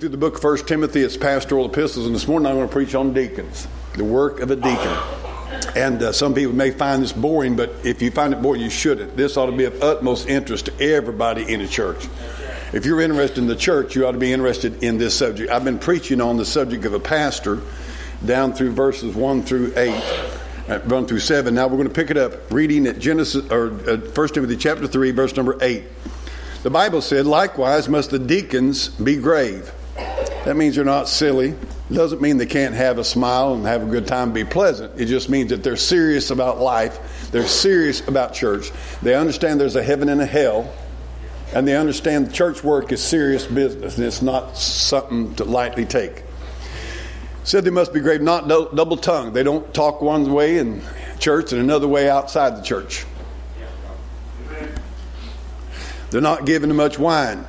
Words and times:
Through 0.00 0.08
the 0.08 0.16
book 0.16 0.38
of 0.38 0.42
1 0.42 0.56
Timothy, 0.64 1.02
it's 1.02 1.18
pastoral 1.18 1.66
epistles, 1.66 2.06
and 2.06 2.14
this 2.14 2.26
morning 2.26 2.46
I'm 2.46 2.54
going 2.54 2.66
to 2.66 2.72
preach 2.72 2.94
on 2.94 3.12
deacons, 3.12 3.68
the 3.92 4.04
work 4.04 4.40
of 4.40 4.50
a 4.50 4.56
deacon. 4.56 4.96
And 5.76 6.02
uh, 6.02 6.12
some 6.12 6.32
people 6.32 6.54
may 6.54 6.70
find 6.70 7.02
this 7.02 7.12
boring, 7.12 7.54
but 7.54 7.70
if 7.84 8.00
you 8.00 8.10
find 8.10 8.32
it 8.32 8.40
boring, 8.40 8.62
you 8.62 8.70
shouldn't. 8.70 9.14
This 9.14 9.36
ought 9.36 9.46
to 9.46 9.52
be 9.52 9.64
of 9.64 9.82
utmost 9.82 10.26
interest 10.26 10.66
to 10.66 10.80
everybody 10.80 11.52
in 11.52 11.60
a 11.60 11.68
church. 11.68 12.08
If 12.72 12.86
you're 12.86 13.02
interested 13.02 13.40
in 13.40 13.46
the 13.46 13.54
church, 13.54 13.94
you 13.94 14.06
ought 14.06 14.12
to 14.12 14.18
be 14.18 14.32
interested 14.32 14.82
in 14.82 14.96
this 14.96 15.14
subject. 15.14 15.52
I've 15.52 15.64
been 15.64 15.78
preaching 15.78 16.22
on 16.22 16.38
the 16.38 16.46
subject 16.46 16.86
of 16.86 16.94
a 16.94 17.00
pastor 17.00 17.60
down 18.24 18.54
through 18.54 18.72
verses 18.72 19.14
1 19.14 19.42
through 19.42 19.74
8, 19.76 19.90
uh, 20.66 20.78
1 20.78 21.06
through 21.08 21.20
7. 21.20 21.54
Now 21.54 21.66
we're 21.66 21.76
going 21.76 21.88
to 21.88 21.94
pick 21.94 22.10
it 22.10 22.16
up 22.16 22.50
reading 22.50 22.86
at 22.86 23.00
Genesis 23.00 23.44
or 23.52 23.66
uh, 23.86 23.98
1 23.98 24.28
Timothy 24.28 24.56
chapter 24.56 24.86
3, 24.86 25.10
verse 25.10 25.36
number 25.36 25.58
8. 25.60 25.84
The 26.62 26.70
Bible 26.70 27.02
said, 27.02 27.26
Likewise 27.26 27.86
must 27.86 28.08
the 28.08 28.18
deacons 28.18 28.88
be 28.88 29.16
grave 29.16 29.70
that 30.44 30.56
means 30.56 30.76
they're 30.76 30.84
not 30.84 31.08
silly. 31.08 31.54
Doesn't 31.92 32.20
mean 32.20 32.38
they 32.38 32.46
can't 32.46 32.74
have 32.74 32.98
a 32.98 33.04
smile 33.04 33.54
and 33.54 33.66
have 33.66 33.82
a 33.82 33.86
good 33.86 34.06
time, 34.06 34.32
be 34.32 34.44
pleasant. 34.44 35.00
It 35.00 35.06
just 35.06 35.28
means 35.28 35.50
that 35.50 35.62
they're 35.62 35.76
serious 35.76 36.30
about 36.30 36.60
life. 36.60 37.28
They're 37.30 37.46
serious 37.46 38.06
about 38.06 38.32
church. 38.32 38.70
They 39.02 39.14
understand 39.14 39.60
there's 39.60 39.76
a 39.76 39.82
heaven 39.82 40.08
and 40.08 40.20
a 40.20 40.26
hell. 40.26 40.72
And 41.52 41.66
they 41.66 41.76
understand 41.76 42.32
church 42.32 42.62
work 42.62 42.92
is 42.92 43.02
serious 43.02 43.44
business 43.44 43.98
and 43.98 44.06
it's 44.06 44.22
not 44.22 44.56
something 44.56 45.34
to 45.34 45.44
lightly 45.44 45.84
take. 45.84 46.22
Said 47.42 47.64
they 47.64 47.70
must 47.70 47.92
be 47.92 48.00
grave, 48.00 48.22
not 48.22 48.46
double 48.48 48.96
tongued. 48.96 49.34
They 49.34 49.42
don't 49.42 49.72
talk 49.74 50.00
one 50.00 50.30
way 50.32 50.58
in 50.58 50.82
church 51.18 51.52
and 51.52 51.60
another 51.60 51.88
way 51.88 52.08
outside 52.08 52.56
the 52.56 52.62
church. 52.62 53.04
They're 56.10 56.20
not 56.20 56.46
given 56.46 56.68
to 56.68 56.74
much 56.74 56.98
wine. 56.98 57.44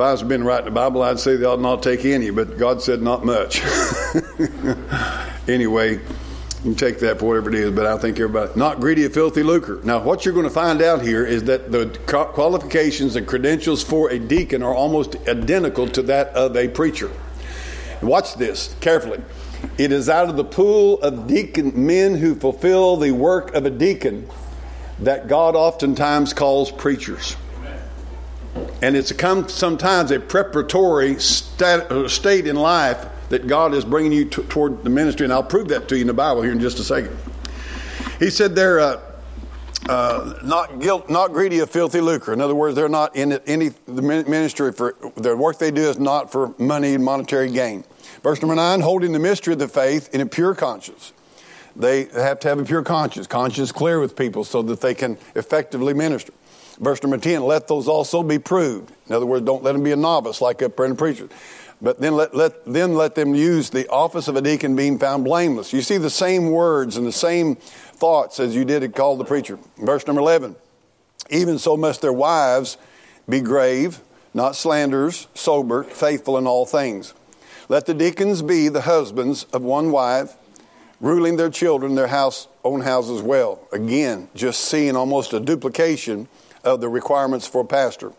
If 0.00 0.04
I 0.04 0.12
was 0.12 0.22
been 0.22 0.44
writing 0.44 0.64
the 0.64 0.70
Bible, 0.70 1.02
I'd 1.02 1.20
say 1.20 1.36
they 1.36 1.44
ought 1.44 1.60
not 1.60 1.82
take 1.82 2.06
any, 2.06 2.30
but 2.30 2.56
God 2.56 2.80
said 2.80 3.02
not 3.02 3.22
much. 3.22 3.60
anyway, 5.46 6.00
you 6.64 6.74
take 6.74 7.00
that 7.00 7.18
for 7.18 7.26
whatever 7.26 7.50
it 7.50 7.56
is, 7.56 7.70
but 7.72 7.84
I 7.84 7.98
think 7.98 8.18
everybody, 8.18 8.50
not 8.58 8.80
greedy 8.80 9.04
of 9.04 9.12
filthy 9.12 9.42
lucre. 9.42 9.78
Now, 9.84 10.02
what 10.02 10.24
you're 10.24 10.32
going 10.32 10.46
to 10.48 10.50
find 10.50 10.80
out 10.80 11.02
here 11.02 11.26
is 11.26 11.44
that 11.44 11.70
the 11.70 11.88
qualifications 12.06 13.14
and 13.14 13.26
credentials 13.26 13.82
for 13.82 14.08
a 14.08 14.18
deacon 14.18 14.62
are 14.62 14.74
almost 14.74 15.16
identical 15.28 15.86
to 15.88 16.00
that 16.04 16.28
of 16.28 16.56
a 16.56 16.68
preacher. 16.68 17.10
Watch 18.00 18.36
this 18.36 18.74
carefully. 18.80 19.20
It 19.76 19.92
is 19.92 20.08
out 20.08 20.30
of 20.30 20.38
the 20.38 20.44
pool 20.44 20.98
of 21.02 21.26
deacon 21.26 21.84
men 21.84 22.14
who 22.14 22.36
fulfill 22.36 22.96
the 22.96 23.10
work 23.10 23.54
of 23.54 23.66
a 23.66 23.70
deacon 23.70 24.30
that 25.00 25.28
God 25.28 25.54
oftentimes 25.54 26.32
calls 26.32 26.70
preachers. 26.70 27.36
And 28.82 28.96
it's 28.96 29.12
come 29.12 29.48
sometimes 29.48 30.10
a 30.10 30.18
preparatory 30.18 31.18
stat, 31.20 31.90
uh, 31.90 32.08
state 32.08 32.46
in 32.46 32.56
life 32.56 33.06
that 33.28 33.46
God 33.46 33.74
is 33.74 33.84
bringing 33.84 34.12
you 34.12 34.24
t- 34.24 34.42
toward 34.44 34.82
the 34.82 34.90
ministry. 34.90 35.24
And 35.24 35.32
I'll 35.32 35.42
prove 35.42 35.68
that 35.68 35.88
to 35.88 35.96
you 35.96 36.00
in 36.00 36.06
the 36.06 36.14
Bible 36.14 36.42
here 36.42 36.52
in 36.52 36.60
just 36.60 36.78
a 36.78 36.84
second. 36.84 37.16
He 38.18 38.30
said 38.30 38.54
they're 38.54 38.80
uh, 38.80 39.00
uh, 39.88 40.38
not 40.42 40.78
guilt, 40.78 41.08
not 41.08 41.32
greedy 41.32 41.60
of 41.60 41.70
filthy 41.70 42.00
lucre. 42.00 42.32
In 42.32 42.40
other 42.40 42.54
words, 42.54 42.76
they're 42.76 42.88
not 42.88 43.16
in 43.16 43.32
any 43.46 43.68
the 43.86 44.02
ministry 44.02 44.72
for 44.72 44.96
the 45.16 45.36
work 45.36 45.58
they 45.58 45.70
do 45.70 45.82
is 45.82 45.98
not 45.98 46.30
for 46.30 46.54
money 46.58 46.94
and 46.94 47.04
monetary 47.04 47.50
gain. 47.50 47.84
Verse 48.22 48.42
number 48.42 48.54
nine: 48.54 48.80
holding 48.80 49.12
the 49.12 49.18
mystery 49.18 49.52
of 49.54 49.58
the 49.58 49.68
faith 49.68 50.14
in 50.14 50.20
a 50.20 50.26
pure 50.26 50.54
conscience. 50.54 51.12
They 51.76 52.06
have 52.06 52.40
to 52.40 52.48
have 52.48 52.58
a 52.58 52.64
pure 52.64 52.82
conscience, 52.82 53.26
conscience 53.26 53.72
clear 53.72 54.00
with 54.00 54.16
people, 54.16 54.44
so 54.44 54.60
that 54.62 54.80
they 54.80 54.94
can 54.94 55.16
effectively 55.34 55.94
minister. 55.94 56.32
Verse 56.80 57.02
number 57.02 57.18
10, 57.18 57.42
let 57.42 57.68
those 57.68 57.88
also 57.88 58.22
be 58.22 58.38
proved. 58.38 58.90
In 59.06 59.14
other 59.14 59.26
words, 59.26 59.44
don't 59.44 59.62
let 59.62 59.72
them 59.72 59.82
be 59.82 59.92
a 59.92 59.96
novice 59.96 60.40
like 60.40 60.62
a 60.62 60.70
preacher. 60.70 61.28
But 61.82 62.00
then 62.00 62.14
let, 62.14 62.34
let, 62.34 62.64
then 62.64 62.94
let 62.94 63.14
them 63.14 63.34
use 63.34 63.70
the 63.70 63.88
office 63.88 64.28
of 64.28 64.36
a 64.36 64.42
deacon 64.42 64.76
being 64.76 64.98
found 64.98 65.24
blameless. 65.24 65.72
You 65.72 65.82
see 65.82 65.98
the 65.98 66.10
same 66.10 66.50
words 66.50 66.96
and 66.96 67.06
the 67.06 67.12
same 67.12 67.56
thoughts 67.56 68.40
as 68.40 68.54
you 68.54 68.64
did 68.64 68.82
it 68.82 68.94
called 68.94 69.20
the 69.20 69.24
preacher. 69.24 69.58
Verse 69.78 70.06
number 70.06 70.20
11, 70.20 70.56
even 71.28 71.58
so 71.58 71.76
must 71.76 72.00
their 72.00 72.12
wives 72.12 72.78
be 73.28 73.40
grave, 73.40 74.00
not 74.32 74.56
slanderers, 74.56 75.28
sober, 75.34 75.84
faithful 75.84 76.38
in 76.38 76.46
all 76.46 76.64
things. 76.64 77.14
Let 77.68 77.86
the 77.86 77.94
deacons 77.94 78.42
be 78.42 78.68
the 78.68 78.80
husbands 78.82 79.44
of 79.52 79.62
one 79.62 79.90
wife, 79.90 80.36
ruling 81.00 81.36
their 81.36 81.50
children, 81.50 81.94
their 81.94 82.08
house, 82.08 82.48
own 82.64 82.80
houses 82.80 83.22
well. 83.22 83.66
Again, 83.72 84.28
just 84.34 84.64
seeing 84.64 84.96
almost 84.96 85.32
a 85.32 85.40
duplication 85.40 86.26
of 86.64 86.80
the 86.80 86.88
requirements 86.88 87.46
for 87.46 87.62
a 87.62 87.66
pastor. 87.66 88.12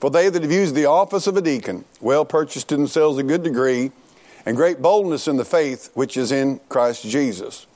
For 0.00 0.10
they 0.10 0.28
that 0.28 0.42
have 0.42 0.52
used 0.52 0.74
the 0.74 0.86
office 0.86 1.26
of 1.26 1.36
a 1.36 1.42
deacon 1.42 1.84
well 2.00 2.24
purchased 2.24 2.68
to 2.68 2.76
themselves 2.76 3.18
a 3.18 3.22
good 3.22 3.42
degree 3.42 3.92
and 4.44 4.56
great 4.56 4.82
boldness 4.82 5.26
in 5.26 5.36
the 5.36 5.44
faith 5.44 5.90
which 5.94 6.16
is 6.16 6.30
in 6.30 6.60
Christ 6.68 7.04
Jesus. 7.04 7.66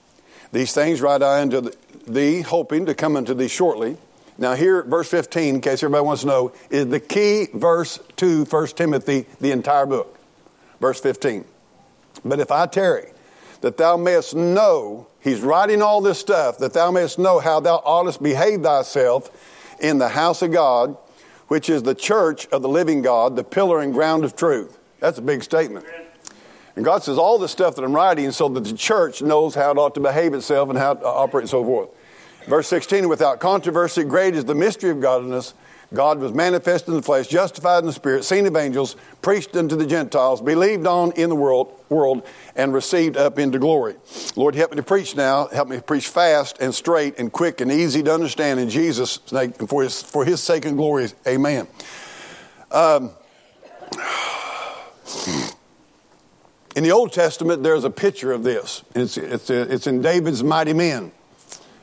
These 0.53 0.72
things 0.72 1.00
write 1.00 1.22
I 1.22 1.41
unto 1.41 1.71
thee, 2.06 2.43
hoping 2.43 2.87
to 2.87 2.94
come 2.94 3.16
unto 3.16 3.34
thee 3.34 3.49
shortly. 3.49 3.97
Now, 4.37 4.55
here, 4.55 4.83
verse 4.83 5.09
15, 5.10 5.56
in 5.56 5.60
case 5.60 5.83
everybody 5.83 6.05
wants 6.05 6.22
to 6.22 6.28
know, 6.28 6.53
is 6.71 6.87
the 6.87 7.00
key 7.00 7.49
verse 7.53 7.99
to 8.16 8.44
1 8.44 8.66
Timothy, 8.69 9.27
the 9.41 9.53
entire 9.53 9.87
book. 9.87 10.19
Verse 10.81 10.99
15. 11.00 11.44
But 12.25 12.41
if 12.41 12.50
I 12.50 12.66
tarry, 12.66 13.12
that 13.60 13.77
thou 13.77 13.97
mayest 13.97 14.34
know, 14.34 15.06
he's 15.21 15.41
writing 15.41 15.83
all 15.83 16.00
this 16.00 16.19
stuff, 16.19 16.59
that 16.59 16.72
thou 16.72 16.91
mayest 16.91 17.19
know 17.19 17.39
how 17.39 17.60
thou 17.60 17.77
oughtest 17.84 18.22
behave 18.22 18.62
thyself 18.62 19.31
in 19.80 19.98
the 19.98 20.08
house 20.08 20.42
of 20.42 20.52
God, 20.52 20.96
which 21.48 21.68
is 21.68 21.82
the 21.82 21.94
church 21.94 22.46
of 22.48 22.62
the 22.62 22.68
living 22.68 23.02
God, 23.02 23.36
the 23.36 23.44
pillar 23.44 23.80
and 23.80 23.92
ground 23.92 24.24
of 24.24 24.36
truth. 24.36 24.78
That's 25.00 25.18
a 25.18 25.22
big 25.22 25.42
statement. 25.42 25.86
And 26.76 26.84
God 26.84 27.02
says 27.02 27.18
all 27.18 27.38
this 27.38 27.50
stuff 27.50 27.74
that 27.76 27.84
I'm 27.84 27.94
writing 27.94 28.30
so 28.30 28.48
that 28.48 28.64
the 28.64 28.76
church 28.76 29.22
knows 29.22 29.54
how 29.54 29.72
it 29.72 29.78
ought 29.78 29.94
to 29.94 30.00
behave 30.00 30.34
itself 30.34 30.68
and 30.68 30.78
how 30.78 30.94
to 30.94 31.06
operate 31.06 31.42
and 31.42 31.50
so 31.50 31.64
forth. 31.64 31.91
Verse 32.46 32.68
16, 32.68 33.08
without 33.08 33.41
controversy, 33.41 34.04
great 34.04 34.34
is 34.34 34.44
the 34.44 34.54
mystery 34.54 34.91
of 34.91 35.00
godliness. 35.00 35.54
God 35.93 36.21
was 36.21 36.33
manifest 36.33 36.87
in 36.87 36.95
the 36.95 37.03
flesh, 37.03 37.27
justified 37.27 37.81
in 37.81 37.87
the 37.87 37.93
spirit, 37.93 38.25
seen 38.25 38.47
of 38.47 38.56
angels, 38.56 38.95
preached 39.23 39.56
unto 39.56 39.75
the 39.75 39.87
Gentiles, 39.87 40.41
believed 40.41 40.87
on 40.87 41.11
in 41.12 41.28
the 41.28 41.34
world, 41.34 41.73
world, 41.89 42.25
and 42.55 42.73
received 42.73 43.17
up 43.17 43.41
into 43.41 43.59
glory. 43.59 43.97
Lord, 44.37 44.55
help 44.55 44.71
me 44.71 44.77
to 44.77 44.84
preach 44.84 45.17
now. 45.17 45.49
Help 45.49 45.69
me 45.69 45.77
to 45.77 45.83
preach 45.83 46.09
fast 46.09 46.59
and 46.61 46.73
straight 46.73 47.19
and 47.19 47.33
quick 47.33 47.61
and 47.61 47.73
easy 47.73 48.03
to 48.05 48.15
understand 48.15 48.61
in 48.61 48.71
Jesus' 48.71 49.33
name 49.33 49.53
and 49.59 49.69
for 49.69 49.83
his, 49.83 50.01
for 50.01 50.25
his 50.25 50.41
sake 50.41 50.65
and 50.65 50.77
glory. 50.77 51.09
Amen. 51.27 51.67
Um, 52.71 53.11
in 56.77 56.84
the 56.84 56.93
Old 56.93 57.12
Testament, 57.12 57.65
there's 57.65 57.83
a 57.83 57.91
picture 57.91 58.31
of 58.31 58.45
this. 58.45 58.84
It's, 58.95 59.17
it's, 59.17 59.51
it's 59.51 59.87
in 59.89 60.03
David's 60.03 60.45
mighty 60.45 60.72
men. 60.72 61.11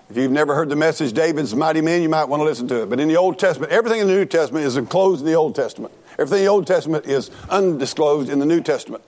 If 0.10 0.16
you've 0.16 0.32
never 0.32 0.56
heard 0.56 0.70
the 0.70 0.76
message, 0.78 1.12
David's 1.12 1.54
mighty 1.54 1.82
men, 1.82 2.02
you 2.02 2.08
might 2.08 2.24
want 2.26 2.40
to 2.40 2.46
listen 2.46 2.66
to 2.70 2.84
it. 2.84 2.90
But 2.90 3.02
in 3.02 3.10
the 3.10 3.18
Old 3.18 3.38
Testament, 3.38 3.74
everything 3.74 4.00
in 4.00 4.08
the 4.08 4.14
New 4.14 4.26
Testament 4.26 4.66
is 4.66 4.78
enclosed 4.78 5.20
in 5.20 5.28
the 5.28 5.34
Old 5.34 5.54
Testament. 5.54 5.94
Everything 6.14 6.40
in 6.40 6.46
the 6.46 6.52
Old 6.52 6.66
Testament 6.66 7.06
is 7.06 7.30
undisclosed 7.50 8.30
in 8.30 8.40
the 8.40 8.46
New 8.46 8.62
Testament. 8.62 9.04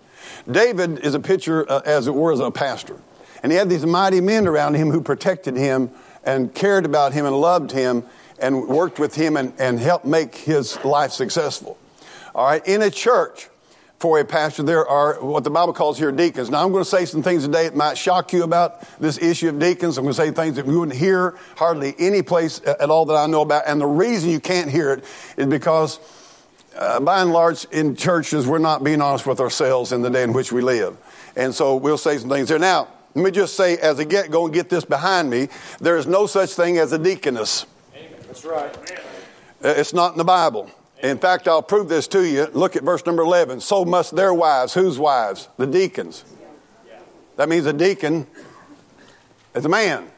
David 0.51 0.99
is 0.99 1.15
a 1.15 1.19
picture, 1.19 1.69
uh, 1.71 1.81
as 1.85 2.07
it 2.07 2.13
were, 2.13 2.33
as 2.33 2.41
a 2.41 2.51
pastor. 2.51 2.97
And 3.41 3.51
he 3.51 3.57
had 3.57 3.69
these 3.69 3.85
mighty 3.85 4.19
men 4.19 4.45
around 4.45 4.73
him 4.73 4.91
who 4.91 4.99
protected 4.99 5.55
him 5.55 5.89
and 6.25 6.53
cared 6.53 6.85
about 6.85 7.13
him 7.13 7.25
and 7.25 7.39
loved 7.39 7.71
him 7.71 8.03
and 8.37 8.67
worked 8.67 8.99
with 8.99 9.15
him 9.15 9.37
and, 9.37 9.53
and 9.57 9.79
helped 9.79 10.05
make 10.05 10.35
his 10.35 10.83
life 10.83 11.11
successful. 11.11 11.77
All 12.35 12.45
right, 12.45 12.67
in 12.67 12.81
a 12.81 12.91
church, 12.91 13.47
for 13.99 14.17
a 14.19 14.25
pastor, 14.25 14.63
there 14.63 14.87
are 14.87 15.15
what 15.23 15.43
the 15.43 15.49
Bible 15.49 15.73
calls 15.73 15.97
here 15.97 16.11
deacons. 16.11 16.49
Now, 16.49 16.63
I'm 16.63 16.71
going 16.71 16.83
to 16.83 16.89
say 16.89 17.03
some 17.05 17.21
things 17.21 17.43
today 17.43 17.65
that 17.65 17.75
might 17.75 17.97
shock 17.97 18.31
you 18.31 18.43
about 18.43 18.81
this 18.99 19.17
issue 19.17 19.49
of 19.49 19.59
deacons. 19.59 19.97
I'm 19.97 20.05
going 20.05 20.15
to 20.15 20.21
say 20.21 20.31
things 20.31 20.55
that 20.55 20.65
you 20.65 20.79
wouldn't 20.79 20.97
hear 20.97 21.37
hardly 21.57 21.95
any 21.99 22.21
place 22.21 22.61
at 22.65 22.89
all 22.89 23.05
that 23.05 23.15
I 23.15 23.27
know 23.27 23.41
about. 23.41 23.63
And 23.67 23.81
the 23.81 23.87
reason 23.87 24.29
you 24.29 24.39
can't 24.39 24.69
hear 24.69 24.93
it 24.93 25.03
is 25.35 25.47
because, 25.47 25.99
uh, 26.77 27.01
by 27.01 27.21
and 27.21 27.33
large, 27.33 27.65
in 27.71 27.97
churches, 27.97 28.47
we're 28.47 28.57
not 28.57 28.85
being 28.85 29.01
honest 29.01 29.25
with 29.25 29.41
ourselves 29.41 29.91
in 29.91 30.01
the 30.01 30.09
day 30.09 30.23
in 30.23 30.31
which 30.31 30.53
we 30.53 30.61
live. 30.61 30.95
And 31.35 31.53
so 31.53 31.75
we'll 31.75 31.97
say 31.97 32.17
some 32.17 32.29
things 32.29 32.47
there. 32.47 32.59
Now, 32.59 32.87
let 33.15 33.25
me 33.25 33.31
just 33.31 33.55
say, 33.55 33.77
as 33.79 33.99
a 33.99 34.05
get 34.05 34.31
go 34.31 34.45
and 34.45 34.53
get 34.53 34.69
this 34.69 34.85
behind 34.85 35.29
me, 35.29 35.49
there 35.81 35.97
is 35.97 36.07
no 36.07 36.25
such 36.25 36.51
thing 36.51 36.77
as 36.77 36.93
a 36.93 36.97
deaconess. 36.97 37.65
Amen. 37.93 38.11
That's 38.27 38.45
right. 38.45 38.77
Uh, 39.61 39.73
it's 39.75 39.93
not 39.93 40.13
in 40.13 40.17
the 40.17 40.23
Bible. 40.23 40.71
In 41.01 41.17
fact, 41.17 41.47
I'll 41.47 41.63
prove 41.63 41.87
this 41.87 42.07
to 42.09 42.27
you. 42.27 42.47
Look 42.53 42.75
at 42.75 42.83
verse 42.83 43.05
number 43.05 43.21
11. 43.23 43.61
So 43.61 43.85
must 43.85 44.15
their 44.15 44.33
wives, 44.33 44.73
whose 44.73 44.99
wives? 44.99 45.47
The 45.57 45.67
deacons. 45.67 46.25
That 47.37 47.47
means 47.47 47.65
a 47.65 47.73
deacon 47.73 48.27
is 49.55 49.63
a 49.63 49.69
man. 49.69 50.09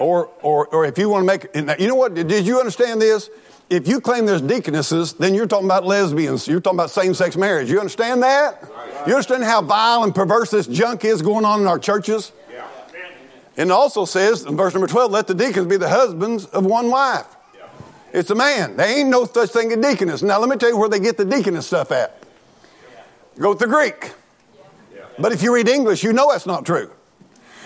Or, 0.00 0.30
or, 0.42 0.66
or 0.68 0.84
if 0.86 0.98
you 0.98 1.08
want 1.08 1.22
to 1.22 1.26
make, 1.26 1.78
you 1.80 1.86
know 1.86 1.94
what, 1.94 2.14
did 2.14 2.46
you 2.46 2.58
understand 2.58 3.00
this? 3.00 3.30
If 3.68 3.86
you 3.86 4.00
claim 4.00 4.26
there's 4.26 4.40
deaconesses, 4.40 5.12
then 5.12 5.34
you're 5.34 5.46
talking 5.46 5.66
about 5.66 5.86
lesbians. 5.86 6.48
You're 6.48 6.60
talking 6.60 6.78
about 6.78 6.90
same 6.90 7.14
sex 7.14 7.36
marriage. 7.36 7.70
You 7.70 7.78
understand 7.78 8.22
that? 8.24 8.64
You 9.06 9.12
understand 9.12 9.44
how 9.44 9.62
vile 9.62 10.02
and 10.02 10.12
perverse 10.12 10.50
this 10.50 10.66
junk 10.66 11.04
is 11.04 11.22
going 11.22 11.44
on 11.44 11.60
in 11.60 11.68
our 11.68 11.78
churches? 11.78 12.32
And 13.56 13.70
it 13.70 13.72
also 13.72 14.04
says 14.04 14.44
in 14.44 14.56
verse 14.56 14.74
number 14.74 14.88
12, 14.88 15.12
let 15.12 15.26
the 15.26 15.34
deacons 15.34 15.66
be 15.66 15.76
the 15.76 15.88
husbands 15.88 16.46
of 16.46 16.64
one 16.64 16.90
wife. 16.90 17.26
It's 18.12 18.30
a 18.30 18.34
man. 18.34 18.76
There 18.76 18.98
ain't 18.98 19.08
no 19.08 19.24
such 19.24 19.50
thing 19.50 19.72
as 19.72 19.78
deaconess. 19.78 20.22
Now, 20.22 20.38
let 20.38 20.48
me 20.48 20.56
tell 20.56 20.68
you 20.68 20.76
where 20.76 20.88
they 20.88 21.00
get 21.00 21.16
the 21.16 21.24
deaconess 21.24 21.66
stuff 21.66 21.92
at. 21.92 22.22
Go 23.38 23.54
the 23.54 23.66
Greek. 23.66 24.12
But 25.18 25.32
if 25.32 25.42
you 25.42 25.54
read 25.54 25.68
English, 25.68 26.02
you 26.02 26.12
know 26.12 26.30
that's 26.30 26.46
not 26.46 26.64
true. 26.64 26.90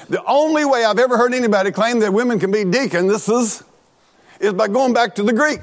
The 0.08 0.23
only 0.25 0.64
way 0.64 0.85
I've 0.85 0.99
ever 0.99 1.17
heard 1.17 1.32
anybody 1.32 1.70
claim 1.70 2.00
that 2.00 2.12
women 2.12 2.38
can 2.38 2.50
be 2.50 2.64
deacon, 2.64 3.06
this 3.06 3.29
is, 3.29 3.64
is 4.38 4.52
by 4.52 4.69
going 4.69 4.93
back 4.93 5.14
to 5.14 5.23
the 5.23 5.32
Greek. 5.32 5.61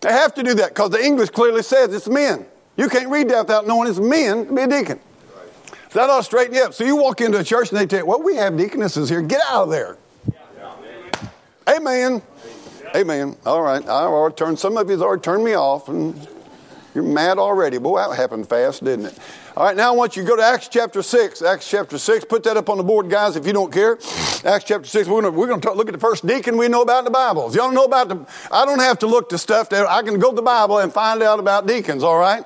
They 0.00 0.12
have 0.12 0.34
to 0.34 0.42
do 0.42 0.54
that 0.54 0.70
because 0.70 0.90
the 0.90 1.04
English 1.04 1.30
clearly 1.30 1.62
says 1.62 1.92
it's 1.92 2.08
men. 2.08 2.46
You 2.76 2.88
can't 2.88 3.10
read 3.10 3.28
that 3.28 3.40
without 3.40 3.66
knowing 3.66 3.88
it's 3.88 3.98
men 3.98 4.46
to 4.46 4.54
be 4.54 4.62
a 4.62 4.66
deacon. 4.66 4.98
So 5.90 5.98
that 5.98 6.08
ought 6.08 6.18
to 6.18 6.22
straighten 6.22 6.54
you 6.54 6.62
up. 6.62 6.72
So 6.72 6.84
you 6.84 6.96
walk 6.96 7.20
into 7.20 7.38
a 7.38 7.44
church 7.44 7.70
and 7.70 7.78
they 7.78 7.86
tell 7.86 8.00
you, 8.00 8.06
well, 8.06 8.22
we 8.22 8.36
have 8.36 8.56
deaconesses 8.56 9.10
here. 9.10 9.20
Get 9.20 9.42
out 9.48 9.64
of 9.64 9.70
there. 9.70 9.98
Amen. 11.68 11.76
Amen. 11.76 12.22
All 13.46 13.62
right. 13.62 13.84
I 13.84 14.04
already 14.04 14.34
turned, 14.34 14.58
some 14.58 14.76
of 14.76 14.90
you 14.90 15.02
already 15.02 15.22
turned 15.22 15.44
me 15.44 15.54
off 15.54 15.88
and 15.88 16.28
you're 16.94 17.04
mad 17.04 17.38
already. 17.38 17.78
Boy, 17.78 17.98
that 17.98 18.16
happened 18.16 18.48
fast, 18.48 18.82
didn't 18.82 19.06
it? 19.06 19.18
All 19.56 19.64
right, 19.64 19.76
now 19.76 19.92
I 19.92 19.96
want 19.96 20.16
you 20.16 20.22
to 20.22 20.28
go 20.28 20.36
to 20.36 20.42
Acts 20.42 20.68
chapter 20.68 21.02
6. 21.02 21.42
Acts 21.42 21.68
chapter 21.68 21.98
6. 21.98 22.24
Put 22.24 22.42
that 22.44 22.56
up 22.56 22.68
on 22.68 22.78
the 22.78 22.82
board, 22.82 23.10
guys, 23.10 23.36
if 23.36 23.46
you 23.46 23.52
don't 23.52 23.72
care. 23.72 23.94
Acts 24.44 24.64
chapter 24.64 24.84
6. 24.84 25.08
We're 25.08 25.22
going 25.22 25.34
we're 25.34 25.46
gonna 25.46 25.72
look 25.72 25.88
at 25.88 25.92
the 25.92 26.00
first 26.00 26.26
deacon 26.26 26.56
we 26.56 26.68
know 26.68 26.82
about 26.82 27.00
in 27.00 27.04
the 27.04 27.10
Bible. 27.10 27.48
If 27.48 27.54
y'all 27.54 27.70
know 27.70 27.84
about 27.84 28.08
the, 28.08 28.26
I 28.50 28.64
don't 28.64 28.80
have 28.80 28.98
to 29.00 29.06
look 29.06 29.28
to 29.30 29.38
stuff. 29.38 29.68
That, 29.70 29.86
I 29.88 30.02
can 30.02 30.18
go 30.18 30.30
to 30.30 30.36
the 30.36 30.42
Bible 30.42 30.78
and 30.78 30.92
find 30.92 31.22
out 31.22 31.38
about 31.38 31.66
deacons, 31.66 32.02
all 32.02 32.18
right? 32.18 32.44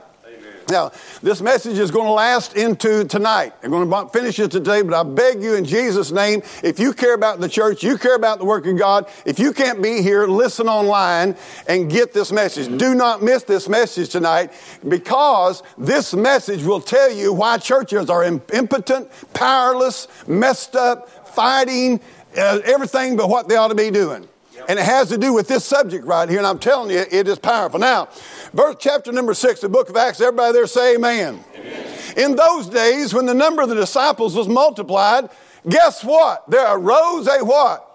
Now, 0.68 0.92
this 1.22 1.40
message 1.40 1.78
is 1.78 1.90
going 1.90 2.06
to 2.06 2.12
last 2.12 2.56
into 2.56 3.04
tonight. 3.04 3.52
I'm 3.62 3.70
going 3.70 3.88
to 3.88 4.08
finish 4.08 4.38
it 4.38 4.50
today, 4.50 4.82
but 4.82 4.94
I 4.94 5.02
beg 5.02 5.42
you 5.42 5.54
in 5.54 5.64
Jesus' 5.64 6.10
name, 6.10 6.42
if 6.62 6.78
you 6.78 6.92
care 6.92 7.14
about 7.14 7.40
the 7.40 7.48
church, 7.48 7.82
you 7.82 7.98
care 7.98 8.16
about 8.16 8.38
the 8.38 8.44
work 8.44 8.66
of 8.66 8.78
God, 8.78 9.08
if 9.24 9.38
you 9.38 9.52
can't 9.52 9.82
be 9.82 10.02
here, 10.02 10.26
listen 10.26 10.68
online 10.68 11.36
and 11.68 11.90
get 11.90 12.12
this 12.12 12.32
message. 12.32 12.78
Do 12.78 12.94
not 12.94 13.22
miss 13.22 13.42
this 13.42 13.68
message 13.68 14.10
tonight 14.10 14.52
because 14.88 15.62
this 15.76 16.14
message 16.14 16.62
will 16.64 16.80
tell 16.80 17.12
you 17.12 17.32
why 17.32 17.58
churches 17.58 18.08
are 18.08 18.24
impotent, 18.24 19.10
powerless, 19.34 20.08
messed 20.26 20.76
up, 20.76 21.28
fighting, 21.28 22.00
uh, 22.36 22.60
everything 22.64 23.16
but 23.16 23.28
what 23.28 23.48
they 23.48 23.56
ought 23.56 23.68
to 23.68 23.74
be 23.74 23.90
doing. 23.90 24.28
And 24.68 24.78
it 24.78 24.84
has 24.84 25.08
to 25.08 25.18
do 25.18 25.32
with 25.32 25.48
this 25.48 25.64
subject 25.64 26.06
right 26.06 26.28
here, 26.28 26.38
and 26.38 26.46
I'm 26.46 26.58
telling 26.58 26.90
you, 26.90 27.04
it 27.10 27.28
is 27.28 27.38
powerful. 27.38 27.78
Now, 27.78 28.08
verse 28.52 28.76
chapter 28.78 29.12
number 29.12 29.34
six, 29.34 29.60
the 29.60 29.68
book 29.68 29.88
of 29.88 29.96
Acts, 29.96 30.20
everybody 30.20 30.52
there 30.52 30.66
say 30.66 30.94
amen. 30.94 31.44
amen. 31.54 31.86
In 32.16 32.36
those 32.36 32.68
days, 32.68 33.12
when 33.12 33.26
the 33.26 33.34
number 33.34 33.62
of 33.62 33.68
the 33.68 33.74
disciples 33.74 34.36
was 34.36 34.48
multiplied, 34.48 35.28
guess 35.68 36.04
what? 36.04 36.48
There 36.50 36.66
arose 36.76 37.26
a 37.26 37.44
what? 37.44 37.90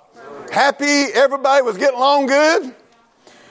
Happy, 0.52 1.06
everybody 1.14 1.62
was 1.62 1.78
getting 1.78 1.98
along 1.98 2.28
good? 2.28 2.76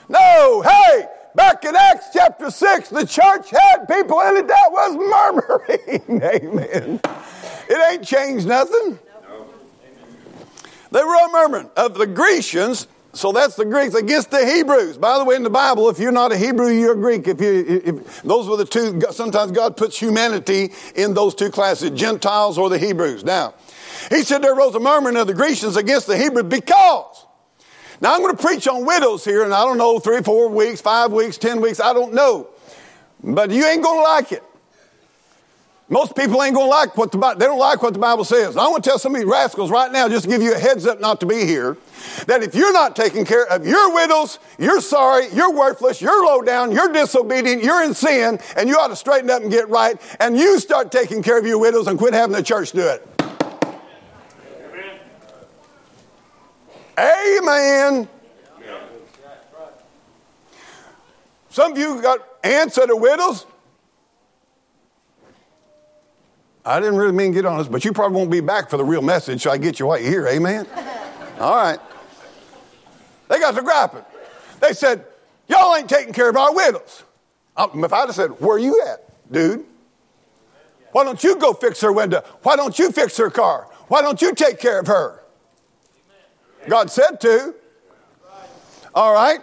No, 0.07 0.61
hey, 0.61 1.05
back 1.35 1.63
in 1.63 1.75
Acts 1.75 2.07
chapter 2.13 2.51
6, 2.51 2.89
the 2.89 3.05
church 3.05 3.49
had 3.49 3.85
people 3.87 4.19
in 4.21 4.37
it 4.37 4.47
that 4.47 4.71
was 4.71 4.95
murmuring. 4.97 6.21
Amen. 6.23 6.99
It 7.69 7.91
ain't 7.91 8.03
changed 8.03 8.47
nothing. 8.47 8.99
They 10.91 11.03
were 11.03 11.15
all 11.15 11.31
murmuring. 11.31 11.69
Of 11.77 11.93
the 11.93 12.07
Grecians, 12.07 12.87
so 13.13 13.31
that's 13.31 13.55
the 13.55 13.65
Greeks 13.65 13.95
against 13.95 14.29
the 14.29 14.45
Hebrews. 14.45 14.97
By 14.97 15.17
the 15.17 15.25
way, 15.25 15.35
in 15.35 15.43
the 15.43 15.49
Bible, 15.49 15.89
if 15.89 15.97
you're 15.97 16.11
not 16.11 16.31
a 16.31 16.37
Hebrew, 16.37 16.69
you're 16.69 16.93
a 16.93 16.95
Greek. 16.95 17.27
If 17.27 17.41
you, 17.41 17.81
if, 17.83 18.21
those 18.21 18.47
were 18.47 18.57
the 18.57 18.65
two. 18.65 19.01
Sometimes 19.11 19.51
God 19.51 19.75
puts 19.75 19.97
humanity 19.97 20.71
in 20.95 21.15
those 21.15 21.33
two 21.33 21.49
classes: 21.49 21.89
Gentiles 21.91 22.57
or 22.57 22.69
the 22.69 22.77
Hebrews. 22.77 23.23
Now, 23.23 23.55
He 24.09 24.21
said 24.21 24.43
there 24.43 24.53
rose 24.53 24.75
a 24.75 24.79
murmuring 24.79 25.17
of 25.17 25.27
the 25.27 25.33
Grecians 25.33 25.75
against 25.75 26.07
the 26.07 26.17
Hebrews 26.17 26.45
because. 26.45 27.25
Now 28.01 28.13
I'm 28.13 28.21
going 28.21 28.33
to 28.33 28.41
preach 28.41 28.65
on 28.65 28.85
widows 28.85 29.25
here, 29.25 29.43
and 29.43 29.53
I 29.53 29.65
don't 29.65 29.77
know 29.77 29.99
three, 29.99 30.21
four 30.21 30.47
weeks, 30.47 30.79
five 30.79 31.11
weeks, 31.11 31.37
ten 31.37 31.59
weeks. 31.59 31.81
I 31.81 31.91
don't 31.91 32.13
know, 32.13 32.47
but 33.21 33.51
you 33.51 33.65
ain't 33.65 33.83
going 33.83 33.97
to 33.97 34.03
like 34.03 34.31
it. 34.31 34.43
Most 35.91 36.15
people 36.15 36.43
ain't 36.43 36.55
to 36.55 36.63
like 36.63 36.95
what 36.95 37.11
the 37.11 37.17
Bible, 37.17 37.39
they 37.39 37.47
don't 37.47 37.57
like 37.57 37.81
what 37.81 37.93
the 37.93 37.99
Bible 37.99 38.23
says. 38.23 38.55
I 38.55 38.67
want 38.67 38.83
to 38.83 38.89
tell 38.89 38.99
some 38.99 39.15
of 39.15 39.21
these 39.21 39.27
rascals 39.27 39.71
right 39.71 39.91
now, 39.91 40.07
just 40.07 40.25
to 40.25 40.29
give 40.29 40.39
you 40.39 40.53
a 40.53 40.59
heads 40.59 40.85
up 40.85 40.99
not 40.99 41.19
to 41.21 41.25
be 41.25 41.45
here, 41.45 41.77
that 42.27 42.43
if 42.43 42.53
you're 42.53 42.71
not 42.71 42.95
taking 42.95 43.25
care 43.25 43.47
of 43.47 43.65
your 43.65 43.95
widows, 43.95 44.37
you're 44.59 44.81
sorry, 44.81 45.29
you're 45.33 45.51
worthless, 45.51 45.99
you're 45.99 46.23
low 46.23 46.43
down, 46.43 46.71
you're 46.71 46.93
disobedient, 46.93 47.63
you're 47.63 47.83
in 47.83 47.95
sin, 47.95 48.39
and 48.55 48.69
you 48.69 48.75
ought 48.75 48.89
to 48.89 48.95
straighten 48.95 49.31
up 49.31 49.41
and 49.41 49.49
get 49.49 49.67
right, 49.69 49.99
and 50.19 50.37
you 50.37 50.59
start 50.59 50.91
taking 50.91 51.23
care 51.23 51.39
of 51.39 51.47
your 51.47 51.57
widows 51.57 51.87
and 51.87 51.97
quit 51.97 52.13
having 52.13 52.35
the 52.35 52.43
church 52.43 52.71
do 52.71 52.87
it. 52.87 53.07
Amen. 56.99 58.07
Amen. 58.07 58.09
Some 61.49 61.71
of 61.71 61.77
you 61.79 61.99
got 61.99 62.19
aunts 62.43 62.75
that 62.75 62.91
are 62.91 62.95
widows. 62.95 63.47
I 66.65 66.79
didn't 66.79 66.97
really 66.97 67.13
mean 67.13 67.31
to 67.31 67.35
get 67.35 67.45
on 67.45 67.57
this, 67.57 67.67
but 67.67 67.85
you 67.85 67.93
probably 67.93 68.17
won't 68.17 68.29
be 68.29 68.41
back 68.41 68.69
for 68.69 68.77
the 68.77 68.83
real 68.83 69.01
message, 69.01 69.41
so 69.41 69.51
I 69.51 69.57
get 69.57 69.79
you 69.79 69.87
while 69.87 69.99
you're 69.99 70.09
here. 70.09 70.27
Amen? 70.27 70.67
All 71.39 71.55
right. 71.55 71.79
They 73.29 73.39
got 73.39 73.55
to 73.55 73.61
griping. 73.61 74.03
They 74.59 74.73
said, 74.73 75.05
Y'all 75.47 75.75
ain't 75.75 75.89
taking 75.89 76.13
care 76.13 76.29
of 76.29 76.35
our 76.35 76.53
widows. 76.53 77.03
Um, 77.57 77.83
if 77.83 77.91
I'd 77.91 78.07
have 78.07 78.15
said, 78.15 78.39
Where 78.39 78.57
are 78.57 78.59
you 78.59 78.83
at, 78.87 79.31
dude? 79.31 79.65
Why 80.91 81.03
don't 81.03 81.23
you 81.23 81.37
go 81.37 81.53
fix 81.53 81.81
her 81.81 81.93
window? 81.93 82.23
Why 82.43 82.55
don't 82.55 82.77
you 82.77 82.91
fix 82.91 83.15
her 83.17 83.29
car? 83.29 83.67
Why 83.87 84.01
don't 84.01 84.21
you 84.21 84.33
take 84.33 84.59
care 84.59 84.79
of 84.79 84.87
her? 84.87 85.23
God 86.67 86.91
said 86.91 87.21
to. 87.21 87.55
All 88.93 89.13
right. 89.13 89.39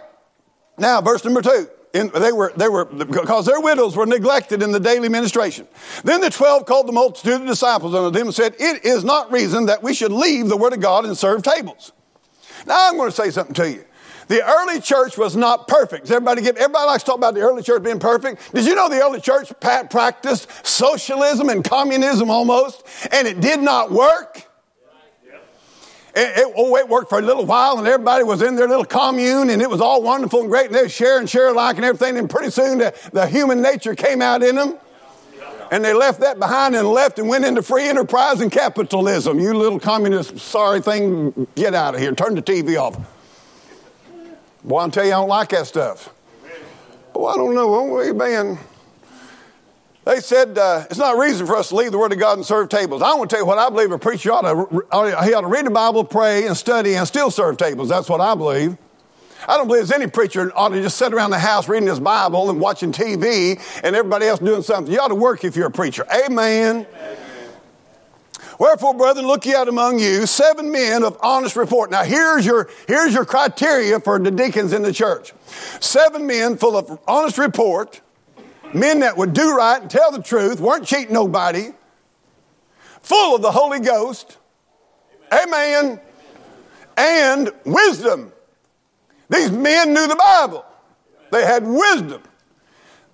Now, 0.77 1.01
verse 1.01 1.23
number 1.25 1.41
two. 1.41 1.69
In, 1.93 2.09
they 2.09 2.31
were, 2.31 2.51
they 2.55 2.67
were, 2.67 2.85
because 2.85 3.45
their 3.45 3.61
widows 3.61 3.95
were 3.95 4.05
neglected 4.05 4.61
in 4.61 4.71
the 4.71 4.79
daily 4.79 5.09
ministration. 5.09 5.67
Then 6.03 6.21
the 6.21 6.29
twelve 6.29 6.65
called 6.65 6.87
the 6.87 6.91
multitude 6.91 7.41
of 7.41 7.47
disciples 7.47 7.95
unto 7.95 8.11
them 8.17 8.27
and 8.27 8.35
said, 8.35 8.55
It 8.59 8.85
is 8.85 9.03
not 9.03 9.31
reason 9.31 9.67
that 9.67 9.81
we 9.81 9.93
should 9.93 10.11
leave 10.11 10.47
the 10.47 10.57
word 10.57 10.73
of 10.73 10.81
God 10.81 11.05
and 11.05 11.17
serve 11.17 11.43
tables. 11.43 11.93
Now 12.65 12.89
I'm 12.89 12.97
going 12.97 13.09
to 13.09 13.15
say 13.15 13.31
something 13.31 13.55
to 13.55 13.69
you. 13.69 13.85
The 14.27 14.43
early 14.43 14.81
church 14.81 15.17
was 15.17 15.35
not 15.35 15.67
perfect. 15.67 16.03
Does 16.03 16.11
everybody 16.11 16.41
get, 16.41 16.57
everybody 16.57 16.85
likes 16.85 17.03
to 17.03 17.07
talk 17.07 17.17
about 17.17 17.33
the 17.33 17.41
early 17.41 17.63
church 17.63 17.81
being 17.81 17.99
perfect. 17.99 18.53
Did 18.53 18.65
you 18.65 18.75
know 18.75 18.89
the 18.89 19.01
early 19.01 19.21
church 19.21 19.51
practiced 19.59 20.49
socialism 20.65 21.49
and 21.49 21.63
communism 21.63 22.29
almost, 22.29 22.85
and 23.11 23.27
it 23.27 23.39
did 23.39 23.61
not 23.61 23.91
work? 23.91 24.46
It, 26.19 26.51
oh, 26.57 26.75
it 26.77 26.89
worked 26.89 27.09
for 27.09 27.19
a 27.19 27.21
little 27.21 27.45
while, 27.45 27.77
and 27.77 27.87
everybody 27.87 28.23
was 28.23 28.41
in 28.41 28.55
their 28.55 28.67
little 28.67 28.85
commune, 28.85 29.51
and 29.51 29.61
it 29.61 29.69
was 29.69 29.79
all 29.79 30.01
wonderful 30.01 30.41
and 30.41 30.49
great, 30.49 30.65
and 30.65 30.73
they 30.73 30.81
were 30.81 30.89
sharing, 30.89 31.27
share 31.27 31.49
alike, 31.49 31.75
and 31.75 31.85
everything. 31.85 32.17
And 32.17 32.27
pretty 32.27 32.49
soon, 32.49 32.79
the, 32.79 32.91
the 33.13 33.27
human 33.27 33.61
nature 33.61 33.93
came 33.93 34.19
out 34.19 34.41
in 34.41 34.55
them, 34.55 34.79
and 35.71 35.85
they 35.85 35.93
left 35.93 36.21
that 36.21 36.39
behind 36.39 36.75
and 36.75 36.87
left 36.87 37.19
and 37.19 37.29
went 37.29 37.45
into 37.45 37.61
free 37.61 37.87
enterprise 37.87 38.41
and 38.41 38.51
capitalism. 38.51 39.39
You 39.39 39.53
little 39.53 39.79
communist, 39.79 40.39
sorry 40.39 40.81
thing, 40.81 41.45
get 41.53 41.75
out 41.75 41.93
of 41.93 42.01
here. 42.01 42.11
Turn 42.15 42.33
the 42.33 42.41
TV 42.41 42.81
off. 42.81 42.97
Boy, 44.63 44.79
I'll 44.79 44.89
tell 44.89 45.05
you, 45.05 45.11
I 45.11 45.17
don't 45.17 45.29
like 45.29 45.49
that 45.49 45.67
stuff. 45.67 46.11
Oh, 47.13 47.27
I 47.27 47.35
don't 47.35 47.53
know. 47.53 47.75
Oh, 47.75 48.01
amen. 48.01 48.57
They 50.07 50.21
said 50.21 50.57
uh, 50.57 50.85
it's 50.89 50.97
not 50.97 51.17
a 51.17 51.19
reason 51.19 51.45
for 51.45 51.57
us 51.57 51.67
to 51.67 51.75
leave 51.75 51.91
the 51.91 51.97
Word 51.97 52.13
of 52.13 52.17
God 52.17 52.37
and 52.37 52.45
serve 52.45 52.69
tables. 52.69 53.01
I 53.01 53.13
want 53.15 53.29
to 53.29 53.35
tell 53.35 53.43
you 53.43 53.45
what 53.45 53.57
I 53.57 53.69
believe 53.69 53.91
a 53.91 53.99
preacher 53.99 54.31
ought 54.31 54.43
to, 54.43 55.23
he 55.25 55.33
ought 55.33 55.41
to 55.41 55.47
read 55.47 55.65
the 55.65 55.69
Bible, 55.69 56.05
pray, 56.05 56.47
and 56.47 56.55
study, 56.55 56.95
and 56.95 57.05
still 57.05 57.29
serve 57.29 57.57
tables. 57.57 57.89
That's 57.89 58.07
what 58.07 58.21
I 58.21 58.33
believe. 58.33 58.77
I 59.49 59.57
don't 59.57 59.67
believe 59.67 59.81
there's 59.81 59.91
any 59.91 60.09
preacher 60.09 60.49
ought 60.55 60.69
to 60.69 60.81
just 60.81 60.97
sit 60.97 61.13
around 61.13 61.31
the 61.31 61.39
house 61.39 61.67
reading 61.67 61.89
his 61.89 61.99
Bible 61.99 62.49
and 62.49 62.57
watching 62.57 62.93
TV 62.93 63.61
and 63.83 63.97
everybody 63.97 64.27
else 64.27 64.39
doing 64.39 64.61
something. 64.61 64.93
You 64.93 65.01
ought 65.01 65.09
to 65.09 65.15
work 65.15 65.43
if 65.43 65.57
you're 65.57 65.67
a 65.67 65.71
preacher. 65.71 66.05
Amen. 66.09 66.87
Amen. 66.89 67.17
Wherefore, 68.59 68.93
brethren, 68.93 69.27
look 69.27 69.45
ye 69.45 69.55
out 69.55 69.67
among 69.67 69.99
you 69.99 70.25
seven 70.25 70.71
men 70.71 71.03
of 71.03 71.17
honest 71.21 71.57
report. 71.57 71.91
Now, 71.91 72.03
here's 72.03 72.45
your, 72.45 72.69
here's 72.87 73.13
your 73.13 73.25
criteria 73.25 73.99
for 73.99 74.17
the 74.19 74.31
deacons 74.31 74.71
in 74.71 74.83
the 74.83 74.93
church. 74.93 75.33
Seven 75.81 76.25
men 76.25 76.55
full 76.55 76.77
of 76.77 76.97
honest 77.09 77.37
report, 77.37 77.99
men 78.73 78.99
that 78.99 79.17
would 79.17 79.33
do 79.33 79.55
right 79.55 79.81
and 79.81 79.89
tell 79.89 80.11
the 80.11 80.21
truth, 80.21 80.59
weren't 80.59 80.85
cheating 80.85 81.13
nobody, 81.13 81.71
full 83.01 83.35
of 83.35 83.41
the 83.41 83.51
Holy 83.51 83.79
Ghost, 83.79 84.37
amen, 85.31 85.99
and 86.97 87.51
wisdom. 87.65 88.31
These 89.29 89.51
men 89.51 89.93
knew 89.93 90.07
the 90.07 90.15
Bible, 90.15 90.65
they 91.31 91.45
had 91.45 91.65
wisdom 91.65 92.21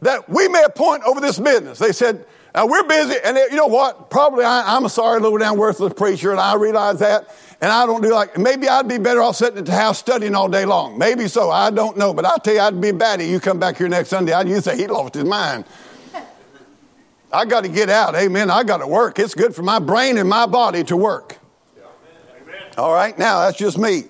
that 0.02 0.30
we 0.30 0.48
may 0.48 0.64
appoint 0.64 1.04
over 1.04 1.22
this 1.22 1.40
business. 1.40 1.80
They 1.80 1.94
said, 1.94 2.26
now 2.54 2.68
we're 2.68 2.84
busy, 2.84 3.16
and 3.24 3.38
you 3.38 3.56
know 3.56 3.68
what? 3.68 4.12
Probably 4.12 4.46
I, 4.46 4.78
am 4.78 4.86
a 4.86 4.90
sorry, 4.90 5.20
low 5.20 5.38
down, 5.38 5.58
worthless 5.58 5.94
preacher, 5.94 6.32
and 6.32 6.40
I 6.40 6.56
realize 6.56 7.00
that. 7.00 7.36
And 7.64 7.72
I 7.72 7.86
don't 7.86 8.02
do 8.02 8.12
like, 8.12 8.38
maybe 8.38 8.68
I'd 8.68 8.90
be 8.90 8.98
better 8.98 9.22
off 9.22 9.38
sitting 9.38 9.58
at 9.58 9.66
the 9.66 9.72
house 9.72 9.98
studying 9.98 10.36
all 10.36 10.50
day 10.50 10.66
long. 10.66 10.98
Maybe 10.98 11.30
so. 11.30 11.50
I 11.50 11.72
don't 11.72 11.98
know. 11.98 12.14
But 12.14 12.26
I'll 12.26 12.38
tell 12.38 12.54
you, 12.54 12.60
I'd 12.60 12.82
be 12.82 12.92
batty. 12.92 13.26
You 13.28 13.40
come 13.40 13.58
back 13.58 13.78
here 13.78 13.88
next 13.88 14.10
Sunday, 14.10 14.34
I'd, 14.34 14.50
you 14.50 14.60
say 14.60 14.76
he 14.76 14.86
lost 14.86 15.14
his 15.14 15.24
mind. 15.24 15.64
I 17.32 17.46
got 17.46 17.62
to 17.62 17.70
get 17.70 17.90
out. 17.90 18.16
Amen. 18.16 18.52
I 18.52 18.64
got 18.64 18.80
to 18.80 18.88
work. 18.88 19.18
It's 19.18 19.34
good 19.34 19.56
for 19.56 19.64
my 19.64 19.80
brain 19.80 20.18
and 20.18 20.28
my 20.28 20.46
body 20.46 20.84
to 20.84 20.98
work. 20.98 21.40
All 22.78 22.94
right. 22.94 23.18
Now, 23.18 23.46
that's 23.46 23.58
just 23.58 23.78
me. 23.78 24.10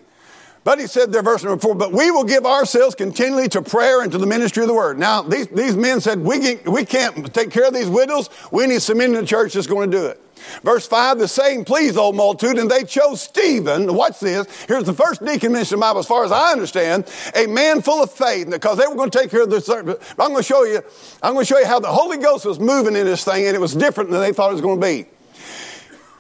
But 0.63 0.79
he 0.79 0.87
said 0.87 1.11
there, 1.11 1.21
verse 1.21 1.43
number 1.43 1.61
four, 1.61 1.75
but 1.75 1.93
we 1.93 2.09
will 2.09 2.23
give 2.23 2.47
ourselves 2.47 2.95
continually 2.95 3.49
to 3.49 3.61
prayer 3.61 4.01
and 4.01 4.11
to 4.13 4.17
the 4.17 4.25
ministry 4.25 4.63
of 4.63 4.67
the 4.67 4.73
word. 4.73 4.97
Now, 4.97 5.21
these, 5.21 5.45
these 5.49 5.75
men 5.75 6.01
said, 6.01 6.21
we, 6.21 6.55
we 6.65 6.85
can't 6.85 7.31
take 7.31 7.51
care 7.51 7.67
of 7.67 7.75
these 7.75 7.87
widows. 7.87 8.31
We 8.51 8.65
need 8.65 8.81
some 8.81 8.97
men 8.97 9.11
in 9.13 9.21
the 9.21 9.27
church 9.27 9.53
that's 9.53 9.67
going 9.67 9.91
to 9.91 9.97
do 9.97 10.05
it. 10.07 10.22
Verse 10.63 10.87
5, 10.87 11.19
the 11.19 11.27
saying 11.27 11.65
pleased 11.65 11.95
the 11.95 12.11
multitude, 12.11 12.57
and 12.57 12.69
they 12.69 12.83
chose 12.83 13.21
Stephen. 13.21 13.93
Watch 13.93 14.19
this. 14.19 14.47
Here's 14.67 14.83
the 14.83 14.93
first 14.93 15.23
deacon 15.23 15.51
mentioned 15.51 15.73
in 15.73 15.79
the 15.79 15.85
Bible, 15.85 15.99
as 15.99 16.07
far 16.07 16.23
as 16.23 16.31
I 16.31 16.51
understand, 16.51 17.11
a 17.35 17.47
man 17.47 17.81
full 17.81 18.03
of 18.03 18.11
faith, 18.11 18.49
because 18.49 18.77
they 18.77 18.87
were 18.87 18.95
going 18.95 19.09
to 19.09 19.19
take 19.19 19.31
care 19.31 19.43
of 19.43 19.49
this. 19.49 19.69
I'm 19.69 19.85
going 20.17 20.37
to 20.37 20.43
show 20.43 20.63
you, 20.63 20.81
I'm 21.21 21.33
going 21.33 21.45
to 21.45 21.53
show 21.53 21.59
you 21.59 21.65
how 21.65 21.79
the 21.79 21.87
Holy 21.87 22.17
Ghost 22.17 22.45
was 22.45 22.59
moving 22.59 22.95
in 22.95 23.05
this 23.05 23.23
thing, 23.23 23.45
and 23.45 23.55
it 23.55 23.59
was 23.59 23.75
different 23.75 24.09
than 24.09 24.21
they 24.21 24.33
thought 24.33 24.49
it 24.49 24.53
was 24.53 24.61
going 24.61 24.79
to 24.79 24.85
be. 24.85 25.05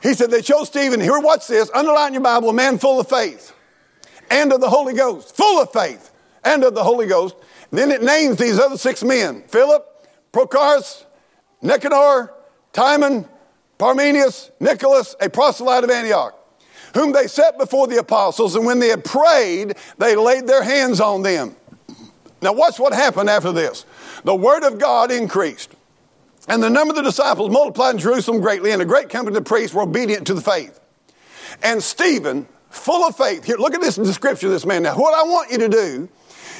He 0.01 0.13
said 0.13 0.31
they 0.31 0.41
chose 0.41 0.67
Stephen. 0.67 0.99
Here, 0.99 1.17
watch 1.19 1.47
this. 1.47 1.71
Underline 1.73 2.13
your 2.13 2.21
Bible, 2.21 2.49
a 2.49 2.53
man 2.53 2.77
full 2.77 2.99
of 2.99 3.07
faith 3.07 3.53
and 4.29 4.51
of 4.51 4.59
the 4.59 4.69
Holy 4.69 4.93
Ghost, 4.93 5.35
full 5.35 5.61
of 5.61 5.71
faith 5.71 6.11
and 6.43 6.63
of 6.63 6.75
the 6.75 6.83
Holy 6.83 7.07
Ghost. 7.07 7.35
Then 7.71 7.89
it 7.89 8.03
names 8.03 8.37
these 8.37 8.59
other 8.59 8.77
six 8.77 9.03
men 9.03 9.43
Philip, 9.47 9.85
Prochorus, 10.33 11.05
Nicanor, 11.61 12.33
Timon, 12.73 13.27
Parmenas, 13.77 14.51
Nicholas, 14.59 15.15
a 15.19 15.29
proselyte 15.29 15.83
of 15.83 15.89
Antioch, 15.89 16.37
whom 16.93 17.11
they 17.11 17.27
set 17.27 17.57
before 17.57 17.87
the 17.87 17.97
apostles, 17.97 18.55
and 18.55 18.65
when 18.65 18.79
they 18.79 18.89
had 18.89 19.03
prayed, 19.03 19.75
they 19.97 20.15
laid 20.15 20.47
their 20.47 20.63
hands 20.63 20.99
on 20.99 21.21
them. 21.23 21.55
Now, 22.41 22.53
watch 22.53 22.79
what 22.79 22.93
happened 22.93 23.29
after 23.29 23.51
this. 23.51 23.85
The 24.23 24.35
word 24.35 24.63
of 24.63 24.79
God 24.79 25.11
increased, 25.11 25.71
and 26.47 26.61
the 26.61 26.69
number 26.69 26.91
of 26.91 26.97
the 26.97 27.03
disciples 27.03 27.49
multiplied 27.49 27.95
in 27.95 27.99
Jerusalem 27.99 28.41
greatly, 28.41 28.71
and 28.71 28.81
a 28.81 28.85
great 28.85 29.09
company 29.09 29.37
of 29.37 29.45
priests 29.45 29.73
were 29.73 29.83
obedient 29.83 30.27
to 30.27 30.33
the 30.33 30.41
faith. 30.41 30.79
And 31.61 31.81
Stephen, 31.81 32.47
full 32.69 33.07
of 33.07 33.15
faith. 33.15 33.45
Here, 33.45 33.57
look 33.57 33.73
at 33.73 33.81
this 33.81 33.95
description 33.95 34.49
of 34.49 34.53
this 34.53 34.65
man. 34.65 34.83
Now, 34.83 34.97
what 34.97 35.13
I 35.13 35.23
want 35.23 35.51
you 35.51 35.59
to 35.59 35.69
do, 35.69 36.09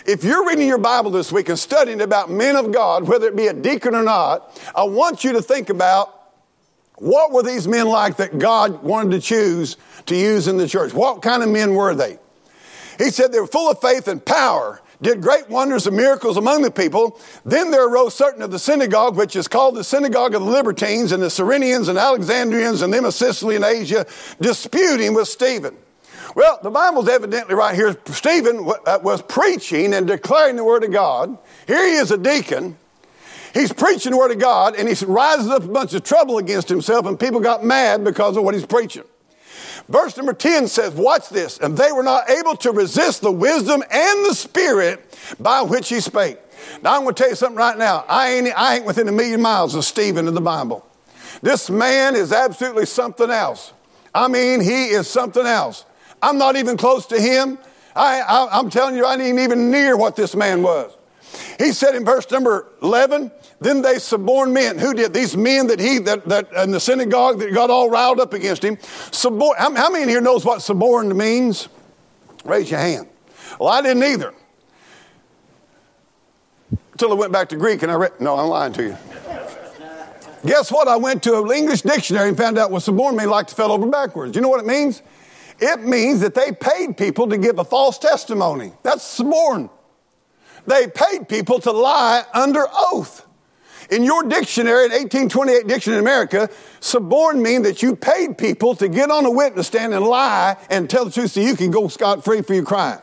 if 0.05 0.23
you're 0.23 0.47
reading 0.47 0.67
your 0.67 0.77
Bible 0.77 1.11
this 1.11 1.31
week 1.31 1.49
and 1.49 1.57
studying 1.57 2.01
about 2.01 2.29
men 2.29 2.55
of 2.55 2.71
God, 2.71 3.07
whether 3.07 3.27
it 3.27 3.35
be 3.35 3.47
a 3.47 3.53
deacon 3.53 3.95
or 3.95 4.03
not, 4.03 4.61
I 4.75 4.83
want 4.83 5.23
you 5.23 5.33
to 5.33 5.41
think 5.41 5.69
about 5.69 6.22
what 6.97 7.31
were 7.31 7.43
these 7.43 7.67
men 7.67 7.87
like 7.87 8.17
that 8.17 8.37
God 8.37 8.83
wanted 8.83 9.11
to 9.11 9.19
choose 9.19 9.77
to 10.05 10.15
use 10.15 10.47
in 10.47 10.57
the 10.57 10.67
church? 10.67 10.93
What 10.93 11.21
kind 11.21 11.43
of 11.43 11.49
men 11.49 11.73
were 11.73 11.95
they? 11.95 12.19
He 12.97 13.09
said 13.09 13.31
they 13.31 13.39
were 13.39 13.47
full 13.47 13.71
of 13.71 13.81
faith 13.81 14.07
and 14.07 14.23
power, 14.23 14.79
did 15.01 15.21
great 15.21 15.49
wonders 15.49 15.87
and 15.87 15.97
miracles 15.97 16.37
among 16.37 16.61
the 16.61 16.71
people. 16.71 17.19
Then 17.43 17.71
there 17.71 17.87
arose 17.87 18.13
certain 18.13 18.41
of 18.41 18.51
the 18.51 18.59
synagogue, 18.59 19.17
which 19.17 19.35
is 19.35 19.47
called 19.47 19.75
the 19.75 19.83
synagogue 19.83 20.35
of 20.35 20.43
the 20.43 20.49
Libertines, 20.49 21.11
and 21.11 21.21
the 21.21 21.27
Cyrenians 21.27 21.89
and 21.89 21.97
Alexandrians 21.97 22.81
and 22.81 22.93
them 22.93 23.05
of 23.05 23.13
Cilicia 23.13 23.55
and 23.55 23.65
Asia, 23.65 24.05
disputing 24.39 25.13
with 25.13 25.27
Stephen. 25.27 25.75
Well, 26.35 26.59
the 26.63 26.71
Bible's 26.71 27.09
evidently 27.09 27.55
right 27.55 27.75
here. 27.75 27.97
Stephen 28.05 28.67
uh, 28.85 28.99
was 29.03 29.21
preaching 29.21 29.93
and 29.93 30.07
declaring 30.07 30.55
the 30.55 30.63
Word 30.63 30.83
of 30.83 30.91
God. 30.91 31.37
Here 31.67 31.85
he 31.85 31.93
is 31.95 32.11
a 32.11 32.17
deacon. 32.17 32.77
He's 33.53 33.71
preaching 33.71 34.11
the 34.11 34.17
Word 34.17 34.31
of 34.31 34.39
God 34.39 34.75
and 34.75 34.89
he 34.89 35.05
rises 35.05 35.47
up 35.49 35.63
a 35.63 35.67
bunch 35.67 35.93
of 35.93 36.03
trouble 36.03 36.39
against 36.39 36.69
himself, 36.69 37.05
and 37.05 37.19
people 37.19 37.39
got 37.39 37.63
mad 37.63 38.03
because 38.03 38.35
of 38.35 38.43
what 38.43 38.55
he's 38.55 38.65
preaching. 38.65 39.03
Verse 39.87 40.15
number 40.17 40.33
10 40.33 40.67
says, 40.67 40.93
Watch 40.93 41.29
this. 41.29 41.57
And 41.59 41.77
they 41.77 41.91
were 41.91 42.03
not 42.03 42.29
able 42.29 42.55
to 42.57 42.71
resist 42.71 43.21
the 43.21 43.31
wisdom 43.31 43.83
and 43.91 44.25
the 44.25 44.33
spirit 44.33 45.17
by 45.39 45.61
which 45.61 45.89
he 45.89 45.99
spake. 45.99 46.39
Now, 46.81 46.95
I'm 46.95 47.03
going 47.03 47.15
to 47.15 47.21
tell 47.21 47.29
you 47.29 47.35
something 47.35 47.57
right 47.57 47.77
now. 47.77 48.05
I 48.07 48.29
ain't, 48.29 48.47
I 48.57 48.75
ain't 48.75 48.85
within 48.85 49.07
a 49.07 49.11
million 49.11 49.41
miles 49.41 49.75
of 49.75 49.83
Stephen 49.83 50.27
in 50.27 50.33
the 50.33 50.41
Bible. 50.41 50.85
This 51.41 51.69
man 51.69 52.15
is 52.15 52.31
absolutely 52.31 52.85
something 52.85 53.29
else. 53.29 53.73
I 54.15 54.27
mean, 54.27 54.61
he 54.61 54.85
is 54.85 55.07
something 55.07 55.45
else. 55.45 55.85
I'm 56.21 56.37
not 56.37 56.55
even 56.55 56.77
close 56.77 57.05
to 57.07 57.19
him. 57.19 57.57
I, 57.95 58.21
I, 58.21 58.59
I'm 58.59 58.69
telling 58.69 58.95
you, 58.95 59.05
I 59.05 59.15
ain't 59.15 59.39
even 59.39 59.69
near 59.69 59.97
what 59.97 60.15
this 60.15 60.35
man 60.35 60.63
was. 60.63 60.95
He 61.59 61.71
said 61.73 61.95
in 61.95 62.05
verse 62.05 62.29
number 62.31 62.67
11, 62.81 63.31
then 63.63 63.81
they 63.81 63.99
suborned 63.99 64.53
men. 64.53 64.77
Who 64.79 64.93
did? 64.93 65.13
These 65.13 65.37
men 65.37 65.67
that 65.67 65.79
he, 65.79 65.99
that, 65.99 66.25
that 66.25 66.51
in 66.53 66.71
the 66.71 66.79
synagogue 66.79 67.39
that 67.39 67.53
got 67.53 67.69
all 67.69 67.89
riled 67.89 68.19
up 68.19 68.33
against 68.33 68.63
him. 68.63 68.77
Suborn, 69.11 69.57
how, 69.57 69.73
how 69.75 69.89
many 69.89 70.09
here 70.11 70.21
knows 70.21 70.45
what 70.45 70.61
suborned 70.61 71.15
means? 71.15 71.69
Raise 72.45 72.69
your 72.69 72.79
hand. 72.79 73.07
Well, 73.59 73.69
I 73.69 73.81
didn't 73.81 74.03
either. 74.03 74.33
Until 76.93 77.11
I 77.11 77.15
went 77.15 77.31
back 77.31 77.49
to 77.49 77.55
Greek 77.55 77.81
and 77.83 77.91
I 77.91 77.95
read, 77.95 78.19
no, 78.19 78.37
I'm 78.37 78.47
lying 78.47 78.73
to 78.73 78.83
you. 78.83 78.97
Guess 80.45 80.71
what? 80.71 80.87
I 80.87 80.97
went 80.97 81.23
to 81.23 81.41
an 81.41 81.51
English 81.51 81.83
dictionary 81.83 82.27
and 82.27 82.37
found 82.37 82.57
out 82.57 82.69
what 82.69 82.83
suborn 82.83 83.15
means 83.15 83.29
like 83.29 83.47
to 83.47 83.55
fell 83.55 83.71
over 83.71 83.87
backwards. 83.87 84.35
You 84.35 84.41
know 84.41 84.49
what 84.49 84.59
it 84.59 84.65
means? 84.65 85.01
It 85.59 85.81
means 85.81 86.19
that 86.19 86.35
they 86.35 86.51
paid 86.51 86.97
people 86.97 87.29
to 87.29 87.37
give 87.37 87.59
a 87.59 87.63
false 87.63 87.97
testimony. 87.97 88.73
That's 88.83 89.03
suborn. 89.03 89.69
They 90.67 90.87
paid 90.87 91.29
people 91.29 91.59
to 91.59 91.71
lie 91.71 92.23
under 92.33 92.65
oath. 92.73 93.25
In 93.89 94.03
your 94.03 94.23
dictionary, 94.23 94.85
in 94.85 94.91
1828 94.91 95.67
dictionary 95.67 95.99
in 95.99 96.03
America, 96.03 96.49
suborn 96.79 97.41
means 97.41 97.63
that 97.63 97.81
you 97.81 97.95
paid 97.95 98.37
people 98.37 98.75
to 98.75 98.87
get 98.87 99.11
on 99.11 99.25
a 99.25 99.31
witness 99.31 99.67
stand 99.67 99.93
and 99.93 100.05
lie 100.05 100.57
and 100.69 100.89
tell 100.89 101.05
the 101.05 101.11
truth 101.11 101.31
so 101.31 101.39
you 101.39 101.55
can 101.55 101.71
go 101.71 101.87
scot 101.87 102.23
free 102.23 102.41
for 102.41 102.53
your 102.53 102.65
crime. 102.65 103.01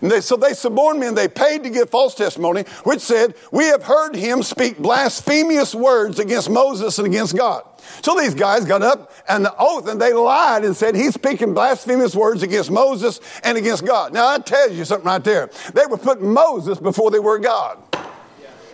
They, 0.00 0.20
so 0.20 0.36
they 0.36 0.52
suborned 0.52 1.00
me 1.00 1.06
and 1.06 1.16
they 1.16 1.28
paid 1.28 1.62
to 1.64 1.70
give 1.70 1.90
false 1.90 2.14
testimony, 2.14 2.62
which 2.84 3.00
said, 3.00 3.34
We 3.52 3.64
have 3.66 3.82
heard 3.82 4.14
him 4.14 4.42
speak 4.42 4.78
blasphemous 4.78 5.74
words 5.74 6.18
against 6.18 6.50
Moses 6.50 6.98
and 6.98 7.06
against 7.06 7.36
God. 7.36 7.62
So 8.02 8.14
these 8.18 8.34
guys 8.34 8.64
got 8.64 8.82
up 8.82 9.12
and 9.28 9.44
the 9.44 9.54
oath 9.58 9.88
and 9.88 10.00
they 10.00 10.12
lied 10.12 10.64
and 10.64 10.76
said, 10.76 10.94
He's 10.94 11.14
speaking 11.14 11.54
blasphemous 11.54 12.14
words 12.14 12.42
against 12.42 12.70
Moses 12.70 13.20
and 13.42 13.56
against 13.56 13.86
God. 13.86 14.12
Now 14.12 14.36
that 14.36 14.46
tells 14.46 14.72
you 14.72 14.84
something 14.84 15.06
right 15.06 15.22
there. 15.22 15.50
They 15.72 15.86
were 15.86 15.98
putting 15.98 16.32
Moses 16.32 16.78
before 16.78 17.10
they 17.10 17.18
were 17.18 17.38
God. 17.38 17.78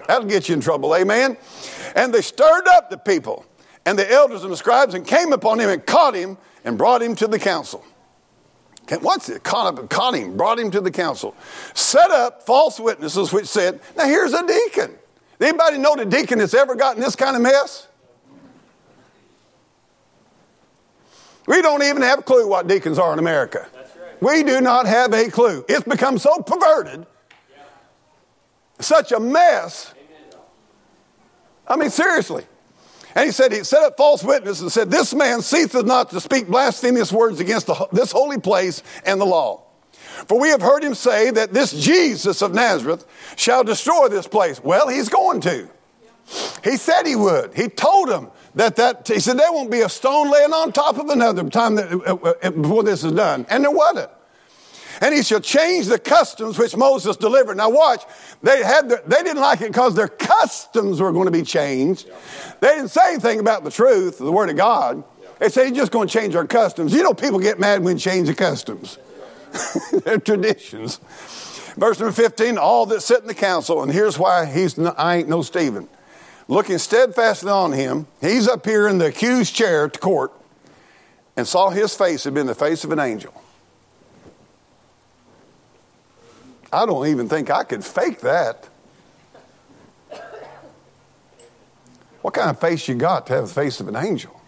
That'll 0.07 0.29
get 0.29 0.49
you 0.49 0.55
in 0.55 0.61
trouble, 0.61 0.95
amen? 0.95 1.37
And 1.95 2.13
they 2.13 2.23
stirred 2.23 2.67
up 2.69 2.91
the 2.91 2.99
people 2.99 3.45
and 3.87 3.99
the 3.99 4.11
elders 4.11 4.43
and 4.43 4.53
the 4.53 4.57
scribes 4.57 4.95
and 4.95 5.07
came 5.07 5.33
upon 5.33 5.59
him 5.59 5.71
and 5.71 5.85
caught 5.85 6.15
him 6.15 6.37
and 6.65 6.77
brought 6.77 7.03
him 7.03 7.15
to 7.17 7.27
the 7.27 7.39
council. 7.39 7.85
What's 9.01 9.29
it? 9.29 9.45
Caught, 9.45 9.79
up, 9.79 9.89
caught 9.89 10.15
him, 10.15 10.37
brought 10.37 10.59
him 10.59 10.71
to 10.73 10.81
the 10.81 10.91
council, 10.91 11.37
set 11.75 12.11
up 12.11 12.43
false 12.43 12.81
witnesses 12.81 13.33
which 13.33 13.47
said, 13.47 13.81
Now 13.97 14.07
here's 14.07 14.33
a 14.33 14.45
deacon. 14.45 14.97
Anybody 15.41 15.79
know 15.79 15.95
the 15.97 16.05
deacon 16.05 16.39
that's 16.39 16.55
ever 16.55 16.75
gotten 16.75 17.01
this 17.01 17.17
kind 17.17 17.37
of 17.37 17.43
mess? 17.43 17.87
We 21.47 21.63
don't 21.63 21.83
even 21.83 22.03
have 22.03 22.21
a 22.21 22.23
clue 22.23 22.47
what 22.47 22.67
deacons 22.67 22.99
are 22.99 23.13
in 23.13 23.19
America. 23.19 23.67
Right. 23.75 24.23
We 24.23 24.43
do 24.43 24.61
not 24.61 24.87
have 24.87 25.13
a 25.13 25.31
clue. 25.31 25.65
It's 25.69 25.85
become 25.85 26.19
so 26.19 26.41
perverted. 26.43 27.07
Such 28.81 29.13
a 29.13 29.21
mess. 29.21 29.95
I 31.67 31.77
mean, 31.77 31.91
seriously. 31.91 32.45
And 33.15 33.27
he 33.27 33.33
said, 33.33 33.53
he 33.53 33.65
set 33.65 33.83
up 33.83 33.97
false 33.97 34.23
witness 34.23 34.61
and 34.61 34.71
said, 34.71 34.91
This 34.91 35.15
man 35.15 35.43
ceaseth 35.43 35.85
not 35.85 36.11
to 36.11 36.21
speak 36.21 36.47
blasphemous 36.47 37.13
words 37.13 37.41
against 37.41 37.67
the, 37.67 37.89
this 37.93 38.13
holy 38.13 38.39
place 38.39 38.83
and 39.05 39.21
the 39.21 39.25
law. 39.25 39.65
For 40.29 40.39
we 40.39 40.49
have 40.49 40.61
heard 40.61 40.85
him 40.85 40.95
say 40.95 41.31
that 41.31 41.53
this 41.53 41.73
Jesus 41.73 42.43
of 42.43 42.55
Nazareth 42.55 43.07
shall 43.37 43.65
destroy 43.65 44.09
this 44.09 44.27
place. 44.27 44.63
Well, 44.63 44.89
he's 44.89 45.09
going 45.09 45.41
to. 45.43 45.69
He 46.63 46.77
said 46.77 47.07
he 47.07 47.17
would. 47.17 47.55
He 47.55 47.69
told 47.69 48.09
them 48.09 48.31
that 48.55 48.77
that 48.77 49.09
he 49.09 49.19
said 49.19 49.39
there 49.39 49.53
won't 49.53 49.71
be 49.71 49.81
a 49.81 49.89
stone 49.89 50.31
laying 50.31 50.53
on 50.53 50.73
top 50.73 50.99
of 50.99 51.09
another 51.09 51.49
time 51.49 51.77
that, 51.77 51.93
uh, 51.93 52.17
uh, 52.23 52.35
uh, 52.43 52.51
before 52.51 52.83
this 52.83 53.03
is 53.03 53.13
done, 53.13 53.47
and 53.49 53.65
there 53.65 53.71
wasn't 53.71 54.11
and 55.01 55.15
he 55.15 55.23
shall 55.23 55.41
change 55.41 55.87
the 55.87 55.99
customs 55.99 56.59
which 56.59 56.77
Moses 56.77 57.17
delivered. 57.17 57.57
Now 57.57 57.71
watch, 57.71 58.03
they 58.43 58.63
had 58.63 58.89
their, 58.89 59.03
they 59.07 59.23
didn't 59.23 59.41
like 59.41 59.61
it 59.63 59.69
because 59.69 59.95
their 59.95 60.09
customs 60.09 61.01
were 61.01 61.13
going 61.13 61.27
to 61.27 61.31
be 61.31 61.43
changed. 61.43 62.09
They 62.61 62.69
didn't 62.69 62.89
say 62.89 63.13
anything 63.13 63.41
about 63.41 63.65
the 63.65 63.71
truth, 63.71 64.19
the 64.19 64.33
word 64.33 64.51
of 64.51 64.57
God. 64.57 65.03
They 65.39 65.49
said 65.49 65.69
he's 65.69 65.77
just 65.77 65.91
going 65.91 66.07
to 66.07 66.13
change 66.13 66.35
our 66.35 66.47
customs. 66.47 66.93
You 66.93 67.03
know, 67.03 67.15
people 67.15 67.39
get 67.39 67.59
mad 67.59 67.83
when 67.83 67.97
you 67.97 68.01
change 68.01 68.29
the 68.29 68.35
customs, 68.35 68.99
their 70.05 70.19
traditions. 70.19 71.01
Verse 71.77 71.99
number 71.99 72.13
15, 72.13 72.59
all 72.59 72.85
that 72.87 73.01
sit 73.01 73.23
in 73.23 73.27
the 73.27 73.35
council, 73.35 73.83
and 73.83 73.91
here's 73.91 74.19
why 74.19 74.45
he's 74.45 74.77
no, 74.77 74.91
I 74.99 75.17
ain't 75.17 75.29
no 75.29 75.41
Stephen. 75.41 75.89
Looking 76.47 76.79
steadfastly 76.79 77.51
on 77.51 77.73
him, 77.73 78.07
he's 78.21 78.49
up 78.49 78.67
here 78.67 78.89
in 78.89 78.99
the 78.99 79.07
accused 79.07 79.55
chair 79.55 79.89
to 79.89 79.99
court 79.99 80.33
and 81.37 81.47
saw 81.47 81.71
his 81.71 81.95
face 81.95 82.25
had 82.25 82.35
been 82.35 82.47
the 82.49 82.55
face 82.55 82.85
of 82.85 82.91
an 82.91 82.99
angel. 82.99 83.33
I 86.73 86.87
don't 86.87 87.07
even 87.09 87.29
think 87.29 87.51
I 87.51 87.65
could 87.65 87.85
fake 87.85 88.21
that. 88.21 88.69
What 92.23 92.35
kind 92.35 92.51
of 92.51 92.61
face 92.61 92.87
you 92.87 92.95
got 92.95 93.27
to 93.29 93.35
have 93.35 93.49
the 93.49 93.55
face 93.55 93.81
of 93.81 93.89
an 93.89 93.97
angel? 93.97 94.41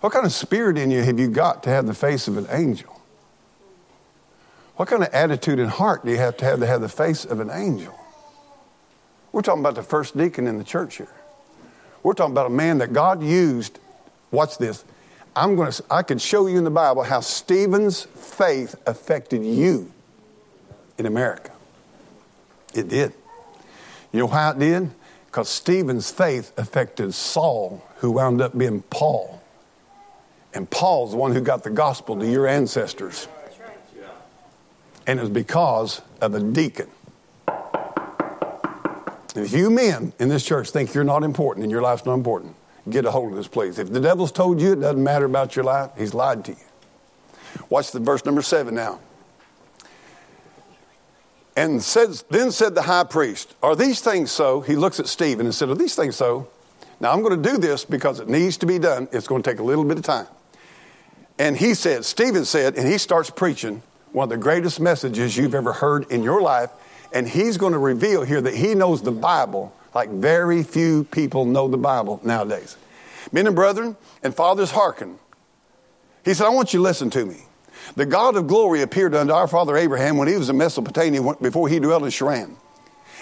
What 0.00 0.12
kind 0.12 0.26
of 0.26 0.32
spirit 0.32 0.78
in 0.78 0.90
you 0.90 1.02
have 1.02 1.18
you 1.18 1.28
got 1.28 1.62
to 1.64 1.70
have 1.70 1.86
the 1.86 1.94
face 1.94 2.26
of 2.26 2.36
an 2.36 2.46
angel? 2.50 3.00
What 4.76 4.88
kind 4.88 5.02
of 5.02 5.10
attitude 5.12 5.58
and 5.58 5.70
heart 5.70 6.04
do 6.04 6.10
you 6.10 6.16
have 6.16 6.36
to 6.38 6.44
have 6.44 6.60
to 6.60 6.66
have 6.66 6.80
the 6.80 6.88
face 6.88 7.24
of 7.24 7.38
an 7.40 7.50
angel? 7.50 7.94
We're 9.30 9.42
talking 9.42 9.60
about 9.60 9.74
the 9.74 9.82
first 9.82 10.16
deacon 10.16 10.46
in 10.46 10.58
the 10.58 10.64
church 10.64 10.96
here. 10.96 11.12
We're 12.02 12.14
talking 12.14 12.32
about 12.32 12.46
a 12.46 12.50
man 12.50 12.78
that 12.78 12.92
God 12.92 13.22
used, 13.22 13.78
watch 14.30 14.58
this, 14.58 14.84
I'm 15.36 15.54
going 15.54 15.70
to, 15.70 15.84
I 15.90 16.02
can 16.02 16.18
show 16.18 16.46
you 16.46 16.58
in 16.58 16.64
the 16.64 16.70
Bible 16.70 17.02
how 17.02 17.20
Stephen's 17.20 18.02
faith 18.02 18.74
affected 18.86 19.44
you 19.44 19.92
in 21.00 21.06
America. 21.06 21.50
It 22.74 22.88
did. 22.88 23.14
You 24.12 24.20
know 24.20 24.26
how 24.28 24.50
it 24.50 24.58
did? 24.58 24.90
Because 25.26 25.48
Stephen's 25.48 26.10
faith 26.10 26.52
affected 26.58 27.14
Saul, 27.14 27.82
who 27.96 28.12
wound 28.12 28.42
up 28.42 28.56
being 28.56 28.82
Paul. 28.82 29.42
And 30.52 30.68
Paul's 30.68 31.12
the 31.12 31.16
one 31.16 31.32
who 31.32 31.40
got 31.40 31.64
the 31.64 31.70
gospel 31.70 32.18
to 32.18 32.30
your 32.30 32.46
ancestors. 32.46 33.28
And 35.06 35.18
it 35.18 35.22
was 35.22 35.30
because 35.30 36.02
of 36.20 36.34
a 36.34 36.40
deacon. 36.40 36.88
If 39.34 39.52
you 39.52 39.70
men 39.70 40.12
in 40.18 40.28
this 40.28 40.44
church 40.44 40.70
think 40.70 40.92
you're 40.92 41.04
not 41.04 41.22
important 41.22 41.62
and 41.62 41.70
your 41.70 41.80
life's 41.80 42.04
not 42.04 42.14
important, 42.14 42.56
get 42.90 43.06
a 43.06 43.10
hold 43.10 43.30
of 43.30 43.36
this, 43.36 43.48
please. 43.48 43.78
If 43.78 43.90
the 43.90 44.00
devil's 44.00 44.32
told 44.32 44.60
you 44.60 44.72
it 44.72 44.80
doesn't 44.80 45.02
matter 45.02 45.24
about 45.24 45.56
your 45.56 45.64
life, 45.64 45.92
he's 45.96 46.12
lied 46.12 46.44
to 46.44 46.52
you. 46.52 46.58
Watch 47.70 47.92
the 47.92 48.00
verse 48.00 48.24
number 48.24 48.42
seven 48.42 48.74
now. 48.74 49.00
And 51.56 51.82
says, 51.82 52.22
then 52.30 52.52
said 52.52 52.74
the 52.74 52.82
high 52.82 53.04
priest, 53.04 53.54
Are 53.62 53.74
these 53.74 54.00
things 54.00 54.30
so? 54.30 54.60
He 54.60 54.76
looks 54.76 55.00
at 55.00 55.06
Stephen 55.06 55.46
and 55.46 55.54
said, 55.54 55.68
Are 55.68 55.74
these 55.74 55.94
things 55.94 56.16
so? 56.16 56.48
Now 57.00 57.12
I'm 57.12 57.22
going 57.22 57.42
to 57.42 57.50
do 57.50 57.58
this 57.58 57.84
because 57.84 58.20
it 58.20 58.28
needs 58.28 58.56
to 58.58 58.66
be 58.66 58.78
done. 58.78 59.08
It's 59.10 59.26
going 59.26 59.42
to 59.42 59.50
take 59.50 59.58
a 59.58 59.64
little 59.64 59.84
bit 59.84 59.98
of 59.98 60.04
time. 60.04 60.26
And 61.38 61.56
he 61.56 61.72
said, 61.72 62.04
Stephen 62.04 62.44
said, 62.44 62.76
and 62.76 62.86
he 62.86 62.98
starts 62.98 63.30
preaching 63.30 63.82
one 64.12 64.24
of 64.24 64.30
the 64.30 64.36
greatest 64.36 64.78
messages 64.78 65.36
you've 65.36 65.54
ever 65.54 65.72
heard 65.72 66.04
in 66.10 66.22
your 66.22 66.42
life. 66.42 66.70
And 67.14 67.26
he's 67.26 67.56
going 67.56 67.72
to 67.72 67.78
reveal 67.78 68.22
here 68.22 68.42
that 68.42 68.54
he 68.54 68.74
knows 68.74 69.02
the 69.02 69.10
Bible 69.10 69.74
like 69.94 70.10
very 70.10 70.62
few 70.62 71.04
people 71.04 71.44
know 71.46 71.66
the 71.66 71.78
Bible 71.78 72.20
nowadays. 72.22 72.76
Men 73.32 73.46
and 73.46 73.56
brethren 73.56 73.96
and 74.22 74.34
fathers, 74.34 74.70
hearken. 74.70 75.18
He 76.24 76.34
said, 76.34 76.46
I 76.46 76.50
want 76.50 76.72
you 76.72 76.78
to 76.78 76.84
listen 76.84 77.10
to 77.10 77.24
me. 77.24 77.38
The 77.96 78.06
God 78.06 78.36
of 78.36 78.46
glory 78.46 78.82
appeared 78.82 79.14
unto 79.14 79.32
our 79.32 79.48
father 79.48 79.76
Abraham 79.76 80.16
when 80.16 80.28
he 80.28 80.36
was 80.36 80.48
in 80.48 80.56
Mesopotamia 80.56 81.34
before 81.40 81.68
he 81.68 81.78
dwelt 81.78 82.02
in 82.02 82.08
Charran 82.10 82.56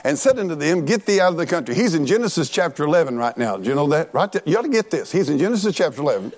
and 0.05 0.19
said 0.19 0.39
unto 0.39 0.55
them, 0.55 0.85
Get 0.85 1.07
thee 1.07 1.21
out 1.21 1.33
of 1.33 1.39
the 1.39 1.47
country. 1.47 1.75
He's 1.75 1.95
in 1.95 2.07
Genesis 2.07 2.49
chapter 2.49 2.85
11 2.85 3.17
right 3.17 3.37
now. 3.37 3.57
Do 3.57 3.69
you 3.69 3.75
know 3.75 3.89
that? 3.89 4.13
Right 4.15 4.31
there. 4.31 4.43
You 4.45 4.59
ought 4.59 4.63
to 4.63 4.69
get 4.69 4.91
this. 4.91 5.11
He's 5.11 5.29
in 5.29 5.39
Genesis 5.39 5.75
chapter 5.75 6.01
11. 6.01 6.33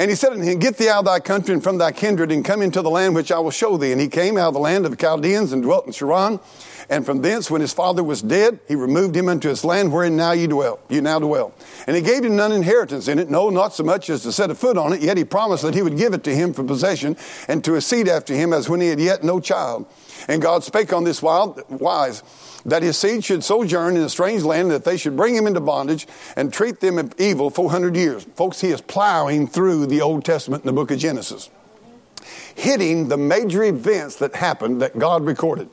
And 0.00 0.08
he 0.08 0.16
said 0.16 0.32
unto 0.32 0.44
him, 0.44 0.58
Get 0.58 0.78
thee 0.78 0.88
out 0.88 1.00
of 1.00 1.04
thy 1.04 1.20
country 1.20 1.52
and 1.52 1.62
from 1.62 1.76
thy 1.76 1.92
kindred, 1.92 2.32
and 2.32 2.42
come 2.42 2.62
into 2.62 2.80
the 2.80 2.88
land 2.88 3.14
which 3.14 3.30
I 3.30 3.38
will 3.38 3.50
show 3.50 3.76
thee. 3.76 3.92
And 3.92 4.00
he 4.00 4.08
came 4.08 4.38
out 4.38 4.48
of 4.48 4.54
the 4.54 4.60
land 4.60 4.86
of 4.86 4.92
the 4.92 4.96
Chaldeans 4.96 5.52
and 5.52 5.62
dwelt 5.62 5.84
in 5.84 5.92
Charran. 5.92 6.40
And 6.88 7.04
from 7.04 7.20
thence, 7.20 7.50
when 7.50 7.60
his 7.60 7.74
father 7.74 8.02
was 8.02 8.22
dead, 8.22 8.60
he 8.66 8.76
removed 8.76 9.14
him 9.14 9.28
unto 9.28 9.50
his 9.50 9.62
land 9.62 9.92
wherein 9.92 10.16
now 10.16 10.32
you 10.32 10.48
dwell. 10.48 10.80
You 10.88 11.02
now 11.02 11.18
dwell. 11.18 11.52
And 11.86 11.94
he 11.94 12.00
gave 12.00 12.24
him 12.24 12.34
none 12.34 12.50
inheritance 12.50 13.08
in 13.08 13.18
it, 13.18 13.28
no, 13.28 13.50
not 13.50 13.74
so 13.74 13.84
much 13.84 14.08
as 14.08 14.22
to 14.22 14.32
set 14.32 14.50
a 14.50 14.54
foot 14.54 14.78
on 14.78 14.94
it. 14.94 15.02
Yet 15.02 15.18
he 15.18 15.24
promised 15.24 15.64
that 15.64 15.74
he 15.74 15.82
would 15.82 15.98
give 15.98 16.14
it 16.14 16.24
to 16.24 16.34
him 16.34 16.54
for 16.54 16.64
possession, 16.64 17.14
and 17.46 17.62
to 17.64 17.74
a 17.74 17.82
seed 17.82 18.08
after 18.08 18.32
him, 18.32 18.54
as 18.54 18.70
when 18.70 18.80
he 18.80 18.88
had 18.88 19.00
yet 19.00 19.22
no 19.22 19.38
child. 19.38 19.84
And 20.28 20.42
God 20.42 20.64
spake 20.64 20.92
on 20.92 21.04
this 21.04 21.22
wise 21.22 22.22
that 22.66 22.82
his 22.82 22.98
seed 22.98 23.24
should 23.24 23.42
sojourn 23.42 23.96
in 23.96 24.02
a 24.02 24.08
strange 24.08 24.42
land, 24.42 24.70
that 24.70 24.84
they 24.84 24.96
should 24.96 25.16
bring 25.16 25.34
him 25.34 25.46
into 25.46 25.60
bondage 25.60 26.06
and 26.36 26.52
treat 26.52 26.80
them 26.80 27.10
evil 27.18 27.50
400 27.50 27.96
years. 27.96 28.24
Folks, 28.34 28.60
he 28.60 28.68
is 28.68 28.80
plowing 28.80 29.46
through 29.46 29.86
the 29.86 30.00
Old 30.00 30.24
Testament 30.24 30.64
in 30.64 30.66
the 30.66 30.72
book 30.72 30.90
of 30.90 30.98
Genesis, 30.98 31.48
hitting 32.54 33.08
the 33.08 33.16
major 33.16 33.62
events 33.62 34.16
that 34.16 34.34
happened 34.34 34.82
that 34.82 34.98
God 34.98 35.24
recorded. 35.24 35.68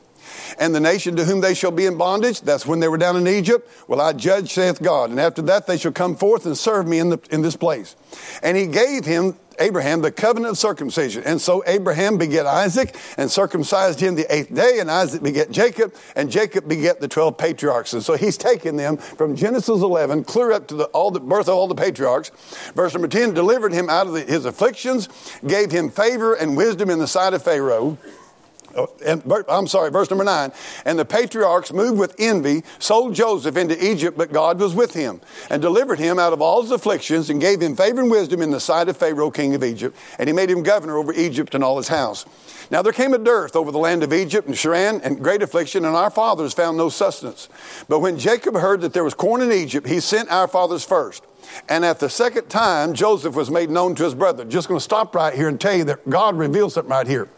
And 0.58 0.74
the 0.74 0.80
nation 0.80 1.16
to 1.16 1.24
whom 1.24 1.40
they 1.40 1.54
shall 1.54 1.70
be 1.70 1.86
in 1.86 1.96
bondage, 1.96 2.40
that's 2.40 2.66
when 2.66 2.80
they 2.80 2.88
were 2.88 2.98
down 2.98 3.16
in 3.16 3.26
Egypt, 3.26 3.68
will 3.88 4.00
I 4.00 4.12
judge, 4.12 4.52
saith 4.52 4.82
God. 4.82 5.10
And 5.10 5.20
after 5.20 5.42
that 5.42 5.66
they 5.66 5.76
shall 5.76 5.92
come 5.92 6.16
forth 6.16 6.46
and 6.46 6.56
serve 6.56 6.86
me 6.86 6.98
in, 6.98 7.10
the, 7.10 7.20
in 7.30 7.42
this 7.42 7.56
place. 7.56 7.96
And 8.42 8.56
he 8.56 8.66
gave 8.66 9.04
him 9.04 9.36
Abraham 9.60 10.02
the 10.02 10.12
covenant 10.12 10.52
of 10.52 10.58
circumcision. 10.58 11.24
And 11.24 11.40
so 11.40 11.62
Abraham 11.66 12.16
begat 12.16 12.46
Isaac 12.46 12.96
and 13.16 13.30
circumcised 13.30 14.00
him 14.00 14.14
the 14.14 14.32
eighth 14.32 14.54
day, 14.54 14.78
and 14.78 14.90
Isaac 14.90 15.22
begat 15.22 15.50
Jacob, 15.50 15.94
and 16.16 16.30
Jacob 16.30 16.68
begat 16.68 17.00
the 17.00 17.08
12 17.08 17.36
patriarchs. 17.36 17.92
And 17.92 18.02
so 18.02 18.14
he's 18.14 18.36
taken 18.36 18.76
them 18.76 18.96
from 18.96 19.36
Genesis 19.36 19.68
11 19.82 20.24
clear 20.24 20.52
up 20.52 20.68
to 20.68 20.74
the, 20.74 20.84
all 20.86 21.10
the 21.10 21.20
birth 21.20 21.48
of 21.48 21.54
all 21.54 21.68
the 21.68 21.74
patriarchs. 21.74 22.30
Verse 22.74 22.92
number 22.94 23.08
10 23.08 23.34
delivered 23.34 23.72
him 23.72 23.90
out 23.90 24.06
of 24.06 24.12
the, 24.12 24.20
his 24.20 24.44
afflictions, 24.44 25.08
gave 25.46 25.70
him 25.70 25.90
favor 25.90 26.34
and 26.34 26.56
wisdom 26.56 26.90
in 26.90 26.98
the 26.98 27.08
sight 27.08 27.34
of 27.34 27.42
Pharaoh 27.42 27.98
Oh, 27.98 28.27
Oh, 28.76 28.90
and, 29.04 29.22
I'm 29.48 29.66
sorry, 29.66 29.90
verse 29.90 30.10
number 30.10 30.24
nine. 30.24 30.52
And 30.84 30.98
the 30.98 31.04
patriarchs 31.04 31.72
moved 31.72 31.98
with 31.98 32.14
envy, 32.18 32.62
sold 32.78 33.14
Joseph 33.14 33.56
into 33.56 33.82
Egypt, 33.84 34.18
but 34.18 34.32
God 34.32 34.60
was 34.60 34.74
with 34.74 34.94
him 34.94 35.20
and 35.50 35.62
delivered 35.62 35.98
him 35.98 36.18
out 36.18 36.32
of 36.32 36.42
all 36.42 36.62
his 36.62 36.70
afflictions 36.70 37.30
and 37.30 37.40
gave 37.40 37.60
him 37.60 37.76
favor 37.76 38.00
and 38.00 38.10
wisdom 38.10 38.42
in 38.42 38.50
the 38.50 38.60
sight 38.60 38.88
of 38.88 38.96
Pharaoh, 38.96 39.30
king 39.30 39.54
of 39.54 39.64
Egypt. 39.64 39.96
And 40.18 40.28
he 40.28 40.32
made 40.32 40.50
him 40.50 40.62
governor 40.62 40.98
over 40.98 41.12
Egypt 41.12 41.54
and 41.54 41.64
all 41.64 41.78
his 41.78 41.88
house. 41.88 42.26
Now 42.70 42.82
there 42.82 42.92
came 42.92 43.14
a 43.14 43.18
dearth 43.18 43.56
over 43.56 43.72
the 43.72 43.78
land 43.78 44.02
of 44.02 44.12
Egypt 44.12 44.46
and 44.46 44.56
Chanaan 44.56 45.00
and 45.02 45.22
great 45.22 45.42
affliction, 45.42 45.84
and 45.84 45.96
our 45.96 46.10
fathers 46.10 46.52
found 46.52 46.76
no 46.76 46.90
sustenance. 46.90 47.48
But 47.88 48.00
when 48.00 48.18
Jacob 48.18 48.54
heard 48.54 48.82
that 48.82 48.92
there 48.92 49.04
was 49.04 49.14
corn 49.14 49.40
in 49.40 49.50
Egypt, 49.50 49.86
he 49.86 50.00
sent 50.00 50.30
our 50.30 50.46
fathers 50.46 50.84
first. 50.84 51.24
And 51.68 51.84
at 51.84 51.98
the 51.98 52.10
second 52.10 52.48
time, 52.48 52.92
Joseph 52.92 53.34
was 53.34 53.50
made 53.50 53.70
known 53.70 53.94
to 53.94 54.04
his 54.04 54.14
brother. 54.14 54.44
Just 54.44 54.68
going 54.68 54.78
to 54.78 54.84
stop 54.84 55.14
right 55.14 55.32
here 55.32 55.48
and 55.48 55.58
tell 55.58 55.74
you 55.74 55.84
that 55.84 56.08
God 56.08 56.36
reveals 56.36 56.74
something 56.74 56.90
right 56.90 57.06
here. 57.06 57.28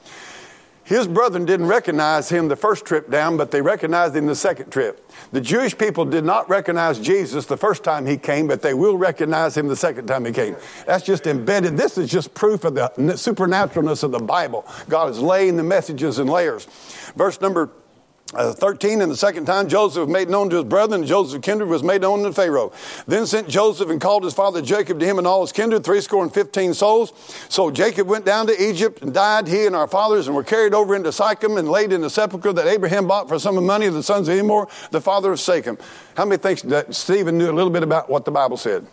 His 0.90 1.06
brethren 1.06 1.44
didn't 1.44 1.68
recognize 1.68 2.28
him 2.28 2.48
the 2.48 2.56
first 2.56 2.84
trip 2.84 3.08
down, 3.08 3.36
but 3.36 3.52
they 3.52 3.62
recognized 3.62 4.16
him 4.16 4.26
the 4.26 4.34
second 4.34 4.72
trip. 4.72 5.08
The 5.30 5.40
Jewish 5.40 5.78
people 5.78 6.04
did 6.04 6.24
not 6.24 6.50
recognize 6.50 6.98
Jesus 6.98 7.46
the 7.46 7.56
first 7.56 7.84
time 7.84 8.04
he 8.04 8.16
came, 8.16 8.48
but 8.48 8.60
they 8.60 8.74
will 8.74 8.98
recognize 8.98 9.56
him 9.56 9.68
the 9.68 9.76
second 9.76 10.08
time 10.08 10.24
he 10.24 10.32
came. 10.32 10.56
That's 10.86 11.04
just 11.04 11.28
embedded. 11.28 11.76
This 11.76 11.96
is 11.96 12.10
just 12.10 12.34
proof 12.34 12.64
of 12.64 12.74
the 12.74 12.92
supernaturalness 12.96 14.02
of 14.02 14.10
the 14.10 14.18
Bible. 14.18 14.66
God 14.88 15.10
is 15.10 15.20
laying 15.20 15.56
the 15.56 15.62
messages 15.62 16.18
in 16.18 16.26
layers. 16.26 16.64
Verse 17.14 17.40
number 17.40 17.70
uh, 18.34 18.52
13, 18.52 19.00
and 19.02 19.10
the 19.10 19.16
second 19.16 19.46
time 19.46 19.68
Joseph 19.68 20.08
made 20.08 20.28
known 20.28 20.50
to 20.50 20.56
his 20.56 20.64
brethren, 20.64 21.04
Joseph's 21.04 21.44
kindred 21.44 21.68
was 21.68 21.82
made 21.82 22.02
known 22.02 22.22
to 22.22 22.32
Pharaoh. 22.32 22.72
Then 23.06 23.26
sent 23.26 23.48
Joseph 23.48 23.90
and 23.90 24.00
called 24.00 24.24
his 24.24 24.34
father 24.34 24.62
Jacob 24.62 25.00
to 25.00 25.06
him 25.06 25.18
and 25.18 25.26
all 25.26 25.40
his 25.40 25.52
kindred, 25.52 25.84
threescore 25.84 26.22
and 26.22 26.32
fifteen 26.32 26.74
souls. 26.74 27.12
So 27.48 27.70
Jacob 27.70 28.06
went 28.06 28.24
down 28.24 28.46
to 28.46 28.62
Egypt 28.62 29.02
and 29.02 29.12
died, 29.12 29.48
he 29.48 29.66
and 29.66 29.74
our 29.74 29.88
fathers, 29.88 30.26
and 30.26 30.36
were 30.36 30.44
carried 30.44 30.74
over 30.74 30.94
into 30.94 31.10
Sychem 31.10 31.58
and 31.58 31.68
laid 31.68 31.92
in 31.92 32.00
the 32.00 32.10
sepulchre 32.10 32.52
that 32.52 32.66
Abraham 32.66 33.08
bought 33.08 33.28
for 33.28 33.38
some 33.38 33.56
of 33.56 33.62
the 33.62 33.66
money 33.66 33.86
of 33.86 33.94
the 33.94 34.02
sons 34.02 34.28
of 34.28 34.38
Emmor, 34.38 34.68
the 34.90 35.00
father 35.00 35.32
of 35.32 35.40
Shechem. 35.40 35.78
How 36.16 36.24
many 36.24 36.38
think 36.38 36.60
that 36.62 36.94
Stephen 36.94 37.38
knew 37.38 37.50
a 37.50 37.52
little 37.52 37.70
bit 37.70 37.82
about 37.82 38.08
what 38.08 38.24
the 38.24 38.30
Bible 38.30 38.56
said? 38.56 38.86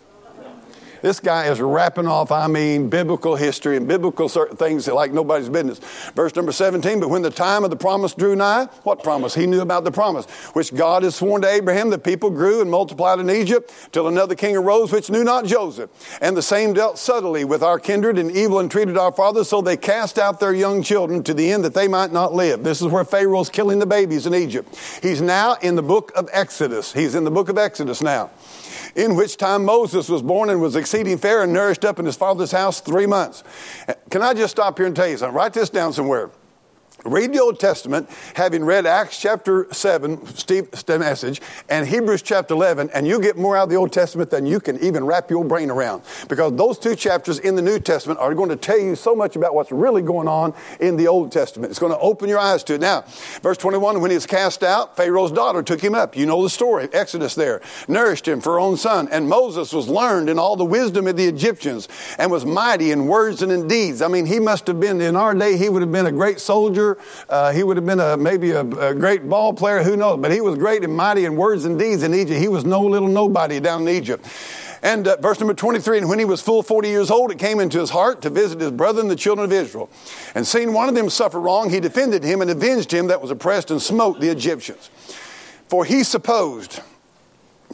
This 1.02 1.20
guy 1.20 1.46
is 1.46 1.60
rapping 1.60 2.06
off, 2.06 2.32
I 2.32 2.46
mean, 2.48 2.88
biblical 2.88 3.36
history 3.36 3.76
and 3.76 3.86
biblical 3.86 4.28
certain 4.28 4.56
things 4.56 4.88
like 4.88 5.12
nobody's 5.12 5.48
business. 5.48 5.78
Verse 6.14 6.34
number 6.34 6.52
17, 6.52 7.00
but 7.00 7.08
when 7.08 7.22
the 7.22 7.30
time 7.30 7.64
of 7.64 7.70
the 7.70 7.76
promise 7.76 8.14
drew 8.14 8.34
nigh, 8.34 8.66
what 8.82 9.02
promise? 9.02 9.34
He 9.34 9.46
knew 9.46 9.60
about 9.60 9.84
the 9.84 9.92
promise, 9.92 10.26
which 10.54 10.74
God 10.74 11.02
has 11.04 11.14
sworn 11.14 11.42
to 11.42 11.48
Abraham. 11.48 11.90
The 11.90 11.98
people 11.98 12.30
grew 12.30 12.60
and 12.60 12.70
multiplied 12.70 13.20
in 13.20 13.30
Egypt 13.30 13.72
till 13.92 14.08
another 14.08 14.34
king 14.34 14.56
arose, 14.56 14.92
which 14.92 15.10
knew 15.10 15.24
not 15.24 15.44
Joseph. 15.44 15.90
And 16.20 16.36
the 16.36 16.42
same 16.42 16.72
dealt 16.72 16.98
subtly 16.98 17.44
with 17.44 17.62
our 17.62 17.78
kindred 17.78 18.18
and 18.18 18.30
evil 18.30 18.60
entreated 18.60 18.96
our 18.96 19.12
fathers, 19.12 19.48
so 19.48 19.60
they 19.60 19.76
cast 19.76 20.18
out 20.18 20.40
their 20.40 20.54
young 20.54 20.82
children 20.82 21.22
to 21.24 21.34
the 21.34 21.52
end 21.52 21.64
that 21.64 21.74
they 21.74 21.88
might 21.88 22.12
not 22.12 22.32
live. 22.34 22.64
This 22.64 22.82
is 22.82 22.88
where 22.88 23.04
Pharaoh's 23.04 23.50
killing 23.50 23.78
the 23.78 23.86
babies 23.86 24.26
in 24.26 24.34
Egypt. 24.34 24.76
He's 25.02 25.20
now 25.20 25.54
in 25.62 25.76
the 25.76 25.82
book 25.82 26.12
of 26.16 26.28
Exodus. 26.32 26.92
He's 26.92 27.14
in 27.14 27.24
the 27.24 27.30
book 27.30 27.48
of 27.48 27.58
Exodus 27.58 28.02
now 28.02 28.30
in 28.94 29.14
which 29.16 29.36
time 29.36 29.64
Moses 29.64 30.08
was 30.08 30.22
born 30.22 30.50
and 30.50 30.60
was 30.60 30.76
exceeding 30.76 31.18
fair 31.18 31.42
and 31.42 31.52
nourished 31.52 31.84
up 31.84 31.98
in 31.98 32.06
his 32.06 32.16
father's 32.16 32.52
house 32.52 32.80
three 32.80 33.06
months. 33.06 33.44
Can 34.10 34.22
I 34.22 34.34
just 34.34 34.52
stop 34.52 34.78
here 34.78 34.86
and 34.86 34.96
tell 34.96 35.08
you 35.08 35.16
something? 35.16 35.34
Write 35.34 35.52
this 35.52 35.70
down 35.70 35.92
somewhere. 35.92 36.30
Read 37.04 37.32
the 37.32 37.40
Old 37.40 37.60
Testament, 37.60 38.10
having 38.34 38.64
read 38.64 38.84
Acts 38.84 39.20
chapter 39.20 39.68
7, 39.70 40.26
Steve's 40.34 40.86
message, 40.88 41.40
and 41.68 41.86
Hebrews 41.86 42.22
chapter 42.22 42.54
11, 42.54 42.90
and 42.92 43.06
you 43.06 43.20
get 43.20 43.36
more 43.36 43.56
out 43.56 43.64
of 43.64 43.68
the 43.70 43.76
Old 43.76 43.92
Testament 43.92 44.30
than 44.30 44.46
you 44.46 44.58
can 44.58 44.82
even 44.82 45.04
wrap 45.04 45.30
your 45.30 45.44
brain 45.44 45.70
around. 45.70 46.02
Because 46.28 46.56
those 46.56 46.76
two 46.76 46.96
chapters 46.96 47.38
in 47.38 47.54
the 47.54 47.62
New 47.62 47.78
Testament 47.78 48.18
are 48.18 48.34
going 48.34 48.48
to 48.48 48.56
tell 48.56 48.80
you 48.80 48.96
so 48.96 49.14
much 49.14 49.36
about 49.36 49.54
what's 49.54 49.70
really 49.70 50.02
going 50.02 50.26
on 50.26 50.52
in 50.80 50.96
the 50.96 51.06
Old 51.06 51.30
Testament. 51.30 51.70
It's 51.70 51.78
going 51.78 51.92
to 51.92 51.98
open 52.00 52.28
your 52.28 52.40
eyes 52.40 52.64
to 52.64 52.74
it. 52.74 52.80
Now, 52.80 53.04
verse 53.42 53.58
21, 53.58 54.00
when 54.00 54.10
he 54.10 54.16
was 54.16 54.26
cast 54.26 54.64
out, 54.64 54.96
Pharaoh's 54.96 55.30
daughter 55.30 55.62
took 55.62 55.80
him 55.80 55.94
up. 55.94 56.16
You 56.16 56.26
know 56.26 56.42
the 56.42 56.50
story, 56.50 56.88
Exodus 56.92 57.36
there, 57.36 57.60
nourished 57.86 58.26
him 58.26 58.40
for 58.40 58.54
her 58.54 58.60
own 58.60 58.76
son. 58.76 59.08
And 59.12 59.28
Moses 59.28 59.72
was 59.72 59.88
learned 59.88 60.28
in 60.28 60.36
all 60.36 60.56
the 60.56 60.64
wisdom 60.64 61.06
of 61.06 61.16
the 61.16 61.26
Egyptians 61.26 61.86
and 62.18 62.28
was 62.28 62.44
mighty 62.44 62.90
in 62.90 63.06
words 63.06 63.40
and 63.40 63.52
in 63.52 63.68
deeds. 63.68 64.02
I 64.02 64.08
mean, 64.08 64.26
he 64.26 64.40
must 64.40 64.66
have 64.66 64.80
been, 64.80 65.00
in 65.00 65.14
our 65.14 65.32
day, 65.32 65.56
he 65.56 65.68
would 65.68 65.82
have 65.82 65.92
been 65.92 66.06
a 66.06 66.12
great 66.12 66.40
soldier 66.40 66.87
uh, 67.28 67.52
he 67.52 67.62
would 67.62 67.76
have 67.76 67.86
been 67.86 68.00
a, 68.00 68.16
maybe 68.16 68.52
a, 68.52 68.60
a, 68.60 68.94
great 68.94 69.28
ball 69.28 69.52
player, 69.52 69.82
who 69.82 69.96
knows? 69.96 70.20
But 70.20 70.32
he 70.32 70.40
was 70.40 70.56
great 70.56 70.84
and 70.84 70.94
mighty 70.94 71.24
in 71.24 71.36
words 71.36 71.64
and 71.64 71.78
deeds 71.78 72.02
in 72.02 72.14
Egypt. 72.14 72.40
He 72.40 72.48
was 72.48 72.64
no 72.64 72.80
little 72.80 73.08
nobody 73.08 73.60
down 73.60 73.82
in 73.82 73.88
Egypt. 73.88 74.26
And 74.82 75.08
uh, 75.08 75.16
verse 75.16 75.40
number 75.40 75.54
23, 75.54 75.98
and 75.98 76.08
when 76.08 76.18
he 76.18 76.24
was 76.24 76.40
full 76.40 76.62
40 76.62 76.88
years 76.88 77.10
old, 77.10 77.30
it 77.30 77.38
came 77.38 77.60
into 77.60 77.80
his 77.80 77.90
heart 77.90 78.22
to 78.22 78.30
visit 78.30 78.60
his 78.60 78.70
brethren, 78.70 79.08
the 79.08 79.16
children 79.16 79.44
of 79.44 79.52
Israel. 79.52 79.90
And 80.34 80.46
seeing 80.46 80.72
one 80.72 80.88
of 80.88 80.94
them 80.94 81.10
suffer 81.10 81.40
wrong, 81.40 81.70
he 81.70 81.80
defended 81.80 82.22
him 82.22 82.40
and 82.40 82.50
avenged 82.50 82.92
him 82.92 83.08
that 83.08 83.20
was 83.20 83.30
oppressed 83.30 83.70
and 83.70 83.82
smote 83.82 84.20
the 84.20 84.28
Egyptians. 84.28 84.90
For 85.68 85.84
he 85.84 86.02
supposed, 86.02 86.80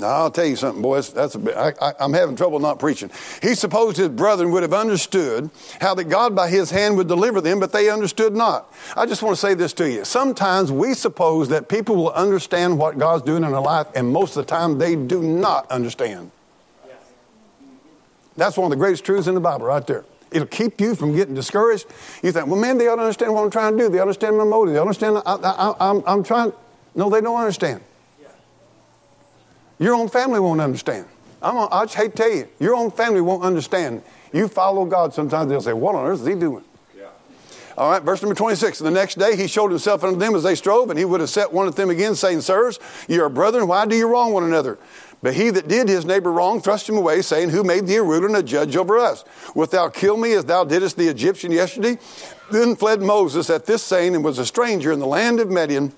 Now, 0.01 0.09
I'll 0.09 0.31
tell 0.31 0.45
you 0.45 0.57
something, 0.57 0.83
boys. 0.83 1.13
That's 1.13 1.37
a 1.37 1.39
bit, 1.39 1.57
I, 1.57 1.95
I'm 2.01 2.13
having 2.13 2.35
trouble 2.35 2.59
not 2.59 2.81
preaching. 2.81 3.11
He 3.41 3.55
supposed 3.55 3.97
his 3.97 4.09
brethren 4.09 4.51
would 4.51 4.65
have 4.65 4.75
understood 4.75 5.51
how 5.81 5.95
that 5.95 6.05
God 6.05 6.35
by 6.35 6.49
his 6.49 6.71
hand 6.71 6.97
would 6.97 7.07
deliver 7.07 7.41
them, 7.41 7.61
but 7.61 7.73
they 7.73 7.89
understood 7.89 8.35
not. 8.35 8.73
I 8.97 9.07
just 9.07 9.23
want 9.23 9.37
to 9.37 9.41
say 9.41 9.55
this 9.55 9.73
to 9.75 9.89
you. 9.89 10.05
Sometimes 10.05 10.73
we 10.73 10.95
suppose 10.95 11.49
that 11.51 11.69
people 11.69 11.95
will 11.95 12.11
understand 12.11 12.77
what 12.77 12.99
God's 12.99 13.23
doing 13.23 13.45
in 13.45 13.53
their 13.53 13.61
life, 13.61 13.87
and 13.95 14.13
most 14.13 14.37
of 14.37 14.45
the 14.45 14.51
time 14.51 14.79
they 14.79 14.97
do 14.97 15.23
not 15.23 15.71
understand. 15.71 16.33
That's 18.37 18.57
one 18.57 18.65
of 18.65 18.71
the 18.71 18.83
greatest 18.83 19.05
truths 19.05 19.29
in 19.29 19.35
the 19.35 19.41
Bible, 19.41 19.67
right 19.67 19.87
there. 19.87 20.05
It'll 20.33 20.49
keep 20.49 20.81
you 20.81 20.97
from 20.97 21.15
getting 21.15 21.37
discouraged. 21.37 21.87
You 22.21 22.33
think, 22.33 22.49
well, 22.49 22.59
man, 22.59 22.79
they 22.79 22.89
ought 22.89 22.97
to 22.97 23.03
understand 23.03 23.33
what 23.33 23.45
I'm 23.45 23.51
trying 23.51 23.79
to 23.79 23.85
do. 23.85 23.89
They 23.89 24.01
understand 24.01 24.37
my 24.37 24.43
motive. 24.43 24.75
They 24.75 24.81
understand 24.81 25.23
I, 25.25 25.35
I, 25.37 25.91
I'm, 25.91 26.03
I'm 26.05 26.25
trying. 26.25 26.53
No, 26.97 27.09
they 27.09 27.21
don't 27.21 27.39
understand. 27.39 27.81
Your 29.79 29.95
own 29.95 30.09
family 30.09 30.41
won't 30.41 30.61
understand. 30.61 31.07
I'm, 31.43 31.69
I 31.71 31.85
just 31.85 31.95
hate 31.95 32.13
to 32.13 32.17
tell 32.17 32.31
you, 32.31 32.49
your 32.59 32.75
own 32.75 32.91
family 32.91 33.21
won't 33.21 33.43
understand. 33.43 34.03
You 34.33 34.49
follow 34.49 34.85
God, 34.85 35.13
sometimes 35.13 35.51
they'll 35.51 35.61
say, 35.61 35.73
What 35.73 35.95
on 35.95 36.07
earth 36.07 36.21
is 36.21 36.27
he 36.27 36.35
doing? 36.35 36.65
Yeah. 36.97 37.09
All 37.77 37.91
right, 37.91 38.03
verse 38.03 38.23
number 38.23 38.35
26. 38.35 38.79
The 38.79 38.91
next 38.91 39.19
day 39.19 39.37
he 39.37 39.47
showed 39.47 39.71
himself 39.71 40.03
unto 40.03 40.19
them 40.19 40.35
as 40.35 40.43
they 40.43 40.55
strove, 40.55 40.91
and 40.91 40.99
he 40.99 41.05
would 41.05 41.21
have 41.21 41.31
set 41.31 41.53
one 41.53 41.69
of 41.69 41.77
them 41.77 41.91
again, 41.91 42.15
saying, 42.15 42.41
Sirs, 42.41 42.79
ye 43.09 43.19
are 43.19 43.29
brethren, 43.29 43.69
why 43.69 43.87
do 43.87 43.97
you 43.97 44.09
wrong 44.09 44.33
one 44.33 44.45
another? 44.45 44.79
But 45.23 45.35
he 45.35 45.51
that 45.51 45.69
did 45.69 45.89
his 45.89 46.05
neighbor 46.05 46.31
wrong 46.31 46.61
thrust 46.61 46.89
him 46.89 46.97
away, 46.97 47.23
saying, 47.23 47.51
Who 47.51 47.65
made 47.65 47.87
thee 47.87 47.97
a 47.97 48.03
ruler 48.03 48.27
and 48.27 48.37
a 48.37 48.43
judge 48.43 48.77
over 48.77 48.99
us? 48.99 49.25
Wilt 49.55 49.71
thou 49.71 49.89
kill 49.89 50.17
me 50.17 50.33
as 50.33 50.45
thou 50.45 50.65
didst 50.65 50.97
the 50.97 51.09
Egyptian 51.09 51.51
yesterday? 51.51 51.99
Then 52.51 52.77
fled 52.77 53.01
Moses 53.01 53.49
at 53.51 53.67
this 53.67 53.83
saying, 53.83 54.15
and 54.15 54.25
was 54.25 54.39
a 54.39 54.47
stranger 54.47 54.93
in 54.93 54.99
the 54.99 55.07
land 55.07 55.41
of 55.41 55.51
Midian 55.51 55.93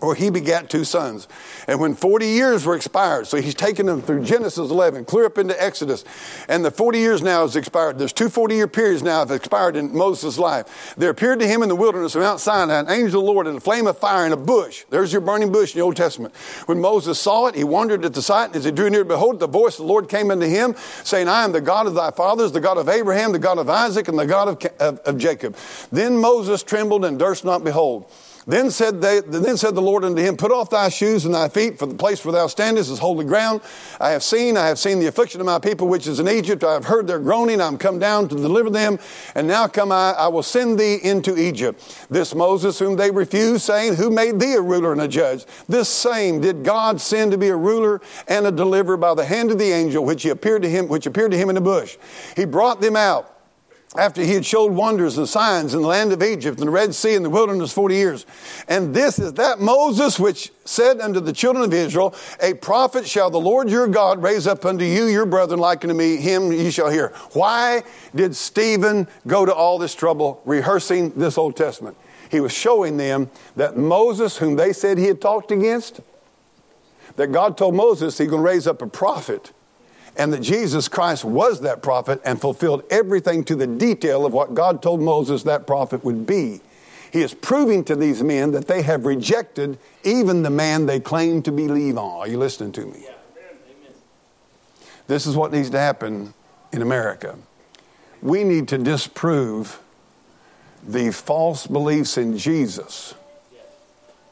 or 0.00 0.14
he 0.14 0.30
begat 0.30 0.70
two 0.70 0.84
sons. 0.84 1.28
And 1.66 1.80
when 1.80 1.94
40 1.94 2.26
years 2.26 2.64
were 2.64 2.76
expired, 2.76 3.26
so 3.26 3.40
he's 3.40 3.54
taken 3.54 3.86
them 3.86 4.00
through 4.00 4.24
Genesis 4.24 4.70
11, 4.70 5.04
clear 5.04 5.26
up 5.26 5.38
into 5.38 5.60
Exodus, 5.62 6.04
and 6.48 6.64
the 6.64 6.70
40 6.70 6.98
years 6.98 7.22
now 7.22 7.42
has 7.42 7.56
expired. 7.56 7.98
There's 7.98 8.12
two 8.12 8.28
40 8.28 8.54
year 8.54 8.68
periods 8.68 9.02
now 9.02 9.20
have 9.20 9.30
expired 9.30 9.76
in 9.76 9.94
Moses' 9.94 10.38
life. 10.38 10.94
There 10.96 11.10
appeared 11.10 11.40
to 11.40 11.46
him 11.46 11.62
in 11.62 11.68
the 11.68 11.76
wilderness 11.76 12.14
of 12.14 12.22
Mount 12.22 12.40
Sinai 12.40 12.80
an 12.80 12.90
angel 12.90 13.20
of 13.20 13.26
the 13.26 13.32
Lord 13.32 13.46
in 13.46 13.56
a 13.56 13.60
flame 13.60 13.86
of 13.86 13.98
fire 13.98 14.26
in 14.26 14.32
a 14.32 14.36
bush. 14.36 14.84
There's 14.90 15.12
your 15.12 15.20
burning 15.20 15.52
bush 15.52 15.74
in 15.74 15.78
the 15.78 15.84
Old 15.84 15.96
Testament. 15.96 16.34
When 16.66 16.80
Moses 16.80 17.18
saw 17.18 17.46
it, 17.46 17.54
he 17.54 17.64
wondered 17.64 18.04
at 18.04 18.14
the 18.14 18.22
sight, 18.22 18.46
and 18.46 18.56
as 18.56 18.64
he 18.64 18.70
drew 18.70 18.90
near, 18.90 19.04
behold, 19.04 19.40
the 19.40 19.48
voice 19.48 19.78
of 19.78 19.86
the 19.86 19.92
Lord 19.92 20.08
came 20.08 20.30
unto 20.30 20.46
him, 20.46 20.74
saying, 21.04 21.28
I 21.28 21.44
am 21.44 21.52
the 21.52 21.60
God 21.60 21.86
of 21.86 21.94
thy 21.94 22.10
fathers, 22.10 22.52
the 22.52 22.60
God 22.60 22.78
of 22.78 22.88
Abraham, 22.88 23.32
the 23.32 23.38
God 23.38 23.58
of 23.58 23.68
Isaac, 23.68 24.08
and 24.08 24.18
the 24.18 24.26
God 24.26 24.48
of, 24.48 24.72
of, 24.80 24.98
of 25.00 25.18
Jacob. 25.18 25.56
Then 25.90 26.16
Moses 26.16 26.62
trembled 26.62 27.04
and 27.04 27.18
durst 27.18 27.44
not 27.44 27.64
behold. 27.64 28.10
Then 28.48 28.70
said, 28.70 29.02
they, 29.02 29.20
then 29.20 29.58
said 29.58 29.74
the 29.74 29.82
Lord 29.82 30.06
unto 30.06 30.22
him, 30.22 30.34
Put 30.34 30.52
off 30.52 30.70
thy 30.70 30.88
shoes 30.88 31.26
and 31.26 31.34
thy 31.34 31.50
feet, 31.50 31.78
for 31.78 31.84
the 31.84 31.94
place 31.94 32.24
where 32.24 32.32
thou 32.32 32.46
standest 32.46 32.90
is 32.90 32.98
holy 32.98 33.26
ground. 33.26 33.60
I 34.00 34.08
have 34.12 34.22
seen, 34.22 34.56
I 34.56 34.68
have 34.68 34.78
seen 34.78 35.00
the 35.00 35.06
affliction 35.06 35.38
of 35.42 35.46
my 35.46 35.58
people 35.58 35.86
which 35.86 36.06
is 36.06 36.18
in 36.18 36.26
Egypt. 36.26 36.64
I 36.64 36.72
have 36.72 36.86
heard 36.86 37.06
their 37.06 37.18
groaning. 37.18 37.60
I 37.60 37.66
am 37.66 37.76
come 37.76 37.98
down 37.98 38.26
to 38.28 38.34
deliver 38.34 38.70
them. 38.70 38.98
And 39.34 39.46
now 39.46 39.68
come 39.68 39.92
I, 39.92 40.12
I 40.12 40.28
will 40.28 40.42
send 40.42 40.80
thee 40.80 40.98
into 41.02 41.36
Egypt. 41.36 42.06
This 42.08 42.34
Moses 42.34 42.78
whom 42.78 42.96
they 42.96 43.10
refused, 43.10 43.64
saying, 43.64 43.96
Who 43.96 44.08
made 44.08 44.40
thee 44.40 44.54
a 44.54 44.62
ruler 44.62 44.92
and 44.92 45.02
a 45.02 45.08
judge? 45.08 45.44
This 45.68 45.90
same 45.90 46.40
did 46.40 46.64
God 46.64 47.02
send 47.02 47.32
to 47.32 47.38
be 47.38 47.48
a 47.48 47.56
ruler 47.56 48.00
and 48.28 48.46
a 48.46 48.50
deliverer 48.50 48.96
by 48.96 49.12
the 49.12 49.26
hand 49.26 49.50
of 49.50 49.58
the 49.58 49.70
angel 49.70 50.06
which 50.06 50.22
he 50.22 50.30
appeared 50.30 50.62
to 50.62 50.70
him, 50.70 50.88
which 50.88 51.04
appeared 51.04 51.32
to 51.32 51.36
him 51.36 51.50
in 51.50 51.54
the 51.54 51.60
bush. 51.60 51.98
He 52.34 52.46
brought 52.46 52.80
them 52.80 52.96
out 52.96 53.37
after 53.96 54.22
he 54.22 54.34
had 54.34 54.44
showed 54.44 54.72
wonders 54.72 55.16
and 55.16 55.26
signs 55.26 55.72
in 55.72 55.80
the 55.80 55.88
land 55.88 56.12
of 56.12 56.22
Egypt 56.22 56.58
and 56.58 56.68
the 56.68 56.72
Red 56.72 56.94
Sea 56.94 57.14
and 57.14 57.24
the 57.24 57.30
wilderness 57.30 57.72
40 57.72 57.94
years. 57.94 58.26
And 58.68 58.94
this 58.94 59.18
is 59.18 59.32
that 59.34 59.60
Moses 59.60 60.20
which 60.20 60.52
said 60.66 61.00
unto 61.00 61.20
the 61.20 61.32
children 61.32 61.64
of 61.64 61.72
Israel, 61.72 62.14
A 62.42 62.52
prophet 62.54 63.08
shall 63.08 63.30
the 63.30 63.40
Lord 63.40 63.70
your 63.70 63.88
God 63.88 64.22
raise 64.22 64.46
up 64.46 64.66
unto 64.66 64.84
you 64.84 65.06
your 65.06 65.24
brethren 65.24 65.58
like 65.58 65.84
unto 65.84 65.94
me, 65.94 66.16
him 66.16 66.52
ye 66.52 66.70
shall 66.70 66.90
hear. 66.90 67.08
Why 67.32 67.82
did 68.14 68.36
Stephen 68.36 69.08
go 69.26 69.46
to 69.46 69.54
all 69.54 69.78
this 69.78 69.94
trouble 69.94 70.42
rehearsing 70.44 71.10
this 71.16 71.38
Old 71.38 71.56
Testament? 71.56 71.96
He 72.30 72.40
was 72.40 72.52
showing 72.52 72.98
them 72.98 73.30
that 73.56 73.78
Moses, 73.78 74.36
whom 74.36 74.56
they 74.56 74.74
said 74.74 74.98
he 74.98 75.06
had 75.06 75.22
talked 75.22 75.50
against, 75.50 76.00
that 77.16 77.32
God 77.32 77.56
told 77.56 77.74
Moses 77.74 78.18
he's 78.18 78.28
going 78.28 78.42
to 78.42 78.46
raise 78.46 78.66
up 78.66 78.82
a 78.82 78.86
prophet 78.86 79.52
and 80.18 80.32
that 80.32 80.40
Jesus 80.40 80.88
Christ 80.88 81.24
was 81.24 81.60
that 81.60 81.80
prophet 81.80 82.20
and 82.24 82.40
fulfilled 82.40 82.82
everything 82.90 83.44
to 83.44 83.54
the 83.54 83.66
detail 83.66 84.26
of 84.26 84.32
what 84.32 84.52
God 84.52 84.82
told 84.82 85.00
Moses 85.00 85.44
that 85.44 85.66
prophet 85.66 86.04
would 86.04 86.26
be. 86.26 86.60
He 87.12 87.22
is 87.22 87.32
proving 87.32 87.84
to 87.84 87.96
these 87.96 88.22
men 88.22 88.50
that 88.50 88.66
they 88.66 88.82
have 88.82 89.06
rejected 89.06 89.78
even 90.04 90.42
the 90.42 90.50
man 90.50 90.86
they 90.86 91.00
claim 91.00 91.42
to 91.42 91.52
believe 91.52 91.96
on. 91.96 92.18
Are 92.18 92.28
you 92.28 92.36
listening 92.36 92.72
to 92.72 92.84
me? 92.84 93.06
This 95.06 95.26
is 95.26 95.36
what 95.36 95.52
needs 95.52 95.70
to 95.70 95.78
happen 95.78 96.34
in 96.72 96.82
America. 96.82 97.36
We 98.20 98.44
need 98.44 98.68
to 98.68 98.78
disprove 98.78 99.80
the 100.86 101.12
false 101.12 101.66
beliefs 101.66 102.18
in 102.18 102.36
Jesus 102.36 103.14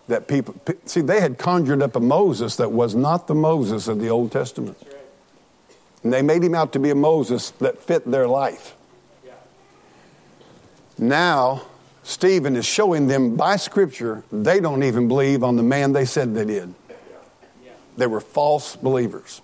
that 0.08 0.28
people 0.28 0.54
see 0.84 1.00
they 1.00 1.20
had 1.20 1.38
conjured 1.38 1.82
up 1.82 1.96
a 1.96 2.00
Moses 2.00 2.56
that 2.56 2.70
was 2.70 2.94
not 2.94 3.26
the 3.26 3.34
Moses 3.34 3.88
of 3.88 4.00
the 4.00 4.08
Old 4.08 4.32
Testament. 4.32 4.76
And 6.06 6.12
they 6.12 6.22
made 6.22 6.44
him 6.44 6.54
out 6.54 6.72
to 6.74 6.78
be 6.78 6.90
a 6.90 6.94
Moses 6.94 7.50
that 7.58 7.82
fit 7.82 8.08
their 8.08 8.28
life. 8.28 8.76
Now, 10.96 11.62
Stephen 12.04 12.54
is 12.54 12.64
showing 12.64 13.08
them 13.08 13.34
by 13.34 13.56
Scripture 13.56 14.22
they 14.30 14.60
don't 14.60 14.84
even 14.84 15.08
believe 15.08 15.42
on 15.42 15.56
the 15.56 15.64
man 15.64 15.92
they 15.92 16.04
said 16.04 16.32
they 16.32 16.44
did. 16.44 16.72
They 17.96 18.06
were 18.06 18.20
false 18.20 18.76
believers. 18.76 19.42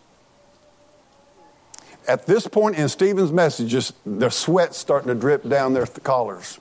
At 2.06 2.26
this 2.26 2.46
point 2.46 2.76
in 2.76 2.88
Stephen's 2.88 3.32
messages, 3.32 3.92
their 4.06 4.30
sweat's 4.30 4.78
starting 4.78 5.08
to 5.08 5.16
drip 5.16 5.48
down 5.48 5.74
their 5.74 5.86
collars. 5.86 6.60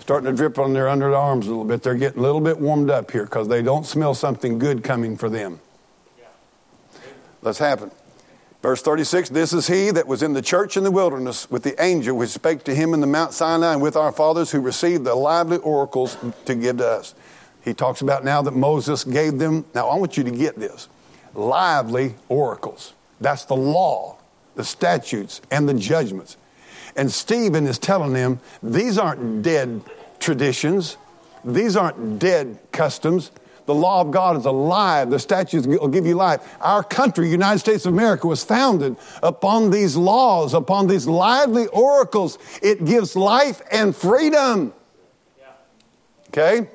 Starting 0.00 0.30
to 0.30 0.36
drip 0.36 0.58
on 0.58 0.74
their 0.74 0.84
underarms 0.84 1.44
a 1.44 1.48
little 1.48 1.64
bit. 1.64 1.82
They're 1.82 1.94
getting 1.94 2.18
a 2.18 2.22
little 2.22 2.42
bit 2.42 2.60
warmed 2.60 2.90
up 2.90 3.10
here 3.10 3.24
because 3.24 3.48
they 3.48 3.62
don't 3.62 3.86
smell 3.86 4.12
something 4.12 4.58
good 4.58 4.84
coming 4.84 5.16
for 5.16 5.30
them. 5.30 5.60
Let's 7.40 7.58
happen. 7.58 7.90
Verse 8.66 8.82
36 8.82 9.28
This 9.28 9.52
is 9.52 9.68
he 9.68 9.92
that 9.92 10.08
was 10.08 10.24
in 10.24 10.32
the 10.32 10.42
church 10.42 10.76
in 10.76 10.82
the 10.82 10.90
wilderness 10.90 11.48
with 11.48 11.62
the 11.62 11.80
angel 11.80 12.16
which 12.16 12.30
spake 12.30 12.64
to 12.64 12.74
him 12.74 12.94
in 12.94 13.00
the 13.00 13.06
Mount 13.06 13.32
Sinai 13.32 13.74
and 13.74 13.80
with 13.80 13.94
our 13.94 14.10
fathers 14.10 14.50
who 14.50 14.58
received 14.58 15.04
the 15.04 15.14
lively 15.14 15.58
oracles 15.58 16.16
to 16.46 16.54
give 16.56 16.78
to 16.78 16.88
us. 16.88 17.14
He 17.62 17.74
talks 17.74 18.00
about 18.00 18.24
now 18.24 18.42
that 18.42 18.56
Moses 18.56 19.04
gave 19.04 19.38
them. 19.38 19.64
Now, 19.72 19.88
I 19.88 19.94
want 19.94 20.16
you 20.16 20.24
to 20.24 20.32
get 20.32 20.58
this 20.58 20.88
lively 21.32 22.16
oracles. 22.28 22.92
That's 23.20 23.44
the 23.44 23.54
law, 23.54 24.18
the 24.56 24.64
statutes, 24.64 25.42
and 25.52 25.68
the 25.68 25.74
judgments. 25.74 26.36
And 26.96 27.12
Stephen 27.12 27.68
is 27.68 27.78
telling 27.78 28.14
them 28.14 28.40
these 28.64 28.98
aren't 28.98 29.42
dead 29.42 29.80
traditions, 30.18 30.96
these 31.44 31.76
aren't 31.76 32.18
dead 32.18 32.58
customs. 32.72 33.30
The 33.66 33.74
law 33.74 34.00
of 34.00 34.10
God 34.10 34.36
is 34.36 34.44
alive. 34.44 35.10
The 35.10 35.18
statutes 35.18 35.66
will 35.66 35.88
give 35.88 36.06
you 36.06 36.14
life. 36.14 36.56
Our 36.60 36.82
country, 36.82 37.28
United 37.28 37.58
States 37.58 37.84
of 37.84 37.92
America, 37.92 38.26
was 38.26 38.42
founded 38.42 38.96
upon 39.22 39.70
these 39.70 39.96
laws, 39.96 40.54
upon 40.54 40.86
these 40.86 41.06
lively 41.06 41.66
oracles. 41.68 42.38
It 42.62 42.84
gives 42.84 43.16
life 43.16 43.60
and 43.70 43.94
freedom. 43.94 44.72
Okay? 46.28 46.68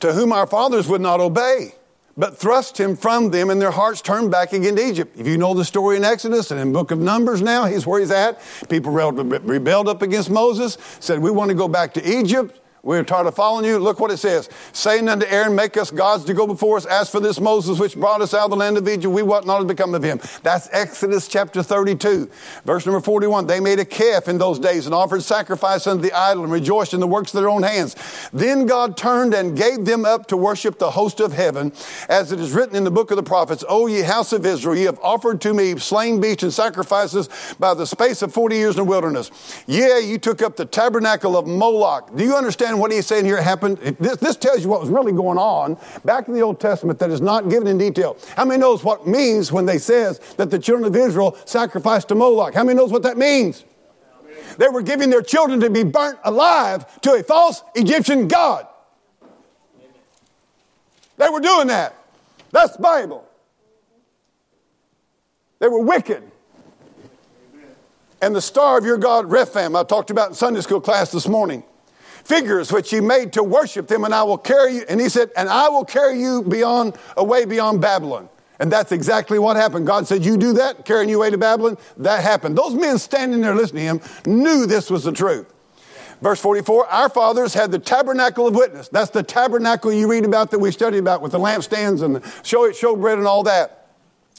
To 0.00 0.12
whom 0.12 0.32
our 0.32 0.46
fathers 0.46 0.88
would 0.88 1.00
not 1.00 1.20
obey, 1.20 1.74
but 2.16 2.36
thrust 2.36 2.78
him 2.78 2.96
from 2.96 3.30
them, 3.30 3.48
and 3.48 3.60
their 3.60 3.70
hearts 3.70 4.02
turned 4.02 4.30
back 4.30 4.52
again 4.52 4.76
to 4.76 4.86
Egypt. 4.86 5.18
If 5.18 5.26
you 5.26 5.38
know 5.38 5.54
the 5.54 5.64
story 5.64 5.96
in 5.96 6.04
Exodus 6.04 6.50
and 6.50 6.60
in 6.60 6.72
book 6.72 6.90
of 6.90 6.98
Numbers 6.98 7.40
now, 7.40 7.64
he's 7.64 7.86
where 7.86 8.00
he's 8.00 8.10
at. 8.10 8.40
People 8.68 8.92
rebelled 8.92 9.88
up 9.88 10.02
against 10.02 10.28
Moses, 10.28 10.76
said, 11.00 11.20
We 11.20 11.30
want 11.30 11.48
to 11.50 11.54
go 11.54 11.68
back 11.68 11.94
to 11.94 12.18
Egypt. 12.18 12.58
We're 12.84 13.04
tired 13.04 13.28
of 13.28 13.36
following 13.36 13.64
you. 13.64 13.78
Look 13.78 14.00
what 14.00 14.10
it 14.10 14.16
says. 14.16 14.48
Saying 14.72 15.08
unto 15.08 15.24
Aaron, 15.26 15.54
make 15.54 15.76
us 15.76 15.92
gods 15.92 16.24
to 16.24 16.34
go 16.34 16.48
before 16.48 16.78
us. 16.78 16.84
As 16.84 17.08
for 17.08 17.20
this 17.20 17.38
Moses, 17.38 17.78
which 17.78 17.94
brought 17.94 18.20
us 18.20 18.34
out 18.34 18.46
of 18.46 18.50
the 18.50 18.56
land 18.56 18.76
of 18.76 18.88
Egypt, 18.88 19.14
we 19.14 19.22
what 19.22 19.46
not 19.46 19.60
to 19.60 19.64
become 19.64 19.94
of 19.94 20.02
him. 20.02 20.20
That's 20.42 20.68
Exodus 20.72 21.28
chapter 21.28 21.62
32. 21.62 22.28
Verse 22.64 22.84
number 22.84 23.00
41. 23.00 23.46
They 23.46 23.60
made 23.60 23.78
a 23.78 23.84
calf 23.84 24.26
in 24.26 24.36
those 24.36 24.58
days 24.58 24.86
and 24.86 24.94
offered 24.96 25.22
sacrifice 25.22 25.86
unto 25.86 26.02
the 26.02 26.12
idol 26.12 26.42
and 26.42 26.52
rejoiced 26.52 26.92
in 26.92 26.98
the 26.98 27.06
works 27.06 27.32
of 27.32 27.40
their 27.40 27.48
own 27.48 27.62
hands. 27.62 27.94
Then 28.32 28.66
God 28.66 28.96
turned 28.96 29.32
and 29.32 29.56
gave 29.56 29.84
them 29.84 30.04
up 30.04 30.26
to 30.26 30.36
worship 30.36 30.80
the 30.80 30.90
host 30.90 31.20
of 31.20 31.32
heaven. 31.32 31.72
As 32.08 32.32
it 32.32 32.40
is 32.40 32.50
written 32.50 32.74
in 32.74 32.82
the 32.82 32.90
book 32.90 33.12
of 33.12 33.16
the 33.16 33.22
prophets, 33.22 33.64
O 33.68 33.86
ye 33.86 34.00
house 34.00 34.32
of 34.32 34.44
Israel, 34.44 34.74
ye 34.74 34.82
have 34.86 34.98
offered 35.04 35.40
to 35.42 35.54
me 35.54 35.78
slain 35.78 36.20
beasts 36.20 36.42
and 36.42 36.52
sacrifices 36.52 37.28
by 37.60 37.74
the 37.74 37.86
space 37.86 38.22
of 38.22 38.34
40 38.34 38.56
years 38.56 38.76
in 38.76 38.84
the 38.84 38.90
wilderness. 38.90 39.30
Yea, 39.68 40.00
you 40.00 40.18
took 40.18 40.42
up 40.42 40.56
the 40.56 40.64
tabernacle 40.64 41.36
of 41.36 41.46
Moloch. 41.46 42.16
Do 42.16 42.24
you 42.24 42.34
understand 42.34 42.71
understand 42.72 42.80
what 42.80 42.92
he's 42.92 43.06
saying 43.06 43.24
here 43.24 43.40
happened? 43.40 43.78
This, 43.98 44.16
this 44.18 44.36
tells 44.36 44.62
you 44.62 44.68
what 44.68 44.80
was 44.80 44.88
really 44.88 45.12
going 45.12 45.38
on 45.38 45.76
back 46.04 46.28
in 46.28 46.34
the 46.34 46.40
Old 46.40 46.60
Testament 46.60 46.98
that 46.98 47.10
is 47.10 47.20
not 47.20 47.48
given 47.48 47.68
in 47.68 47.78
detail. 47.78 48.16
How 48.36 48.44
many 48.44 48.60
knows 48.60 48.82
what 48.82 49.06
means 49.06 49.52
when 49.52 49.66
they 49.66 49.78
says 49.78 50.18
that 50.36 50.50
the 50.50 50.58
children 50.58 50.86
of 50.86 50.96
Israel 50.96 51.36
sacrificed 51.44 52.08
to 52.08 52.14
Moloch? 52.14 52.54
How 52.54 52.64
many 52.64 52.76
knows 52.76 52.90
what 52.90 53.02
that 53.02 53.16
means? 53.16 53.64
They 54.58 54.68
were 54.68 54.82
giving 54.82 55.10
their 55.10 55.22
children 55.22 55.60
to 55.60 55.70
be 55.70 55.82
burnt 55.82 56.18
alive 56.24 57.00
to 57.02 57.12
a 57.14 57.22
false 57.22 57.62
Egyptian 57.74 58.28
god. 58.28 58.66
They 61.16 61.28
were 61.28 61.40
doing 61.40 61.68
that. 61.68 61.94
That's 62.50 62.76
Bible. 62.76 63.26
They 65.58 65.68
were 65.68 65.80
wicked. 65.80 66.22
And 68.20 68.34
the 68.34 68.40
star 68.40 68.78
of 68.78 68.84
your 68.84 68.98
God, 68.98 69.26
Remphan, 69.26 69.78
I 69.78 69.84
talked 69.84 70.10
about 70.10 70.30
in 70.30 70.34
Sunday 70.34 70.60
school 70.60 70.80
class 70.80 71.10
this 71.10 71.26
morning. 71.26 71.64
Figures 72.24 72.72
which 72.72 72.90
he 72.90 73.00
made 73.00 73.32
to 73.32 73.42
worship 73.42 73.88
them, 73.88 74.04
and 74.04 74.14
I 74.14 74.22
will 74.22 74.38
carry 74.38 74.76
you. 74.76 74.84
And 74.88 75.00
he 75.00 75.08
said, 75.08 75.30
and 75.36 75.48
I 75.48 75.68
will 75.68 75.84
carry 75.84 76.20
you 76.20 76.42
beyond, 76.42 76.96
away 77.16 77.44
beyond 77.44 77.80
Babylon. 77.80 78.28
And 78.60 78.70
that's 78.70 78.92
exactly 78.92 79.40
what 79.40 79.56
happened. 79.56 79.86
God 79.86 80.06
said, 80.06 80.24
You 80.24 80.36
do 80.36 80.52
that, 80.52 80.84
carrying 80.84 81.08
you 81.08 81.16
away 81.16 81.30
to 81.30 81.38
Babylon. 81.38 81.76
That 81.96 82.22
happened. 82.22 82.56
Those 82.56 82.74
men 82.74 82.98
standing 82.98 83.40
there 83.40 83.56
listening 83.56 83.98
to 83.98 84.04
him 84.04 84.42
knew 84.42 84.66
this 84.66 84.88
was 84.88 85.02
the 85.02 85.10
truth. 85.10 85.52
Verse 86.20 86.40
44 86.40 86.86
Our 86.86 87.08
fathers 87.08 87.54
had 87.54 87.72
the 87.72 87.80
tabernacle 87.80 88.46
of 88.46 88.54
witness. 88.54 88.88
That's 88.88 89.10
the 89.10 89.24
tabernacle 89.24 89.92
you 89.92 90.08
read 90.08 90.24
about 90.24 90.52
that 90.52 90.60
we 90.60 90.70
studied 90.70 90.98
about 90.98 91.22
with 91.22 91.32
the 91.32 91.40
lampstands 91.40 92.02
and 92.02 92.16
the 92.16 92.32
show, 92.44 92.70
showbread 92.70 93.14
and 93.14 93.26
all 93.26 93.42
that 93.42 93.81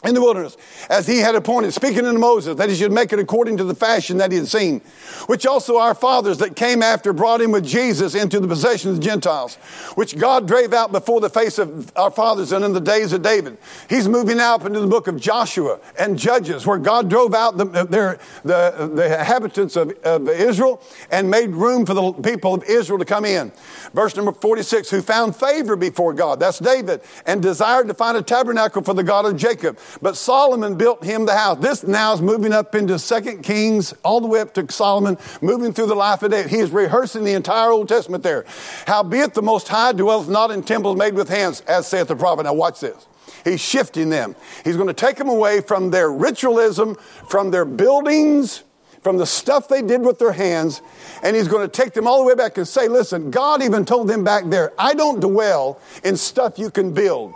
in 0.03 0.13
the 0.13 0.21
wilderness, 0.21 0.57
as 0.89 1.07
he 1.07 1.19
had 1.19 1.35
appointed, 1.35 1.73
speaking 1.73 2.05
unto 2.05 2.19
Moses, 2.19 2.55
that 2.57 2.69
he 2.69 2.75
should 2.75 2.91
make 2.91 3.13
it 3.13 3.19
according 3.19 3.57
to 3.57 3.63
the 3.63 3.75
fashion 3.75 4.17
that 4.17 4.31
he 4.31 4.37
had 4.37 4.47
seen, 4.47 4.81
which 5.27 5.45
also 5.45 5.77
our 5.77 5.95
fathers 5.95 6.37
that 6.39 6.55
came 6.55 6.83
after 6.83 7.13
brought 7.13 7.41
him 7.41 7.51
with 7.51 7.65
Jesus 7.65 8.13
into 8.13 8.39
the 8.39 8.47
possession 8.47 8.89
of 8.89 8.97
the 8.97 9.01
Gentiles, 9.01 9.55
which 9.95 10.17
God 10.17 10.47
drave 10.47 10.73
out 10.73 10.91
before 10.91 11.21
the 11.21 11.29
face 11.29 11.57
of 11.57 11.91
our 11.95 12.11
fathers 12.11 12.51
and 12.51 12.65
in 12.65 12.73
the 12.73 12.81
days 12.81 13.13
of 13.13 13.21
David. 13.21 13.57
He's 13.89 14.07
moving 14.07 14.39
out 14.39 14.65
into 14.65 14.81
the 14.81 14.87
book 14.87 15.07
of 15.07 15.19
Joshua 15.19 15.79
and 15.97 16.19
Judges, 16.19 16.67
where 16.67 16.77
God 16.77 17.09
drove 17.09 17.33
out 17.33 17.57
the, 17.57 17.65
their, 17.65 18.19
the, 18.43 18.91
the 18.93 19.19
inhabitants 19.19 19.75
of, 19.77 19.91
of 20.03 20.27
Israel 20.27 20.81
and 21.11 21.29
made 21.29 21.51
room 21.51 21.85
for 21.85 21.93
the 21.93 22.11
people 22.13 22.53
of 22.53 22.63
Israel 22.63 22.99
to 22.99 23.05
come 23.05 23.23
in. 23.23 23.51
Verse 23.93 24.15
number 24.15 24.31
46, 24.31 24.89
who 24.89 25.01
found 25.01 25.35
favor 25.35 25.75
before 25.75 26.13
God, 26.13 26.39
that's 26.39 26.59
David, 26.59 27.01
and 27.25 27.41
desired 27.41 27.87
to 27.87 27.93
find 27.93 28.17
a 28.17 28.21
tabernacle 28.21 28.81
for 28.81 28.93
the 28.93 29.03
God 29.03 29.25
of 29.25 29.37
Jacob. 29.37 29.77
But 30.01 30.17
Solomon 30.17 30.75
built 30.75 31.03
him 31.03 31.25
the 31.25 31.36
house. 31.36 31.60
This 31.60 31.84
now 31.84 32.13
is 32.13 32.21
moving 32.21 32.53
up 32.53 32.75
into 32.75 32.97
Second 32.99 33.43
Kings, 33.43 33.93
all 34.03 34.21
the 34.21 34.27
way 34.27 34.39
up 34.39 34.53
to 34.56 34.71
Solomon, 34.71 35.17
moving 35.41 35.73
through 35.73 35.88
the 35.88 35.95
life 35.95 36.23
of 36.23 36.32
David. 36.32 36.51
He 36.51 36.58
is 36.58 36.71
rehearsing 36.71 37.23
the 37.23 37.34
entire 37.34 37.69
Old 37.69 37.89
Testament 37.89 38.23
there. 38.23 38.45
Howbeit 38.88 39.34
the 39.34 39.41
Most 39.41 39.67
High 39.67 39.93
dwelleth 39.93 40.29
not 40.29 40.51
in 40.51 40.63
temples 40.63 40.97
made 40.97 41.13
with 41.13 41.29
hands, 41.29 41.62
as 41.62 41.88
saith 41.88 42.08
the 42.08 42.15
prophet. 42.15 42.43
Now 42.43 42.53
watch 42.53 42.79
this. 42.79 43.08
He's 43.43 43.62
shifting 43.62 44.10
them. 44.10 44.36
He's 44.63 44.75
going 44.75 44.88
to 44.88 44.93
take 44.93 45.17
them 45.17 45.29
away 45.29 45.62
from 45.62 45.91
their 45.91 46.12
ritualism, 46.12 46.95
from 47.27 47.51
their 47.51 47.65
buildings, 47.65 48.63
from 49.01 49.17
the 49.17 49.25
stuff 49.25 49.67
they 49.67 49.82
did 49.82 50.01
with 50.01 50.17
their 50.17 50.32
hands, 50.32 50.82
and 51.23 51.36
he's 51.36 51.49
going 51.49 51.62
to 51.62 51.67
take 51.67 51.93
them 51.93 52.08
all 52.08 52.19
the 52.19 52.25
way 52.25 52.36
back 52.36 52.58
and 52.58 52.65
say, 52.65 52.88
listen, 52.88 53.32
God 53.32 53.62
even 53.62 53.84
told 53.84 54.08
them 54.08 54.23
back 54.23 54.45
there, 54.45 54.71
I 54.79 54.93
don't 54.93 55.19
dwell 55.19 55.79
in 56.06 56.15
stuff 56.15 56.58
you 56.58 56.71
can 56.71 56.93
build. 56.93 57.34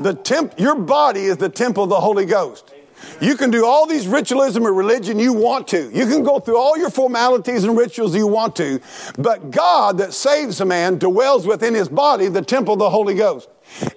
The 0.00 0.14
temp, 0.14 0.58
your 0.58 0.76
body 0.76 1.24
is 1.24 1.36
the 1.36 1.48
temple 1.48 1.84
of 1.84 1.90
the 1.90 2.00
Holy 2.00 2.24
Ghost. 2.24 2.72
You 3.20 3.36
can 3.36 3.50
do 3.50 3.66
all 3.66 3.86
these 3.86 4.06
ritualism 4.06 4.66
or 4.66 4.72
religion 4.72 5.18
you 5.18 5.32
want 5.32 5.68
to. 5.68 5.90
You 5.90 6.06
can 6.06 6.22
go 6.22 6.40
through 6.40 6.58
all 6.58 6.76
your 6.78 6.90
formalities 6.90 7.64
and 7.64 7.76
rituals 7.76 8.14
you 8.14 8.26
want 8.26 8.56
to. 8.56 8.80
But 9.18 9.50
God 9.50 9.98
that 9.98 10.14
saves 10.14 10.60
a 10.60 10.64
man 10.64 10.98
dwells 10.98 11.46
within 11.46 11.74
his 11.74 11.88
body, 11.88 12.28
the 12.28 12.42
temple 12.42 12.74
of 12.74 12.78
the 12.78 12.90
Holy 12.90 13.14
Ghost. 13.14 13.48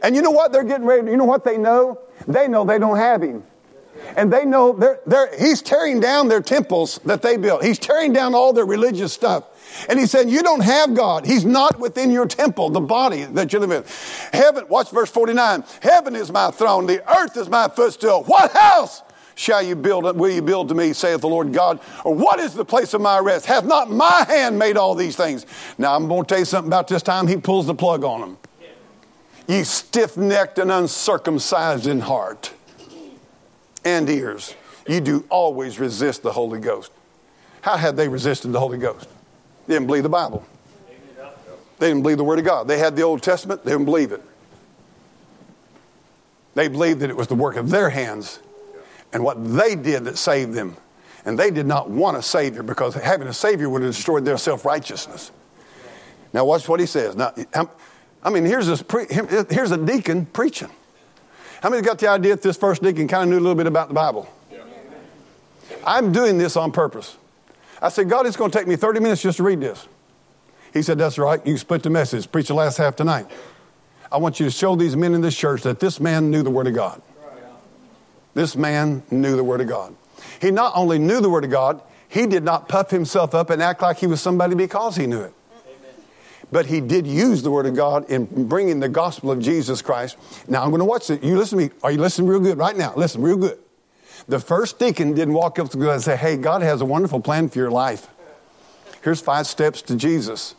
And 0.02 0.16
you 0.16 0.22
know 0.22 0.32
what 0.32 0.52
they're 0.52 0.63
getting 0.63 0.86
ready? 0.86 1.10
You 1.10 1.18
know 1.18 1.26
what 1.26 1.44
they 1.44 1.58
know? 1.58 2.00
They 2.28 2.48
know 2.48 2.66
they 2.66 2.80
don't 2.80 2.98
have 2.98 3.22
him. 3.22 3.44
And 4.18 4.32
they 4.32 4.46
know 4.46 4.74
they're, 4.74 5.00
they're, 5.06 5.38
he's 5.39 5.62
tearing 5.62 6.00
down 6.00 6.28
their 6.28 6.42
temples 6.42 7.00
that 7.06 7.22
they 7.22 7.38
built. 7.38 7.63
He's 7.63 7.80
tearing 7.80 8.12
down 8.12 8.36
all 8.36 8.52
their 8.52 8.66
religious 8.66 9.13
stuff. 9.13 9.46
And 9.89 9.99
he 9.99 10.05
said, 10.05 10.29
You 10.29 10.43
don't 10.43 10.62
have 10.62 10.93
God. 10.93 11.25
He's 11.25 11.45
not 11.45 11.79
within 11.79 12.12
your 12.12 12.25
temple, 12.25 12.69
the 12.69 12.81
body 12.81 13.23
that 13.23 13.53
you 13.53 13.59
live 13.59 13.71
in. 13.71 13.83
Heaven, 14.31 14.65
watch 14.69 14.91
verse 14.91 15.09
49. 15.09 15.63
Heaven 15.81 16.15
is 16.15 16.31
my 16.31 16.51
throne, 16.51 16.86
the 16.86 17.03
earth 17.17 17.38
is 17.38 17.49
my 17.49 17.67
footstool. 17.67 18.23
What 18.23 18.51
house? 18.51 19.01
Shall 19.36 19.63
you 19.63 19.75
build, 19.75 20.03
will 20.15 20.29
you 20.29 20.43
build 20.43 20.69
to 20.69 20.75
me, 20.75 20.93
saith 20.93 21.21
the 21.21 21.27
Lord 21.27 21.53
God? 21.53 21.79
Or 22.05 22.13
what 22.13 22.39
is 22.39 22.53
the 22.53 22.65
place 22.65 22.93
of 22.93 23.01
my 23.01 23.17
rest? 23.17 23.47
Hath 23.47 23.65
not 23.65 23.89
my 23.89 24.25
hand 24.27 24.59
made 24.59 24.77
all 24.77 24.93
these 24.93 25.15
things? 25.15 25.47
Now 25.79 25.95
I'm 25.95 26.07
going 26.07 26.23
to 26.23 26.27
tell 26.27 26.39
you 26.39 26.45
something 26.45 26.69
about 26.69 26.88
this 26.88 27.01
time. 27.01 27.27
He 27.27 27.38
pulls 27.38 27.65
the 27.65 27.73
plug 27.73 28.03
on 28.03 28.21
them. 28.21 28.38
Ye 29.47 29.63
stiff 29.63 30.15
necked 30.17 30.59
and 30.59 30.71
uncircumcised 30.71 31.88
in 31.88 31.99
heart 31.99 32.53
and 33.83 34.09
ears, 34.09 34.55
you 34.88 35.01
do 35.01 35.25
always 35.29 35.79
resist 35.79 36.23
the 36.23 36.31
Holy 36.31 36.59
Ghost. 36.59 36.91
How 37.62 37.77
had 37.77 37.97
they 37.97 38.07
resisted 38.07 38.51
the 38.51 38.59
Holy 38.59 38.77
Ghost? 38.77 39.07
They 39.67 39.76
didn't 39.76 39.88
believe 39.88 40.04
the 40.04 40.10
Bible. 40.10 40.45
They 41.80 41.88
didn't 41.88 42.04
believe 42.04 42.17
the 42.17 42.23
Word 42.23 42.39
of 42.39 42.45
God. 42.45 42.67
They 42.67 42.78
had 42.78 42.95
the 42.95 43.02
Old 43.02 43.21
Testament, 43.21 43.63
they 43.63 43.71
didn't 43.71 43.86
believe 43.86 44.12
it. 44.12 44.21
They 46.56 46.67
believed 46.67 46.99
that 46.99 47.10
it 47.10 47.17
was 47.17 47.28
the 47.28 47.36
work 47.36 47.56
of 47.56 47.69
their 47.69 47.89
hands 47.89 48.39
and 49.12 49.23
what 49.23 49.43
they 49.56 49.76
did 49.76 50.06
that 50.06 50.17
saved 50.17 50.54
them. 50.54 50.78
And 51.26 51.39
they 51.39 51.52
did 51.52 51.65
not 51.65 51.89
want 51.89 52.17
a 52.17 52.21
Savior 52.21 52.63
because 52.63 52.95
having 52.95 53.28
a 53.28 53.34
Savior 53.34 53.69
would 53.69 53.82
have 53.82 53.91
destroyed 53.91 54.26
their 54.26 54.38
self 54.38 54.65
righteousness. 54.65 55.32
Now, 56.34 56.45
watch 56.45 56.67
what 56.67 56.80
he 56.80 56.86
says. 56.86 57.15
Now, 57.15 57.34
I 58.23 58.30
mean, 58.30 58.45
here's, 58.45 58.67
this 58.67 58.82
pre- 58.82 59.08
here's 59.08 59.71
a 59.71 59.78
deacon 59.78 60.26
preaching. 60.26 60.69
How 61.62 61.69
many 61.69 61.82
got 61.82 61.99
the 61.99 62.10
idea 62.10 62.36
that 62.36 62.41
this 62.41 62.58
first 62.58 62.82
deacon 62.82 63.08
kind 63.08 63.23
of 63.23 63.30
knew 63.30 63.38
a 63.38 63.43
little 63.43 63.56
bit 63.56 63.67
about 63.67 63.88
the 63.88 63.93
Bible? 63.93 64.28
I'm 65.86 66.12
doing 66.12 66.38
this 66.38 66.58
on 66.58 66.71
purpose. 66.71 67.17
I 67.84 67.89
said, 67.89 68.08
God, 68.08 68.26
it's 68.26 68.38
going 68.38 68.50
to 68.50 68.58
take 68.58 68.65
me 68.65 68.78
30 68.78 69.02
minutes 69.02 69.22
just 69.22 69.38
to 69.38 69.43
read 69.43 69.60
this. 69.60 69.89
He 70.72 70.82
said, 70.82 70.98
That's 70.98 71.17
right. 71.17 71.46
You 71.46 71.58
split 71.58 71.84
the 71.84 71.89
message, 71.89 72.32
preach 72.32 72.48
the 72.48 72.54
last 72.54 72.78
half 72.78 72.96
tonight. 72.96 73.28
I 74.10 74.17
want 74.17 74.39
you 74.39 74.46
to 74.46 74.52
show 74.52 74.76
these 74.76 74.96
men 74.96 75.13
in 75.13 75.19
this 75.19 75.36
church 75.36 75.63
that 75.63 75.82
this 75.82 76.00
man 76.00 76.32
knew 76.32 76.43
the 76.43 76.50
Word 76.50 76.67
of 76.67 76.74
God. 76.74 77.02
This 78.36 78.56
man 78.56 79.04
knew 79.12 79.36
the 79.36 79.43
Word 79.43 79.60
of 79.60 79.67
God. 79.67 79.96
He 80.39 80.50
not 80.50 80.72
only 80.76 80.98
knew 80.98 81.19
the 81.19 81.30
Word 81.30 81.43
of 81.43 81.52
God, 81.52 81.82
he 82.08 82.26
did 82.26 82.43
not 82.43 82.69
puff 82.69 82.89
himself 82.89 83.36
up 83.36 83.50
and 83.50 83.62
act 83.62 83.82
like 83.82 83.98
he 83.98 84.08
was 84.08 84.22
somebody 84.22 84.56
because 84.56 84.96
he 84.96 85.06
knew 85.06 85.22
it. 85.22 85.34
But 86.52 86.67
he 86.67 86.80
did 86.80 87.06
use 87.06 87.43
the 87.43 87.52
Word 87.52 87.65
of 87.65 87.76
God 87.76 88.10
in 88.10 88.48
bringing 88.48 88.80
the 88.80 88.89
gospel 88.89 89.30
of 89.30 89.39
Jesus 89.39 89.82
Christ. 89.82 90.17
Now 90.48 90.63
I'm 90.63 90.69
going 90.69 90.80
to 90.80 90.86
watch 90.86 91.10
it. 91.10 91.22
You 91.22 91.38
listen 91.38 91.58
to 91.58 91.65
me. 91.65 91.72
Are 91.84 91.91
you 91.91 91.98
listening 91.98 92.28
real 92.28 92.39
good 92.39 92.58
right 92.58 92.78
now? 92.78 92.93
Listen 92.96 93.22
real 93.22 93.38
good. 93.38 93.60
The 94.27 94.39
first 94.39 94.79
deacon 94.79 95.13
didn't 95.13 95.33
walk 95.33 95.59
up 95.59 95.69
to 95.69 95.77
God 95.77 95.93
and 95.93 96.01
say, 96.01 96.15
Hey, 96.15 96.38
God 96.38 96.62
has 96.62 96.81
a 96.81 96.86
wonderful 96.86 97.19
plan 97.19 97.49
for 97.49 97.59
your 97.59 97.71
life. 97.71 98.07
Here's 99.03 99.19
five 99.19 99.47
steps 99.47 99.81
to 99.83 99.95
Jesus. 99.95 100.55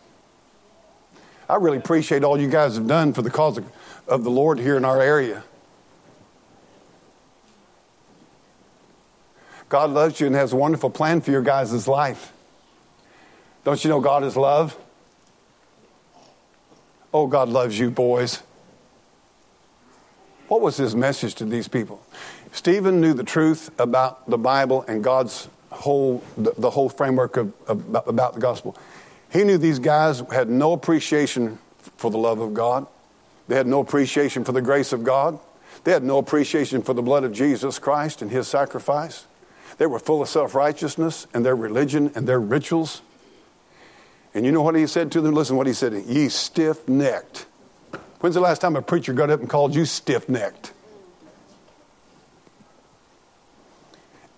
I 1.48 1.56
really 1.56 1.78
appreciate 1.78 2.24
all 2.24 2.38
you 2.38 2.48
guys 2.48 2.76
have 2.76 2.86
done 2.86 3.12
for 3.12 3.22
the 3.22 3.30
cause 3.30 3.58
of, 3.58 3.70
of 4.06 4.24
the 4.24 4.30
Lord 4.30 4.58
here 4.58 4.76
in 4.76 4.84
our 4.84 5.00
area. 5.00 5.44
God 9.68 9.90
loves 9.90 10.20
you 10.20 10.26
and 10.26 10.36
has 10.36 10.52
a 10.52 10.56
wonderful 10.56 10.90
plan 10.90 11.20
for 11.20 11.30
your 11.30 11.42
guys' 11.42 11.88
life. 11.88 12.32
Don't 13.64 13.82
you 13.82 13.88
know 13.88 14.00
God 14.00 14.22
is 14.24 14.36
love? 14.36 14.78
Oh, 17.12 17.26
God 17.26 17.48
loves 17.48 17.78
you, 17.78 17.90
boys. 17.90 18.42
What 20.48 20.60
was 20.60 20.76
his 20.76 20.94
message 20.94 21.34
to 21.36 21.44
these 21.44 21.66
people? 21.66 22.03
Stephen 22.54 23.00
knew 23.00 23.14
the 23.14 23.24
truth 23.24 23.68
about 23.80 24.30
the 24.30 24.38
Bible 24.38 24.84
and 24.86 25.02
God's 25.02 25.48
whole, 25.72 26.22
the, 26.38 26.54
the 26.56 26.70
whole 26.70 26.88
framework 26.88 27.36
of, 27.36 27.52
of, 27.66 28.06
about 28.06 28.34
the 28.34 28.40
gospel. 28.40 28.76
He 29.32 29.42
knew 29.42 29.58
these 29.58 29.80
guys 29.80 30.20
had 30.30 30.48
no 30.48 30.72
appreciation 30.72 31.58
for 31.96 32.12
the 32.12 32.16
love 32.16 32.38
of 32.38 32.54
God. 32.54 32.86
They 33.48 33.56
had 33.56 33.66
no 33.66 33.80
appreciation 33.80 34.44
for 34.44 34.52
the 34.52 34.62
grace 34.62 34.92
of 34.92 35.02
God. 35.02 35.40
They 35.82 35.90
had 35.90 36.04
no 36.04 36.18
appreciation 36.18 36.80
for 36.82 36.94
the 36.94 37.02
blood 37.02 37.24
of 37.24 37.32
Jesus 37.32 37.80
Christ 37.80 38.22
and 38.22 38.30
his 38.30 38.46
sacrifice. 38.46 39.26
They 39.78 39.86
were 39.86 39.98
full 39.98 40.22
of 40.22 40.28
self 40.28 40.54
righteousness 40.54 41.26
and 41.34 41.44
their 41.44 41.56
religion 41.56 42.12
and 42.14 42.24
their 42.28 42.40
rituals. 42.40 43.02
And 44.32 44.46
you 44.46 44.52
know 44.52 44.62
what 44.62 44.76
he 44.76 44.86
said 44.86 45.10
to 45.12 45.20
them? 45.20 45.34
Listen 45.34 45.56
what 45.56 45.66
he 45.66 45.72
said, 45.72 45.92
ye 46.06 46.28
stiff 46.28 46.88
necked. 46.88 47.46
When's 48.20 48.36
the 48.36 48.40
last 48.40 48.60
time 48.60 48.76
a 48.76 48.82
preacher 48.82 49.12
got 49.12 49.28
up 49.28 49.40
and 49.40 49.50
called 49.50 49.74
you 49.74 49.84
stiff 49.84 50.28
necked? 50.28 50.72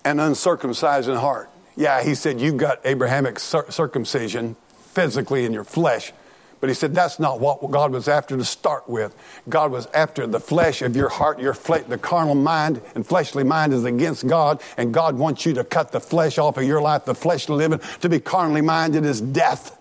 And 0.06 0.20
uncircumcised 0.20 1.08
in 1.08 1.16
heart. 1.16 1.50
Yeah, 1.74 2.02
he 2.02 2.14
said, 2.14 2.40
You've 2.40 2.56
got 2.56 2.80
Abrahamic 2.84 3.40
circumcision 3.40 4.54
physically 4.78 5.44
in 5.44 5.52
your 5.52 5.64
flesh. 5.64 6.12
But 6.58 6.70
he 6.70 6.74
said 6.74 6.94
that's 6.94 7.18
not 7.18 7.38
what 7.38 7.70
God 7.70 7.92
was 7.92 8.08
after 8.08 8.34
to 8.34 8.44
start 8.44 8.88
with. 8.88 9.14
God 9.48 9.70
was 9.70 9.86
after 9.92 10.26
the 10.26 10.40
flesh 10.40 10.80
of 10.80 10.96
your 10.96 11.10
heart, 11.10 11.38
your 11.38 11.52
flesh, 11.52 11.84
the 11.86 11.98
carnal 11.98 12.34
mind 12.34 12.80
and 12.94 13.06
fleshly 13.06 13.44
mind 13.44 13.74
is 13.74 13.84
against 13.84 14.26
God, 14.26 14.62
and 14.78 14.94
God 14.94 15.16
wants 15.16 15.44
you 15.44 15.52
to 15.54 15.64
cut 15.64 15.92
the 15.92 16.00
flesh 16.00 16.38
off 16.38 16.56
of 16.56 16.64
your 16.64 16.80
life. 16.80 17.04
The 17.04 17.14
fleshly 17.14 17.56
living 17.56 17.80
to 18.00 18.08
be 18.08 18.20
carnally 18.20 18.62
minded 18.62 19.04
is 19.04 19.20
death. 19.20 19.78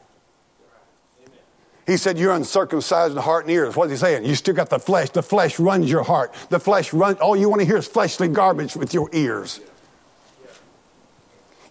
He 1.88 1.98
said, 1.98 2.18
You're 2.18 2.34
uncircumcised 2.34 3.16
in 3.16 3.22
heart 3.22 3.46
and 3.46 3.54
ears. 3.54 3.76
What's 3.76 3.92
he 3.92 3.98
saying? 3.98 4.26
You 4.26 4.36
still 4.36 4.56
got 4.56 4.70
the 4.70 4.80
flesh. 4.80 5.12
The 5.12 5.24
flesh 5.24 5.60
runs 5.60 5.90
your 5.90 6.04
heart. 6.04 6.34
The 6.50 6.60
flesh 6.60 6.94
runs, 6.94 7.20
all 7.20 7.38
you 7.38 7.48
want 7.48 7.62
to 7.62 7.66
hear 7.66 7.78
is 7.78 7.88
fleshly 7.88 8.28
garbage 8.28 8.76
with 8.76 8.94
your 8.94 9.08
ears. 9.14 9.62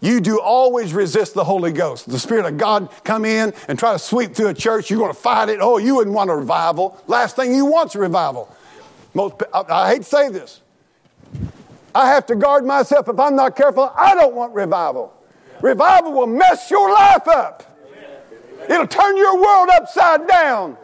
You 0.04 0.20
do 0.20 0.38
always 0.38 0.92
resist 0.92 1.32
the 1.32 1.44
Holy 1.44 1.72
Ghost. 1.72 2.10
The 2.10 2.18
Spirit 2.18 2.44
of 2.44 2.58
God 2.58 2.90
come 3.04 3.24
in 3.24 3.54
and 3.68 3.78
try 3.78 3.94
to 3.94 3.98
sweep 3.98 4.34
through 4.34 4.48
a 4.48 4.54
church. 4.54 4.90
You're 4.90 4.98
going 4.98 5.10
to 5.10 5.18
fight 5.18 5.48
it. 5.48 5.60
Oh, 5.62 5.78
you 5.78 5.94
wouldn't 5.94 6.14
want 6.14 6.28
a 6.28 6.36
revival. 6.36 7.02
Last 7.06 7.36
thing 7.36 7.54
you 7.54 7.64
want 7.64 7.90
is 7.90 7.94
a 7.94 8.00
revival. 8.00 8.54
Most, 9.14 9.36
I, 9.54 9.64
I 9.66 9.88
hate 9.88 9.98
to 9.98 10.04
say 10.04 10.28
this. 10.28 10.60
I 11.94 12.08
have 12.08 12.26
to 12.26 12.36
guard 12.36 12.66
myself. 12.66 13.08
If 13.08 13.18
I'm 13.18 13.34
not 13.34 13.56
careful, 13.56 13.90
I 13.96 14.14
don't 14.14 14.34
want 14.34 14.52
revival. 14.52 15.14
Revival 15.62 16.12
will 16.12 16.26
mess 16.26 16.70
your 16.70 16.92
life 16.92 17.26
up. 17.26 17.78
It'll 18.68 18.86
turn 18.86 19.16
your 19.16 19.40
world 19.40 19.70
upside 19.72 20.28
down. 20.28 20.76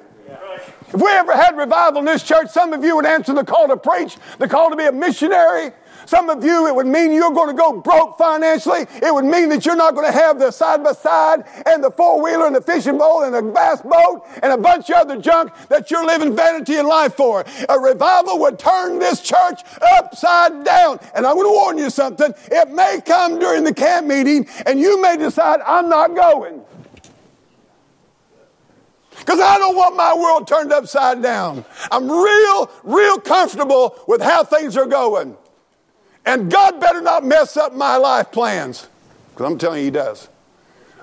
If 0.88 0.94
we 0.94 1.10
ever 1.10 1.36
had 1.36 1.58
revival 1.58 1.98
in 1.98 2.06
this 2.06 2.22
church, 2.22 2.48
some 2.48 2.72
of 2.72 2.82
you 2.82 2.96
would 2.96 3.06
answer 3.06 3.34
the 3.34 3.44
call 3.44 3.68
to 3.68 3.76
preach, 3.76 4.16
the 4.38 4.48
call 4.48 4.70
to 4.70 4.76
be 4.76 4.86
a 4.86 4.92
missionary. 4.92 5.72
Some 6.10 6.28
of 6.28 6.42
you, 6.42 6.66
it 6.66 6.74
would 6.74 6.88
mean 6.88 7.12
you're 7.12 7.30
going 7.30 7.50
to 7.50 7.54
go 7.54 7.80
broke 7.80 8.18
financially. 8.18 8.80
It 9.00 9.14
would 9.14 9.24
mean 9.24 9.48
that 9.50 9.64
you're 9.64 9.76
not 9.76 9.94
going 9.94 10.10
to 10.10 10.18
have 10.18 10.40
the 10.40 10.50
side 10.50 10.82
by 10.82 10.90
side 10.90 11.44
and 11.66 11.84
the 11.84 11.90
four 11.92 12.20
wheeler 12.20 12.48
and 12.48 12.56
the 12.56 12.60
fishing 12.60 12.98
boat 12.98 13.26
and 13.26 13.32
the 13.32 13.42
bass 13.42 13.80
boat 13.82 14.26
and 14.42 14.52
a 14.52 14.58
bunch 14.58 14.90
of 14.90 14.96
other 14.96 15.20
junk 15.20 15.52
that 15.68 15.88
you're 15.88 16.04
living 16.04 16.34
vanity 16.34 16.78
in 16.78 16.88
life 16.88 17.14
for. 17.14 17.44
A 17.68 17.78
revival 17.78 18.40
would 18.40 18.58
turn 18.58 18.98
this 18.98 19.20
church 19.20 19.60
upside 19.98 20.64
down. 20.64 20.98
And 21.14 21.24
I'm 21.24 21.36
going 21.36 21.46
to 21.46 21.52
warn 21.52 21.78
you 21.78 21.90
something. 21.90 22.34
It 22.50 22.70
may 22.70 23.00
come 23.06 23.38
during 23.38 23.62
the 23.62 23.72
camp 23.72 24.08
meeting 24.08 24.48
and 24.66 24.80
you 24.80 25.00
may 25.00 25.16
decide, 25.16 25.60
I'm 25.60 25.88
not 25.88 26.16
going. 26.16 26.60
Because 29.16 29.38
I 29.38 29.58
don't 29.58 29.76
want 29.76 29.94
my 29.94 30.12
world 30.12 30.48
turned 30.48 30.72
upside 30.72 31.22
down. 31.22 31.64
I'm 31.92 32.10
real, 32.10 32.68
real 32.82 33.20
comfortable 33.20 33.96
with 34.08 34.20
how 34.20 34.42
things 34.42 34.76
are 34.76 34.86
going. 34.86 35.36
And 36.26 36.50
God 36.50 36.80
better 36.80 37.00
not 37.00 37.24
mess 37.24 37.56
up 37.56 37.74
my 37.74 37.96
life 37.96 38.30
plans. 38.30 38.88
Because 39.30 39.50
I'm 39.50 39.58
telling 39.58 39.78
you, 39.78 39.84
He 39.86 39.90
does. 39.90 40.28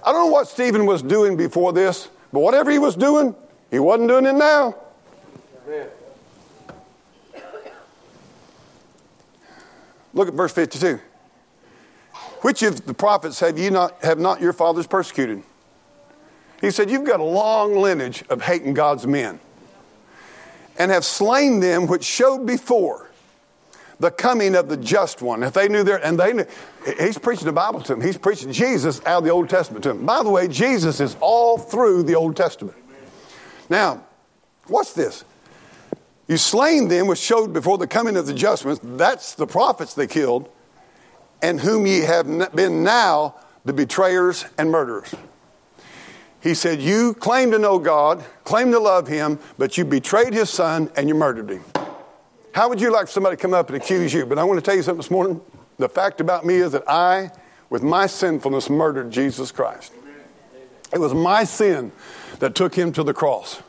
I 0.07 0.11
don't 0.11 0.27
know 0.27 0.31
what 0.31 0.47
Stephen 0.47 0.85
was 0.85 1.01
doing 1.01 1.35
before 1.35 1.73
this, 1.73 2.09
but 2.31 2.39
whatever 2.39 2.71
he 2.71 2.79
was 2.79 2.95
doing, 2.95 3.35
he 3.69 3.79
wasn't 3.79 4.09
doing 4.09 4.25
it 4.25 4.35
now. 4.35 4.75
Look 10.13 10.29
at 10.29 10.33
verse 10.33 10.53
52. 10.53 10.99
Which 12.41 12.63
of 12.63 12.85
the 12.85 12.93
prophets 12.93 13.39
have 13.41 13.59
you 13.59 13.69
not 13.69 14.01
have 14.03 14.17
not 14.17 14.41
your 14.41 14.53
fathers 14.53 14.87
persecuted? 14.87 15.43
He 16.61 16.71
said, 16.71 16.89
You've 16.89 17.05
got 17.05 17.19
a 17.19 17.23
long 17.23 17.75
lineage 17.75 18.23
of 18.29 18.41
hating 18.41 18.73
God's 18.73 19.05
men, 19.05 19.39
and 20.77 20.89
have 20.89 21.03
slain 21.03 21.59
them 21.59 21.87
which 21.87 22.03
showed 22.03 22.45
before 22.45 23.06
the 23.99 24.11
coming 24.11 24.55
of 24.55 24.69
the 24.69 24.77
just 24.77 25.21
one. 25.21 25.43
If 25.43 25.53
they 25.53 25.67
knew 25.67 25.83
their, 25.83 26.03
and 26.05 26.19
they 26.19 26.33
knew, 26.33 26.45
he's 26.99 27.17
preaching 27.17 27.45
the 27.45 27.51
Bible 27.51 27.81
to 27.81 27.93
them. 27.95 28.01
He's 28.01 28.17
preaching 28.17 28.51
Jesus 28.51 28.99
out 29.05 29.19
of 29.19 29.23
the 29.23 29.31
Old 29.31 29.49
Testament 29.49 29.83
to 29.83 29.89
them. 29.89 30.05
By 30.05 30.23
the 30.23 30.29
way, 30.29 30.47
Jesus 30.47 30.99
is 30.99 31.17
all 31.19 31.57
through 31.57 32.03
the 32.03 32.15
Old 32.15 32.35
Testament. 32.35 32.77
Now, 33.69 34.03
what's 34.67 34.93
this? 34.93 35.25
You 36.27 36.37
slain 36.37 36.89
them 36.89 37.07
which 37.07 37.19
showed 37.19 37.53
before 37.53 37.77
the 37.77 37.87
coming 37.87 38.17
of 38.17 38.27
the 38.27 38.33
just 38.33 38.65
ones. 38.65 38.79
That's 38.83 39.33
the 39.35 39.47
prophets 39.47 39.93
they 39.93 40.07
killed, 40.07 40.49
and 41.41 41.59
whom 41.59 41.87
ye 41.87 42.01
have 42.01 42.55
been 42.55 42.83
now 42.83 43.35
the 43.65 43.73
betrayers 43.73 44.45
and 44.57 44.69
murderers. 44.69 45.13
He 46.41 46.53
said, 46.53 46.81
You 46.81 47.13
claim 47.13 47.51
to 47.51 47.59
know 47.59 47.79
God, 47.79 48.23
claim 48.43 48.71
to 48.71 48.79
love 48.79 49.07
Him, 49.07 49.39
but 49.57 49.77
you 49.77 49.85
betrayed 49.85 50.33
His 50.33 50.49
Son 50.49 50.91
and 50.95 51.09
you 51.09 51.15
murdered 51.15 51.49
Him. 51.49 51.63
How 52.57 52.67
would 52.69 52.81
you 52.81 52.91
like 52.91 53.07
somebody 53.07 53.35
to 53.35 53.39
come 53.39 53.53
up 53.53 53.69
and 53.69 53.77
accuse 53.77 54.11
you? 54.11 54.25
But 54.25 54.39
I 54.39 54.43
want 54.43 54.57
to 54.57 54.65
tell 54.65 54.75
you 54.75 54.81
something 54.81 54.97
this 54.97 55.11
morning. 55.11 55.39
The 55.77 55.87
fact 55.87 56.19
about 56.19 56.43
me 56.43 56.55
is 56.55 56.71
that 56.71 56.89
I, 56.89 57.29
with 57.69 57.83
my 57.83 58.07
sinfulness, 58.07 58.67
murdered 58.67 59.11
Jesus 59.11 59.51
Christ. 59.51 59.93
It 60.91 60.97
was 60.97 61.13
my 61.13 61.43
sin 61.43 61.91
that 62.39 62.55
took 62.55 62.73
him 62.73 62.91
to 62.93 63.03
the 63.03 63.13
cross. 63.13 63.61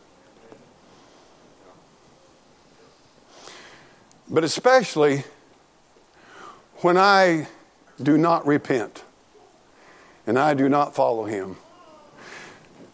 But 4.26 4.42
especially 4.42 5.24
when 6.76 6.96
I 6.96 7.46
do 8.02 8.16
not 8.16 8.46
repent 8.46 9.04
and 10.26 10.38
I 10.38 10.54
do 10.54 10.66
not 10.66 10.94
follow 10.94 11.26
him. 11.26 11.58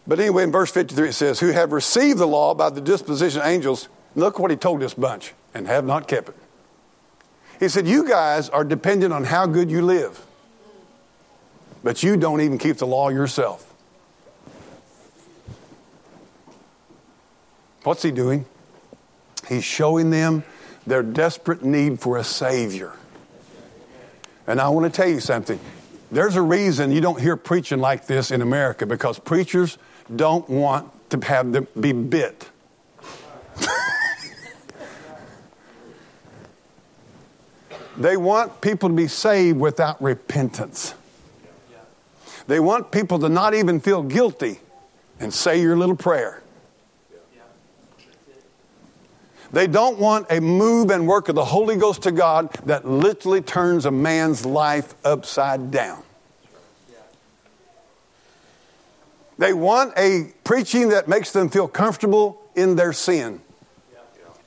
But 0.05 0.19
anyway, 0.19 0.43
in 0.43 0.51
verse 0.51 0.71
53 0.71 1.07
it 1.07 1.13
says, 1.13 1.39
Who 1.39 1.51
have 1.51 1.71
received 1.71 2.19
the 2.19 2.27
law 2.27 2.53
by 2.53 2.69
the 2.69 2.81
disposition 2.81 3.39
of 3.39 3.47
angels. 3.47 3.87
Look 4.13 4.39
what 4.39 4.51
he 4.51 4.57
told 4.57 4.81
this 4.81 4.93
bunch 4.93 5.33
and 5.55 5.65
have 5.65 5.85
not 5.85 6.07
kept 6.07 6.29
it. 6.29 6.35
He 7.59 7.69
said, 7.69 7.87
You 7.87 8.07
guys 8.07 8.49
are 8.49 8.63
dependent 8.63 9.13
on 9.13 9.23
how 9.23 9.47
good 9.47 9.71
you 9.71 9.81
live, 9.81 10.23
but 11.83 12.03
you 12.03 12.17
don't 12.17 12.41
even 12.41 12.59
keep 12.59 12.77
the 12.77 12.85
law 12.85 13.09
yourself. 13.09 13.73
What's 17.83 18.03
he 18.03 18.11
doing? 18.11 18.45
He's 19.47 19.63
showing 19.63 20.09
them 20.09 20.43
their 20.85 21.03
desperate 21.03 21.63
need 21.63 21.99
for 21.99 22.17
a 22.17 22.23
Savior. 22.23 22.93
And 24.47 24.59
I 24.59 24.69
want 24.69 24.91
to 24.91 24.95
tell 24.95 25.09
you 25.09 25.19
something. 25.19 25.59
There's 26.11 26.35
a 26.35 26.41
reason 26.41 26.91
you 26.91 27.01
don't 27.01 27.19
hear 27.19 27.35
preaching 27.35 27.79
like 27.79 28.05
this 28.05 28.31
in 28.31 28.41
America 28.41 28.85
because 28.85 29.17
preachers 29.17 29.77
don't 30.13 30.47
want 30.49 30.91
to 31.09 31.19
have 31.25 31.51
them 31.51 31.67
be 31.79 31.93
bit. 31.93 32.49
They 37.97 38.17
want 38.17 38.61
people 38.61 38.89
to 38.89 38.95
be 38.95 39.07
saved 39.07 39.59
without 39.59 40.01
repentance. 40.01 40.93
They 42.47 42.59
want 42.59 42.91
people 42.91 43.19
to 43.19 43.29
not 43.29 43.53
even 43.53 43.79
feel 43.79 44.03
guilty 44.03 44.59
and 45.19 45.33
say 45.33 45.61
your 45.61 45.77
little 45.77 45.95
prayer. 45.95 46.41
They 49.51 49.67
don't 49.67 49.97
want 49.99 50.27
a 50.29 50.41
move 50.41 50.91
and 50.91 51.07
work 51.07 51.29
of 51.29 51.35
the 51.35 51.45
Holy 51.45 51.77
Ghost 51.77 52.03
to 52.03 52.11
God 52.11 52.51
that 52.65 52.85
literally 52.85 53.41
turns 53.41 53.85
a 53.85 53.91
man's 53.91 54.45
life 54.45 54.93
upside 55.05 55.71
down. 55.71 56.03
They 59.37 59.53
want 59.53 59.93
a 59.97 60.33
preaching 60.43 60.89
that 60.89 61.07
makes 61.07 61.31
them 61.31 61.49
feel 61.49 61.67
comfortable 61.67 62.41
in 62.55 62.75
their 62.75 62.93
sin 62.93 63.41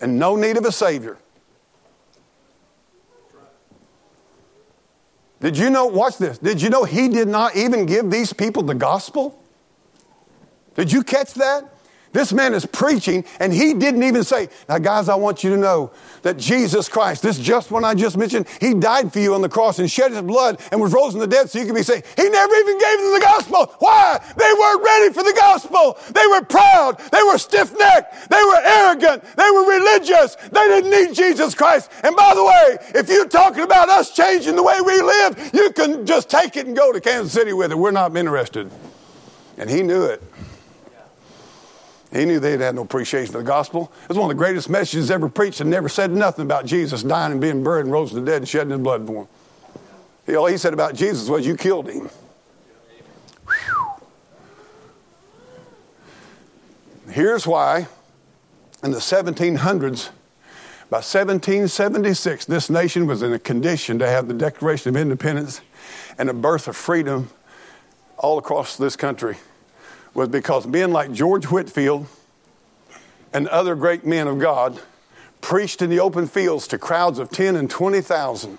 and 0.00 0.18
no 0.18 0.36
need 0.36 0.56
of 0.56 0.64
a 0.64 0.72
Savior. 0.72 1.18
Did 5.40 5.56
you 5.56 5.70
know, 5.70 5.86
watch 5.86 6.18
this, 6.18 6.38
did 6.38 6.60
you 6.60 6.68
know 6.68 6.84
he 6.84 7.08
did 7.08 7.28
not 7.28 7.54
even 7.54 7.86
give 7.86 8.10
these 8.10 8.32
people 8.32 8.62
the 8.62 8.74
gospel? 8.74 9.40
Did 10.74 10.90
you 10.90 11.02
catch 11.02 11.34
that? 11.34 11.77
This 12.12 12.32
man 12.32 12.54
is 12.54 12.64
preaching, 12.64 13.24
and 13.38 13.52
he 13.52 13.74
didn't 13.74 14.02
even 14.02 14.24
say, 14.24 14.48
Now, 14.68 14.78
guys, 14.78 15.08
I 15.08 15.14
want 15.14 15.44
you 15.44 15.50
to 15.50 15.56
know 15.56 15.90
that 16.22 16.38
Jesus 16.38 16.88
Christ, 16.88 17.22
this 17.22 17.38
just 17.38 17.70
one 17.70 17.84
I 17.84 17.94
just 17.94 18.16
mentioned, 18.16 18.46
he 18.60 18.74
died 18.74 19.12
for 19.12 19.18
you 19.18 19.34
on 19.34 19.42
the 19.42 19.48
cross 19.48 19.78
and 19.78 19.90
shed 19.90 20.12
his 20.12 20.22
blood 20.22 20.60
and 20.72 20.80
was 20.80 20.92
rose 20.92 21.12
from 21.12 21.20
the 21.20 21.26
dead 21.26 21.50
so 21.50 21.58
you 21.58 21.66
can 21.66 21.74
be 21.74 21.82
saved. 21.82 22.06
He 22.16 22.28
never 22.28 22.54
even 22.54 22.78
gave 22.78 22.98
them 22.98 23.12
the 23.12 23.20
gospel. 23.20 23.74
Why? 23.78 24.18
They 24.36 24.52
weren't 24.58 24.82
ready 24.82 25.12
for 25.12 25.22
the 25.22 25.34
gospel. 25.36 25.98
They 26.12 26.26
were 26.26 26.44
proud. 26.44 26.98
They 27.12 27.22
were 27.22 27.38
stiff 27.38 27.76
necked. 27.76 28.30
They 28.30 28.42
were 28.42 28.60
arrogant. 28.62 29.24
They 29.36 29.50
were 29.50 29.68
religious. 29.68 30.34
They 30.36 30.68
didn't 30.68 30.90
need 30.90 31.14
Jesus 31.14 31.54
Christ. 31.54 31.90
And 32.02 32.16
by 32.16 32.34
the 32.34 32.44
way, 32.44 32.78
if 32.94 33.08
you're 33.08 33.28
talking 33.28 33.62
about 33.62 33.88
us 33.88 34.14
changing 34.14 34.56
the 34.56 34.62
way 34.62 34.80
we 34.80 35.00
live, 35.00 35.50
you 35.52 35.70
can 35.72 36.06
just 36.06 36.30
take 36.30 36.56
it 36.56 36.66
and 36.66 36.76
go 36.76 36.92
to 36.92 37.00
Kansas 37.00 37.32
City 37.32 37.52
with 37.52 37.70
it. 37.70 37.78
We're 37.78 37.90
not 37.90 38.16
interested. 38.16 38.70
And 39.58 39.68
he 39.68 39.82
knew 39.82 40.04
it. 40.04 40.22
He 42.12 42.24
knew 42.24 42.40
they 42.40 42.56
had 42.56 42.74
no 42.74 42.82
appreciation 42.82 43.32
for 43.32 43.38
the 43.38 43.44
gospel. 43.44 43.92
It 44.04 44.08
was 44.08 44.18
one 44.18 44.30
of 44.30 44.36
the 44.36 44.42
greatest 44.42 44.70
messages 44.70 45.10
ever 45.10 45.28
preached 45.28 45.60
and 45.60 45.68
never 45.68 45.88
said 45.88 46.10
nothing 46.10 46.44
about 46.44 46.64
Jesus 46.64 47.02
dying 47.02 47.32
and 47.32 47.40
being 47.40 47.62
buried 47.62 47.84
and 47.84 47.92
rose 47.92 48.10
from 48.10 48.24
the 48.24 48.30
dead 48.30 48.38
and 48.38 48.48
shedding 48.48 48.70
his 48.70 48.80
blood 48.80 49.06
for 49.06 49.26
him. 50.26 50.36
All 50.36 50.46
he 50.46 50.56
said 50.56 50.72
about 50.72 50.94
Jesus 50.94 51.28
was, 51.28 51.46
You 51.46 51.56
killed 51.56 51.90
him. 51.90 52.08
Here's 57.10 57.46
why 57.46 57.88
in 58.82 58.90
the 58.90 58.98
1700s, 58.98 60.10
by 60.90 60.98
1776, 60.98 62.46
this 62.46 62.70
nation 62.70 63.06
was 63.06 63.22
in 63.22 63.32
a 63.32 63.38
condition 63.38 63.98
to 63.98 64.06
have 64.06 64.28
the 64.28 64.34
Declaration 64.34 64.90
of 64.90 64.96
Independence 64.96 65.60
and 66.16 66.30
a 66.30 66.34
birth 66.34 66.68
of 66.68 66.76
freedom 66.76 67.30
all 68.16 68.38
across 68.38 68.76
this 68.76 68.96
country 68.96 69.36
was 70.14 70.28
because 70.28 70.66
men 70.66 70.92
like 70.92 71.12
George 71.12 71.46
Whitefield 71.46 72.06
and 73.32 73.48
other 73.48 73.74
great 73.74 74.04
men 74.04 74.26
of 74.26 74.38
God 74.38 74.80
preached 75.40 75.82
in 75.82 75.90
the 75.90 76.00
open 76.00 76.26
fields 76.26 76.66
to 76.68 76.78
crowds 76.78 77.18
of 77.18 77.30
10 77.30 77.56
and 77.56 77.70
20,000. 77.70 78.58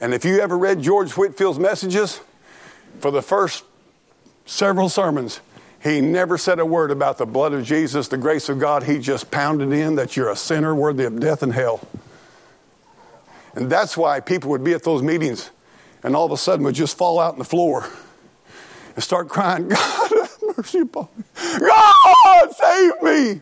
And 0.00 0.14
if 0.14 0.24
you 0.24 0.40
ever 0.40 0.56
read 0.56 0.82
George 0.82 1.12
Whitefield's 1.12 1.58
messages, 1.58 2.20
for 3.00 3.10
the 3.10 3.22
first 3.22 3.64
several 4.46 4.88
sermons, 4.88 5.40
he 5.82 6.00
never 6.00 6.36
said 6.38 6.58
a 6.58 6.66
word 6.66 6.90
about 6.90 7.18
the 7.18 7.26
blood 7.26 7.52
of 7.52 7.64
Jesus, 7.64 8.08
the 8.08 8.18
grace 8.18 8.48
of 8.48 8.58
God. 8.58 8.82
He 8.82 8.98
just 8.98 9.30
pounded 9.30 9.72
in 9.72 9.94
that 9.94 10.16
you're 10.16 10.30
a 10.30 10.36
sinner 10.36 10.74
worthy 10.74 11.04
of 11.04 11.20
death 11.20 11.42
and 11.42 11.52
hell. 11.52 11.86
And 13.54 13.70
that's 13.70 13.96
why 13.96 14.20
people 14.20 14.50
would 14.50 14.64
be 14.64 14.72
at 14.72 14.82
those 14.82 15.02
meetings 15.02 15.50
and 16.02 16.14
all 16.16 16.26
of 16.26 16.32
a 16.32 16.36
sudden 16.36 16.64
would 16.64 16.74
just 16.74 16.96
fall 16.96 17.18
out 17.18 17.34
on 17.34 17.38
the 17.38 17.44
floor 17.44 17.88
and 18.98 19.04
start 19.04 19.28
crying, 19.28 19.68
God, 19.68 20.10
have 20.10 20.38
mercy 20.56 20.80
upon 20.80 21.06
me. 21.16 21.22
God, 21.60 22.52
save 22.52 23.00
me. 23.00 23.40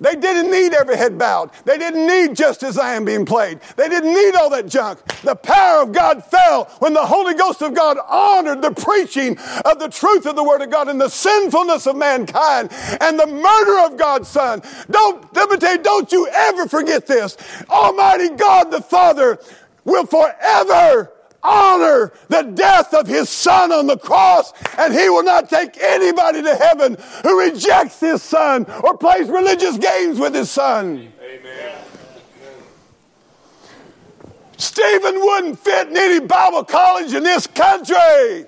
They 0.00 0.16
didn't 0.16 0.50
need 0.50 0.72
every 0.72 0.96
head 0.96 1.18
bowed. 1.18 1.50
They 1.66 1.76
didn't 1.76 2.06
need 2.06 2.34
just 2.34 2.62
as 2.62 2.78
I 2.78 2.94
am 2.94 3.04
being 3.04 3.26
played. 3.26 3.60
They 3.76 3.90
didn't 3.90 4.14
need 4.14 4.34
all 4.34 4.48
that 4.48 4.66
junk. 4.66 5.04
The 5.20 5.34
power 5.34 5.82
of 5.82 5.92
God 5.92 6.24
fell 6.24 6.64
when 6.78 6.94
the 6.94 7.04
Holy 7.04 7.34
Ghost 7.34 7.60
of 7.60 7.74
God 7.74 7.98
honored 8.08 8.62
the 8.62 8.70
preaching 8.70 9.36
of 9.66 9.78
the 9.78 9.90
truth 9.90 10.24
of 10.24 10.34
the 10.34 10.44
Word 10.44 10.62
of 10.62 10.70
God 10.70 10.88
and 10.88 10.98
the 10.98 11.10
sinfulness 11.10 11.86
of 11.86 11.96
mankind 11.96 12.70
and 13.02 13.20
the 13.20 13.26
murder 13.26 13.92
of 13.92 13.98
God's 13.98 14.28
Son. 14.28 14.62
Don't, 14.90 15.34
let 15.34 15.50
me 15.50 15.82
don't 15.82 16.10
you 16.12 16.28
ever 16.28 16.66
forget 16.66 17.06
this. 17.06 17.36
Almighty 17.68 18.30
God 18.30 18.70
the 18.70 18.80
Father 18.80 19.38
will 19.84 20.06
forever 20.06 21.12
honor 21.42 22.12
the 22.28 22.42
death 22.42 22.94
of 22.94 23.06
his 23.06 23.28
son 23.28 23.72
on 23.72 23.86
the 23.86 23.98
cross, 23.98 24.52
and 24.76 24.92
he 24.92 25.08
will 25.08 25.22
not 25.22 25.48
take 25.48 25.80
anybody 25.80 26.42
to 26.42 26.54
heaven 26.54 26.96
who 27.22 27.40
rejects 27.40 28.00
his 28.00 28.22
son 28.22 28.66
or 28.82 28.96
plays 28.96 29.28
religious 29.28 29.78
games 29.78 30.18
with 30.18 30.34
his 30.34 30.50
son. 30.50 31.12
Amen. 31.22 31.78
Stephen 34.56 35.14
wouldn't 35.20 35.58
fit 35.58 35.88
in 35.88 35.96
any 35.96 36.20
Bible 36.20 36.64
college 36.64 37.14
in 37.14 37.22
this 37.22 37.46
country. 37.46 38.46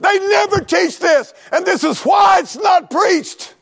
They 0.00 0.18
never 0.18 0.60
teach 0.60 0.98
this, 0.98 1.32
and 1.52 1.64
this 1.64 1.84
is 1.84 2.02
why 2.02 2.40
it's 2.40 2.56
not 2.56 2.90
preached. 2.90 3.53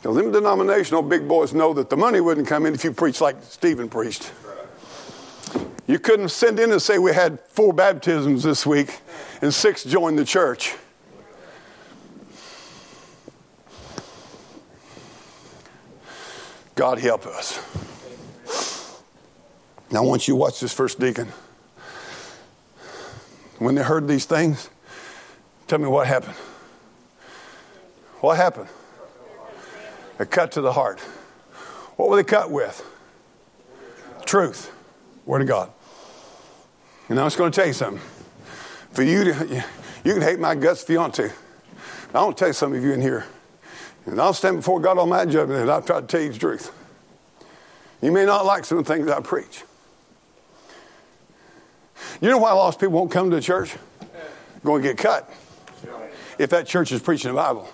Because 0.00 0.16
them 0.16 0.32
denominational 0.32 1.02
big 1.02 1.28
boys 1.28 1.52
know 1.52 1.74
that 1.74 1.90
the 1.90 1.96
money 1.96 2.22
wouldn't 2.22 2.48
come 2.48 2.64
in 2.64 2.72
if 2.72 2.84
you 2.84 2.92
preached 2.92 3.20
like 3.20 3.36
Stephen 3.42 3.86
preached. 3.90 4.32
You 5.86 5.98
couldn't 5.98 6.30
send 6.30 6.58
in 6.58 6.72
and 6.72 6.80
say 6.80 6.96
we 6.96 7.12
had 7.12 7.38
four 7.40 7.74
baptisms 7.74 8.42
this 8.42 8.64
week 8.64 9.00
and 9.42 9.52
six 9.52 9.84
joined 9.84 10.18
the 10.18 10.24
church. 10.24 10.74
God 16.76 16.98
help 16.98 17.26
us. 17.26 17.58
Now, 19.90 20.02
once 20.02 20.26
you 20.26 20.32
to 20.32 20.38
watch 20.38 20.60
this 20.60 20.72
first 20.72 20.98
deacon, 20.98 21.28
when 23.58 23.74
they 23.74 23.82
heard 23.82 24.08
these 24.08 24.24
things, 24.24 24.70
tell 25.68 25.78
me 25.78 25.88
what 25.88 26.06
happened. 26.06 26.36
What 28.20 28.38
happened? 28.38 28.68
A 30.20 30.26
cut 30.26 30.52
to 30.52 30.60
the 30.60 30.74
heart. 30.74 31.00
What 31.96 32.10
were 32.10 32.16
they 32.16 32.24
cut 32.24 32.50
with? 32.50 32.84
Truth. 34.26 34.70
Word 35.24 35.40
of 35.40 35.48
God. 35.48 35.72
And 37.08 37.18
I'm 37.18 37.24
just 37.24 37.38
going 37.38 37.50
to 37.50 37.56
tell 37.56 37.66
you 37.66 37.72
something. 37.72 38.02
For 38.92 39.02
you 39.02 39.24
to, 39.24 39.64
you 40.04 40.12
can 40.12 40.20
hate 40.20 40.38
my 40.38 40.54
guts 40.54 40.82
if 40.82 40.90
you 40.90 40.98
want 40.98 41.14
to. 41.14 41.32
I 42.12 42.22
want 42.22 42.36
to 42.36 42.38
tell 42.38 42.48
you 42.48 42.52
some 42.52 42.74
of 42.74 42.84
you 42.84 42.92
in 42.92 43.00
here. 43.00 43.24
And 44.04 44.20
I'll 44.20 44.34
stand 44.34 44.58
before 44.58 44.78
God 44.78 44.98
on 44.98 45.08
my 45.08 45.24
judgment 45.24 45.62
and 45.62 45.70
I'll 45.70 45.80
try 45.80 46.02
to 46.02 46.06
tell 46.06 46.20
you 46.20 46.32
the 46.32 46.38
truth. 46.38 46.70
You 48.02 48.12
may 48.12 48.26
not 48.26 48.44
like 48.44 48.66
some 48.66 48.76
of 48.76 48.86
the 48.86 48.92
things 48.92 49.10
I 49.10 49.20
preach. 49.20 49.64
You 52.20 52.28
know 52.28 52.38
why 52.38 52.52
lost 52.52 52.78
people 52.78 52.92
won't 52.92 53.10
come 53.10 53.30
to 53.30 53.40
church? 53.40 53.74
Going 54.64 54.82
to 54.82 54.88
get 54.88 54.98
cut. 54.98 55.32
If 56.38 56.50
that 56.50 56.66
church 56.66 56.92
is 56.92 57.00
preaching 57.00 57.30
the 57.30 57.36
Bible. 57.36 57.70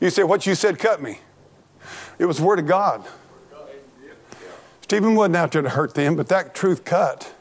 You 0.00 0.10
say, 0.10 0.22
What 0.22 0.46
you 0.46 0.54
said 0.54 0.78
cut 0.78 1.02
me. 1.02 1.18
It 2.18 2.26
was 2.26 2.38
the 2.38 2.44
Word 2.44 2.58
of 2.58 2.66
God. 2.66 3.04
Stephen 4.82 5.14
wasn't 5.14 5.36
out 5.36 5.52
there 5.52 5.62
to 5.62 5.70
hurt 5.70 5.94
them, 5.94 6.14
but 6.14 6.28
that 6.28 6.54
truth 6.54 6.84
cut. 6.84 7.34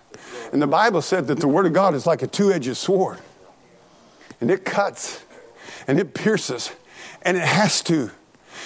And 0.52 0.62
the 0.62 0.68
Bible 0.68 1.02
said 1.02 1.28
that 1.28 1.40
the 1.40 1.48
Word 1.48 1.66
of 1.66 1.74
God 1.74 1.94
is 1.94 2.06
like 2.06 2.22
a 2.22 2.28
two 2.28 2.52
edged 2.52 2.78
sword. 2.78 3.20
And 4.40 4.50
it 4.50 4.66
cuts 4.66 5.26
and 5.88 6.00
it 6.00 6.14
pierces 6.14 6.72
and 7.22 7.38
it 7.38 7.44
has 7.44 7.82
to. 7.84 8.12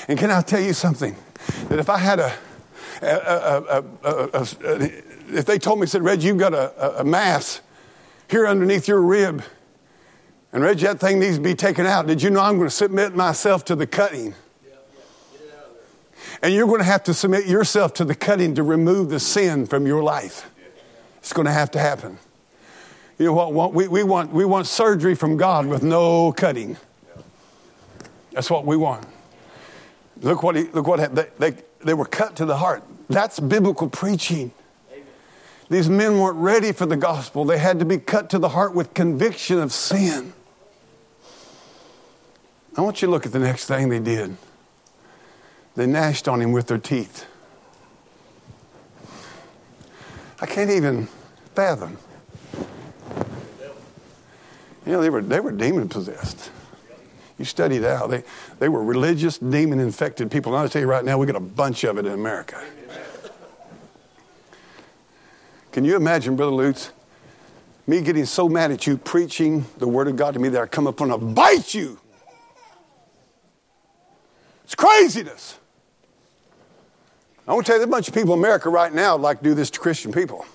And 0.08 0.18
can 0.18 0.32
I 0.32 0.42
tell 0.42 0.62
you 0.62 0.74
something? 0.74 1.16
That 1.70 1.80
if 1.80 1.90
I 1.90 1.98
had 1.98 2.20
a, 2.20 2.34
a, 3.02 3.84
a, 4.04 4.42
a 4.44 4.48
if 5.30 5.46
they 5.46 5.60
told 5.60 5.80
me, 5.80 5.88
said, 5.88 6.04
Reggie, 6.04 6.28
you've 6.28 6.38
got 6.38 6.54
a, 6.54 7.04
mass 7.04 7.62
here 8.30 8.46
underneath 8.46 8.88
your 8.88 9.02
rib, 9.02 9.44
and 10.54 10.64
Reggie, 10.64 10.88
that 10.88 11.00
thing 11.00 11.20
needs 11.20 11.38
to 11.38 11.42
be 11.44 11.56
taken 11.56 11.86
out, 11.86 12.08
did 12.08 12.22
you 12.22 12.30
know 12.30 12.40
I'm 12.40 12.58
going 12.58 12.70
to 12.70 12.76
submit 12.76 13.16
myself 13.16 13.66
to 13.66 13.76
the 13.76 13.88
cutting? 13.88 14.34
And 16.42 16.54
you're 16.54 16.68
going 16.68 16.80
to 16.80 16.86
have 16.86 17.04
to 17.04 17.14
submit 17.14 17.48
yourself 17.48 17.94
to 17.96 18.06
the 18.06 18.16
cutting 18.16 18.56
to 18.56 18.64
remove 18.64 19.10
the 19.10 19.20
sin 19.20 19.66
from 19.66 19.88
your 19.88 20.04
life. 20.04 20.50
It's 21.18 21.34
going 21.34 21.48
to 21.48 21.52
have 21.52 21.72
to 21.72 21.80
happen. 21.80 22.20
You 23.18 23.26
know 23.26 23.34
what? 23.34 23.74
We, 23.74 23.88
we, 23.88 24.04
want, 24.04 24.32
we 24.32 24.46
want 24.46 24.68
surgery 24.68 25.16
from 25.16 25.38
God 25.38 25.66
with 25.66 25.82
no 25.82 26.32
cutting. 26.32 26.78
That's 28.32 28.52
what 28.52 28.66
we 28.66 28.78
want. 28.78 29.06
Look 30.22 30.44
what, 30.44 30.56
he, 30.56 30.64
look 30.66 30.88
what 30.88 31.14
they, 31.16 31.28
they, 31.40 31.58
they 31.84 31.94
were 31.96 32.06
cut 32.06 32.36
to 32.38 32.46
the 32.46 32.58
heart. 32.58 32.84
That's 33.10 33.40
biblical 33.40 33.90
preaching. 33.90 34.52
These 35.70 35.90
men 35.90 36.20
weren't 36.20 36.38
ready 36.38 36.72
for 36.72 36.86
the 36.86 36.96
gospel. 36.96 37.46
They 37.46 37.58
had 37.58 37.80
to 37.80 37.86
be 37.86 37.98
cut 37.98 38.30
to 38.30 38.40
the 38.40 38.50
heart 38.50 38.74
with 38.74 38.94
conviction 38.94 39.60
of 39.60 39.74
sin. 39.74 40.34
I 42.78 42.82
want 42.82 43.02
you 43.02 43.08
to 43.08 43.12
look 43.12 43.26
at 43.26 43.32
the 43.32 43.40
next 43.40 43.66
thing 43.66 43.90
they 43.90 44.00
did. 44.00 44.38
They 45.76 45.88
gnashed 45.88 46.28
on 46.28 46.42
him 46.42 46.52
with 46.52 46.68
their 46.68 46.78
teeth. 46.78 47.26
I 50.40 50.46
can't 50.46 50.70
even 50.70 51.08
fathom. 51.56 51.98
You 54.86 54.92
know, 54.94 55.02
they 55.02 55.10
were, 55.10 55.22
they 55.22 55.40
were 55.40 55.52
demon 55.52 55.90
possessed. 55.90 56.52
You 57.40 57.46
study 57.46 57.78
it 57.78 57.84
out. 57.84 58.12
They, 58.12 58.24
they 58.60 58.70
were 58.70 58.84
religious, 58.84 59.40
demon 59.40 59.80
infected 59.80 60.30
people. 60.30 60.54
And 60.54 60.62
I'll 60.62 60.70
tell 60.70 60.82
you 60.82 60.88
right 60.88 61.04
now, 61.04 61.18
we 61.18 61.26
got 61.26 61.36
a 61.36 61.40
bunch 61.40 61.84
of 61.84 61.98
it 61.98 62.06
in 62.06 62.14
America. 62.14 62.64
Can 65.72 65.84
you 65.84 65.96
imagine, 65.96 66.36
Brother 66.36 66.52
Lutz, 66.52 66.92
me 67.86 68.02
getting 68.02 68.26
so 68.26 68.48
mad 68.48 68.72
at 68.72 68.88
you 68.88 68.98
preaching 68.98 69.66
the 69.78 69.88
Word 69.88 70.08
of 70.08 70.16
God 70.16 70.36
to 70.36 70.40
me 70.40 70.50
that 70.50 70.62
I 70.62 70.66
come 70.68 70.88
up 70.88 71.02
and 71.02 71.12
I 71.12 71.18
bite 71.18 71.74
you? 71.74 72.00
It's 74.68 74.76
craziness. 74.76 75.58
I 77.48 77.54
want 77.54 77.66
to 77.66 77.70
tell 77.72 77.78
you, 77.78 77.80
there's 77.80 77.88
a 77.88 77.92
bunch 77.92 78.10
of 78.10 78.14
people 78.14 78.34
in 78.34 78.40
America 78.40 78.70
right 78.70 78.94
now 78.94 79.16
would 79.16 79.22
like 79.22 79.38
to 79.38 79.44
do 79.46 79.54
this 79.54 79.70
to 79.70 79.80
Christian 79.80 80.12
people. 80.12 80.46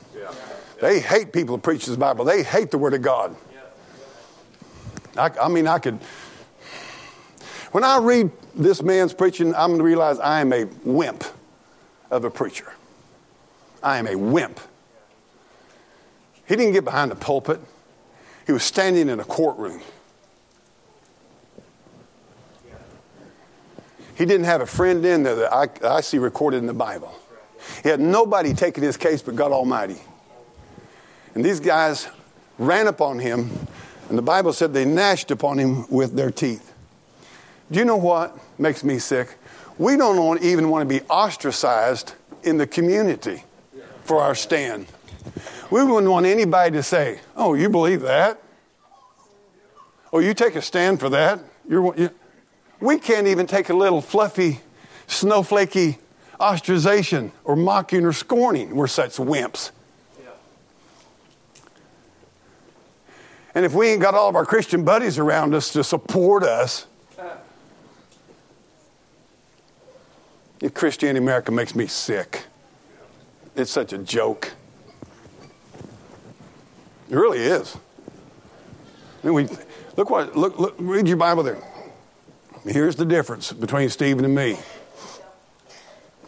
They 0.82 1.00
hate 1.00 1.32
people 1.32 1.56
who 1.56 1.62
preach 1.62 1.86
the 1.86 1.96
Bible. 1.96 2.26
They 2.26 2.42
hate 2.42 2.70
the 2.70 2.76
Word 2.76 2.92
of 2.92 3.00
God. 3.00 3.34
I, 5.16 5.30
I 5.40 5.48
mean, 5.48 5.66
I 5.66 5.78
could. 5.78 5.98
When 7.70 7.84
I 7.84 8.00
read 8.00 8.30
this 8.54 8.82
man's 8.82 9.14
preaching, 9.14 9.54
I'm 9.54 9.68
going 9.70 9.78
to 9.78 9.84
realize 9.84 10.18
I 10.18 10.42
am 10.42 10.52
a 10.52 10.64
wimp 10.84 11.24
of 12.10 12.24
a 12.26 12.30
preacher. 12.30 12.70
I 13.82 13.96
am 13.96 14.06
a 14.06 14.14
wimp. 14.14 14.60
He 16.46 16.54
didn't 16.54 16.74
get 16.74 16.84
behind 16.84 17.10
the 17.10 17.16
pulpit, 17.16 17.60
he 18.46 18.52
was 18.52 18.62
standing 18.62 19.08
in 19.08 19.20
a 19.20 19.24
courtroom. 19.24 19.80
He 24.14 24.24
didn't 24.26 24.44
have 24.44 24.60
a 24.60 24.66
friend 24.66 25.04
in 25.04 25.22
there 25.22 25.34
that 25.36 25.52
I, 25.52 25.68
I 25.96 26.00
see 26.00 26.18
recorded 26.18 26.58
in 26.58 26.66
the 26.66 26.74
Bible. 26.74 27.14
He 27.82 27.88
had 27.88 28.00
nobody 28.00 28.54
taking 28.54 28.84
his 28.84 28.96
case 28.96 29.22
but 29.22 29.36
God 29.36 29.52
Almighty. 29.52 30.00
And 31.34 31.44
these 31.44 31.60
guys 31.60 32.08
ran 32.58 32.86
upon 32.86 33.18
him, 33.18 33.50
and 34.08 34.18
the 34.18 34.22
Bible 34.22 34.52
said 34.52 34.74
they 34.74 34.84
gnashed 34.84 35.30
upon 35.30 35.58
him 35.58 35.88
with 35.90 36.14
their 36.14 36.30
teeth. 36.30 36.74
Do 37.70 37.78
you 37.78 37.84
know 37.84 37.96
what 37.96 38.36
makes 38.58 38.84
me 38.84 38.98
sick? 38.98 39.36
We 39.78 39.96
don't 39.96 40.42
even 40.42 40.68
want 40.68 40.88
to 40.88 41.00
be 41.00 41.04
ostracized 41.06 42.14
in 42.42 42.58
the 42.58 42.66
community 42.66 43.44
for 44.04 44.20
our 44.20 44.34
stand. 44.34 44.86
We 45.70 45.82
wouldn't 45.82 46.10
want 46.10 46.26
anybody 46.26 46.72
to 46.72 46.82
say, 46.82 47.20
Oh, 47.34 47.54
you 47.54 47.70
believe 47.70 48.02
that? 48.02 48.42
Oh, 50.12 50.18
you 50.18 50.34
take 50.34 50.56
a 50.56 50.62
stand 50.62 51.00
for 51.00 51.08
that? 51.08 51.40
You're, 51.66 51.96
you, 51.96 52.10
we 52.83 52.99
can't 52.99 53.28
even 53.28 53.47
take 53.47 53.68
a 53.68 53.74
little 53.74 54.01
fluffy, 54.03 54.61
snowflakey 55.07 55.99
ostracization 56.41 57.30
or 57.45 57.55
mocking 57.55 58.05
or 58.05 58.12
scorning. 58.12 58.74
We're 58.74 58.89
such 58.89 59.16
wimps. 59.16 59.70
And 63.55 63.64
if 63.64 63.74
we 63.74 63.89
ain't 63.89 64.01
got 64.01 64.14
all 64.14 64.28
of 64.28 64.35
our 64.35 64.47
Christian 64.47 64.83
buddies 64.83 65.18
around 65.18 65.55
us 65.55 65.72
to 65.74 65.85
support 65.85 66.43
us, 66.43 66.87
Christianity 70.74 71.18
America 71.18 71.53
makes 71.53 71.74
me 71.74 71.87
sick. 71.87 72.45
It's 73.55 73.70
such 73.70 73.93
a 73.93 73.99
joke. 73.99 74.53
It 77.11 77.16
really 77.16 77.41
is. 77.41 77.76
I 79.22 79.26
mean, 79.26 79.35
we, 79.35 79.49
look 79.97 80.09
what 80.09 80.35
look, 80.35 80.59
look 80.59 80.74
read 80.78 81.07
your 81.07 81.16
Bible 81.16 81.43
there. 81.43 81.59
Here's 82.64 82.96
the 82.96 83.04
difference 83.04 83.52
between 83.52 83.88
Stephen 83.88 84.24
and 84.24 84.34
me. 84.34 84.56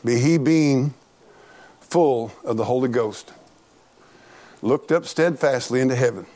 Be 0.04 0.18
he 0.18 0.36
being 0.36 0.94
full 1.80 2.32
of 2.44 2.56
the 2.56 2.64
Holy 2.64 2.88
Ghost, 2.88 3.32
looked 4.60 4.90
up 4.90 5.06
steadfastly 5.06 5.80
into 5.80 5.94
heaven. 5.94 6.26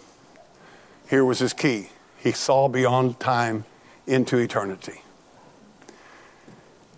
Here 1.11 1.25
was 1.25 1.41
his 1.41 1.53
key. 1.53 1.89
He 2.19 2.33
saw 2.33 2.69
beyond 2.69 3.19
time, 3.19 3.65
into 4.07 4.39
eternity. 4.39 5.03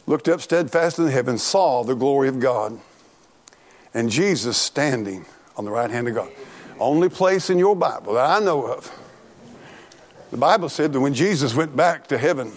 Looked 0.07 0.29
up 0.29 0.41
steadfast 0.41 0.99
in 0.99 1.09
heaven, 1.09 1.39
saw 1.39 1.83
the 1.85 1.95
glory 1.95 2.29
of 2.29 2.39
God, 2.39 2.79
and 3.93 4.11
Jesus 4.11 4.57
standing 4.57 5.25
on 5.57 5.65
the 5.65 5.71
right 5.71 5.91
hand 5.91 6.09
of 6.09 6.15
God. 6.15 6.31
Only 6.79 7.09
place 7.09 7.51
in 7.51 7.59
your 7.59 7.77
Bible 7.77 8.15
that 8.15 8.25
I 8.25 8.45
know 8.45 8.65
of. 8.67 8.97
The 10.31 10.37
Bible 10.37 10.69
said 10.69 10.93
that 10.93 11.01
when 11.01 11.15
Jesus 11.15 11.55
went 11.55 11.75
back 11.77 12.07
to 12.09 12.19
heaven, 12.19 12.53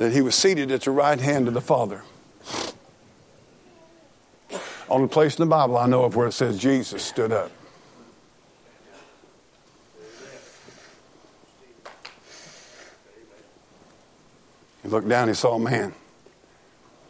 that 0.00 0.14
he 0.14 0.22
was 0.22 0.34
seated 0.34 0.72
at 0.72 0.80
the 0.80 0.90
right 0.90 1.20
hand 1.20 1.46
of 1.46 1.52
the 1.52 1.60
Father. 1.60 2.00
Only 4.88 5.08
place 5.08 5.36
in 5.36 5.42
the 5.42 5.50
Bible 5.50 5.76
I 5.76 5.86
know 5.86 6.04
of 6.04 6.16
where 6.16 6.26
it 6.26 6.32
says 6.32 6.58
Jesus 6.58 7.02
stood 7.02 7.32
up. 7.32 7.52
He 14.82 14.88
looked 14.88 15.06
down, 15.06 15.28
he 15.28 15.34
saw 15.34 15.56
a 15.56 15.60
man 15.60 15.92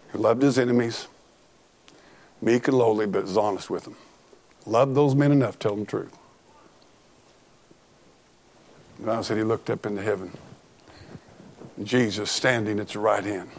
who 0.08 0.18
loved 0.18 0.42
his 0.42 0.58
enemies, 0.58 1.06
meek 2.42 2.66
and 2.66 2.76
lowly, 2.76 3.06
but 3.06 3.22
was 3.22 3.36
honest 3.36 3.70
with 3.70 3.84
them. 3.84 3.94
Loved 4.66 4.96
those 4.96 5.14
men 5.14 5.30
enough 5.30 5.52
to 5.52 5.68
tell 5.68 5.76
them 5.76 5.84
the 5.84 5.90
truth. 5.90 6.18
The 8.98 9.06
Bible 9.06 9.22
said 9.22 9.36
he 9.36 9.44
looked 9.44 9.70
up 9.70 9.86
into 9.86 10.02
heaven. 10.02 10.36
Jesus 11.84 12.30
standing 12.30 12.78
at 12.80 12.88
the 12.88 12.98
right 12.98 13.24
hand. 13.24 13.50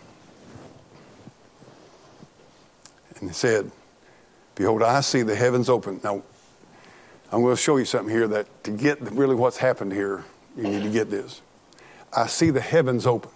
And 3.20 3.30
he 3.30 3.34
said, 3.34 3.72
Behold, 4.56 4.84
I 4.84 5.02
see 5.02 5.22
the 5.22 5.36
heavens 5.36 5.70
open. 5.70 6.00
Now, 6.04 6.24
I'm 7.32 7.42
going 7.42 7.56
to 7.56 7.62
show 7.62 7.78
you 7.78 7.86
something 7.86 8.14
here 8.14 8.28
that 8.28 8.64
to 8.66 8.72
get 8.72 9.00
really 9.12 9.36
what's 9.36 9.58
happened 9.58 9.94
here, 9.94 10.26
you 10.56 10.64
need 10.64 10.84
to 10.84 10.90
get 10.90 11.10
this. 11.10 11.42
I 12.16 12.28
see 12.28 12.50
the 12.50 12.62
heavens 12.62 13.08
open 13.08 13.32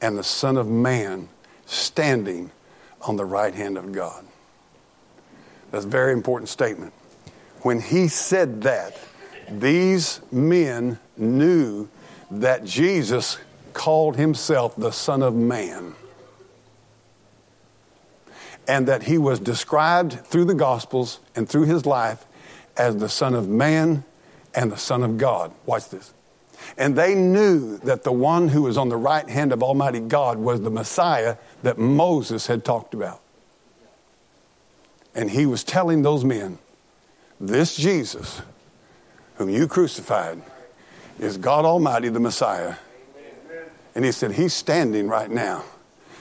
and 0.00 0.16
the 0.16 0.24
Son 0.24 0.56
of 0.56 0.68
Man 0.68 1.28
standing 1.66 2.50
on 3.02 3.16
the 3.16 3.24
right 3.24 3.54
hand 3.54 3.76
of 3.76 3.92
God. 3.92 4.24
That's 5.70 5.84
a 5.84 5.88
very 5.88 6.12
important 6.12 6.48
statement. 6.48 6.94
When 7.62 7.80
he 7.80 8.08
said 8.08 8.62
that, 8.62 8.96
these 9.50 10.20
men 10.30 10.98
knew 11.16 11.88
that 12.30 12.64
Jesus 12.64 13.38
called 13.78 14.16
himself 14.16 14.74
the 14.76 14.90
Son 14.90 15.22
of 15.22 15.34
Man 15.36 15.94
and 18.66 18.88
that 18.88 19.04
he 19.04 19.16
was 19.16 19.38
described 19.38 20.26
through 20.26 20.44
the 20.44 20.54
Gospels 20.54 21.20
and 21.36 21.48
through 21.48 21.64
his 21.64 21.86
life 21.86 22.26
as 22.76 22.96
the 22.96 23.08
Son 23.08 23.34
of 23.34 23.48
Man 23.48 24.04
and 24.52 24.72
the 24.72 24.76
Son 24.76 25.04
of 25.04 25.16
God. 25.16 25.52
Watch 25.64 25.88
this. 25.90 26.12
And 26.76 26.96
they 26.96 27.14
knew 27.14 27.78
that 27.78 28.02
the 28.02 28.12
one 28.12 28.48
who 28.48 28.62
was 28.62 28.76
on 28.76 28.88
the 28.88 28.96
right 28.96 29.28
hand 29.28 29.52
of 29.52 29.62
Almighty 29.62 30.00
God 30.00 30.38
was 30.38 30.60
the 30.60 30.70
Messiah 30.70 31.36
that 31.62 31.78
Moses 31.78 32.48
had 32.48 32.64
talked 32.64 32.94
about. 32.94 33.20
And 35.14 35.30
he 35.30 35.46
was 35.46 35.62
telling 35.62 36.02
those 36.02 36.24
men, 36.24 36.58
This 37.40 37.76
Jesus, 37.76 38.42
whom 39.36 39.48
you 39.48 39.68
crucified, 39.68 40.42
is 41.20 41.38
God 41.38 41.64
Almighty, 41.64 42.08
the 42.08 42.20
Messiah. 42.20 42.74
And 43.94 44.04
he 44.04 44.12
said, 44.12 44.32
He's 44.32 44.54
standing 44.54 45.08
right 45.08 45.30
now. 45.30 45.64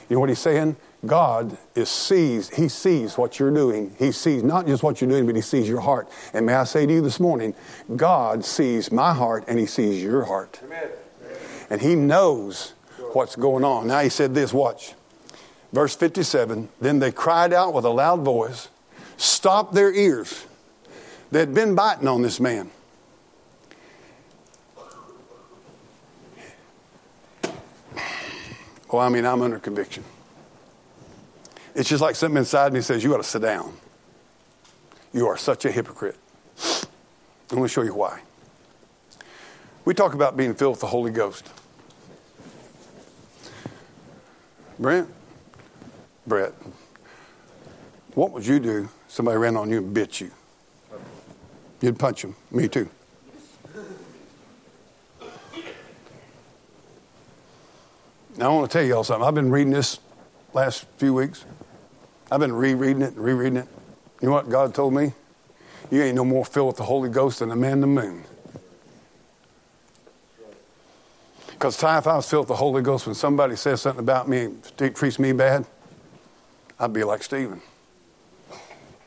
You 0.10 0.16
know 0.16 0.20
what 0.22 0.30
he's 0.30 0.40
saying? 0.40 0.78
God 1.06 1.58
is 1.76 1.90
sees, 1.90 2.50
He 2.50 2.70
sees 2.70 3.18
what 3.18 3.40
you're 3.40 3.54
doing. 3.54 3.96
He 4.00 4.12
sees 4.12 4.44
not 4.44 4.66
just 4.66 4.84
what 4.84 5.00
you're 5.00 5.10
doing, 5.10 5.26
but 5.26 5.36
He 5.36 5.42
sees 5.42 5.68
your 5.68 5.82
heart. 5.82 6.10
And 6.34 6.46
may 6.46 6.54
I 6.54 6.64
say 6.64 6.86
to 6.86 6.94
you 6.94 7.02
this 7.02 7.20
morning, 7.20 7.54
God 7.96 8.44
sees 8.44 8.92
my 8.92 9.14
heart 9.14 9.46
and 9.48 9.60
He 9.60 9.66
sees 9.66 10.02
your 10.02 10.26
heart. 10.26 10.60
Amen. 10.64 10.90
And 11.70 11.82
He 11.82 11.96
knows 11.96 12.74
what's 13.14 13.36
going 13.36 13.64
on. 13.64 13.88
Now 13.88 14.00
He 14.00 14.10
said 14.10 14.34
this, 14.34 14.54
watch. 14.54 14.94
Verse 15.72 15.96
57 15.96 16.70
Then 16.82 17.00
they 17.00 17.12
cried 17.12 17.54
out 17.54 17.74
with 17.74 17.86
a 17.86 17.90
loud 17.90 18.22
voice, 18.22 18.70
stopped 19.18 19.74
their 19.74 19.94
ears. 19.94 20.46
They 21.30 21.40
had 21.40 21.54
been 21.54 21.76
biting 21.76 22.08
on 22.08 22.22
this 22.22 22.40
man. 22.40 22.72
Oh, 28.90 29.00
I 29.00 29.10
mean, 29.10 29.26
I'm 29.26 29.42
under 29.42 29.60
conviction. 29.60 30.04
It's 31.76 31.90
just 31.90 32.02
like 32.02 32.16
something 32.16 32.38
inside 32.38 32.74
me 32.74 32.82
says, 32.82 33.04
You 33.04 33.10
got 33.10 33.18
to 33.18 33.24
sit 33.24 33.42
down. 33.42 33.74
You 35.14 35.28
are 35.28 35.38
such 35.38 35.66
a 35.66 35.72
hypocrite. 35.72 36.18
I'm 37.50 37.58
going 37.58 37.64
to 37.64 37.68
show 37.68 37.82
you 37.82 37.94
why. 37.94 38.22
We 39.86 39.94
talk 39.94 40.14
about 40.14 40.36
being 40.36 40.54
filled 40.54 40.74
with 40.74 40.82
the 40.82 40.88
Holy 40.88 41.12
Ghost. 41.12 41.50
Brent, 44.80 45.10
Brett, 46.26 46.54
what 48.14 48.32
would 48.32 48.46
you 48.46 48.60
do 48.60 48.90
somebody 49.08 49.38
ran 49.38 49.56
on 49.56 49.70
you 49.70 49.78
and 49.78 49.94
bit 49.94 50.20
you? 50.20 50.32
You'd 51.82 51.98
punch 51.98 52.22
them. 52.22 52.36
Me 52.52 52.68
too. 52.68 52.90
Now, 58.38 58.52
I 58.52 58.56
want 58.56 58.70
to 58.70 58.78
tell 58.78 58.88
y'all 58.88 59.04
something. 59.04 59.28
I've 59.28 59.34
been 59.34 59.50
reading 59.50 59.74
this 59.74 60.00
last 60.54 60.86
few 60.98 61.16
weeks. 61.16 61.44
I've 62.32 62.40
been 62.40 62.54
rereading 62.54 63.02
it 63.02 63.16
and 63.16 63.18
rereading 63.18 63.58
it. 63.58 63.68
You 64.22 64.28
know 64.28 64.34
what 64.36 64.48
God 64.48 64.76
told 64.76 64.94
me? 64.94 65.14
You 65.90 66.04
ain't 66.04 66.16
no 66.16 66.24
more 66.24 66.46
filled 66.46 66.68
with 66.68 66.78
the 66.78 66.84
Holy 66.84 67.10
Ghost 67.10 67.40
than 67.40 67.50
a 67.50 67.56
man 67.56 67.74
in 67.74 67.82
the 67.82 67.88
moon. 67.88 68.24
Because 71.50 71.76
if 71.78 71.84
I 71.84 72.16
was 72.16 72.30
filled 72.30 72.44
with 72.44 72.50
the 72.50 72.56
Holy 72.58 72.84
Ghost 72.84 73.08
when 73.08 73.16
somebody 73.16 73.56
says 73.56 73.82
something 73.82 74.04
about 74.04 74.30
me 74.30 74.46
and 74.46 74.96
treats 74.96 75.18
me 75.18 75.32
bad, 75.32 75.66
I'd 76.80 76.94
be 76.94 77.04
like 77.04 77.24
Stephen. 77.24 77.60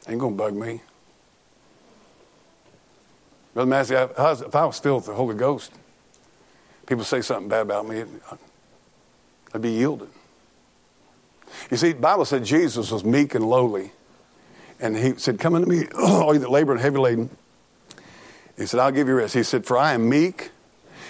Ain't 0.08 0.18
gonna 0.18 0.34
bug 0.34 0.54
me. 0.54 0.80
Brother 3.54 3.70
Massey, 3.70 3.94
if 3.94 4.56
I 4.56 4.64
was 4.64 4.80
filled 4.80 5.02
with 5.02 5.06
the 5.06 5.14
Holy 5.14 5.36
Ghost, 5.36 5.70
people 6.86 7.04
say 7.04 7.20
something 7.20 7.48
bad 7.48 7.62
about 7.62 7.86
me, 7.86 8.04
I'd 9.54 9.62
be 9.62 9.70
yielded. 9.70 10.08
You 11.70 11.76
see, 11.76 11.92
the 11.92 12.00
Bible 12.00 12.24
said 12.24 12.44
Jesus 12.44 12.90
was 12.90 13.04
meek 13.04 13.34
and 13.34 13.48
lowly. 13.48 13.92
And 14.78 14.96
he 14.96 15.14
said, 15.16 15.38
Come 15.38 15.54
unto 15.54 15.68
me, 15.68 15.86
all 15.98 16.32
you 16.32 16.40
that 16.40 16.50
labor 16.50 16.72
and 16.72 16.80
heavy 16.80 16.98
laden. 16.98 17.30
He 18.56 18.66
said, 18.66 18.80
I'll 18.80 18.92
give 18.92 19.08
you 19.08 19.14
rest. 19.14 19.34
He 19.34 19.42
said, 19.42 19.66
For 19.66 19.76
I 19.76 19.92
am 19.92 20.08
meek, 20.08 20.50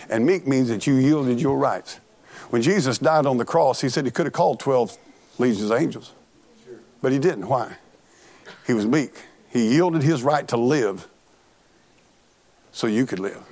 and 0.09 0.25
meek 0.25 0.47
means 0.47 0.69
that 0.69 0.87
you 0.87 0.95
yielded 0.95 1.41
your 1.41 1.59
rights. 1.59 2.01
When 2.51 2.63
Jesus 2.63 2.99
died 2.99 3.27
on 3.27 3.39
the 3.39 3.45
cross, 3.45 3.81
he 3.81 3.89
said 3.89 4.05
he 4.05 4.11
could 4.11 4.27
have 4.27 4.33
called 4.33 4.61
12 4.61 4.97
legions 5.39 5.71
of 5.71 5.81
angels. 5.81 6.13
But 7.01 7.13
he 7.13 7.19
didn't. 7.19 7.49
Why? 7.49 7.77
He 8.67 8.75
was 8.75 8.87
meek. 8.87 9.15
He 9.51 9.75
yielded 9.75 10.03
his 10.03 10.23
right 10.23 10.47
to 10.49 10.57
live 10.57 11.09
so 12.73 12.87
you 12.87 13.07
could 13.07 13.19
live. 13.19 13.43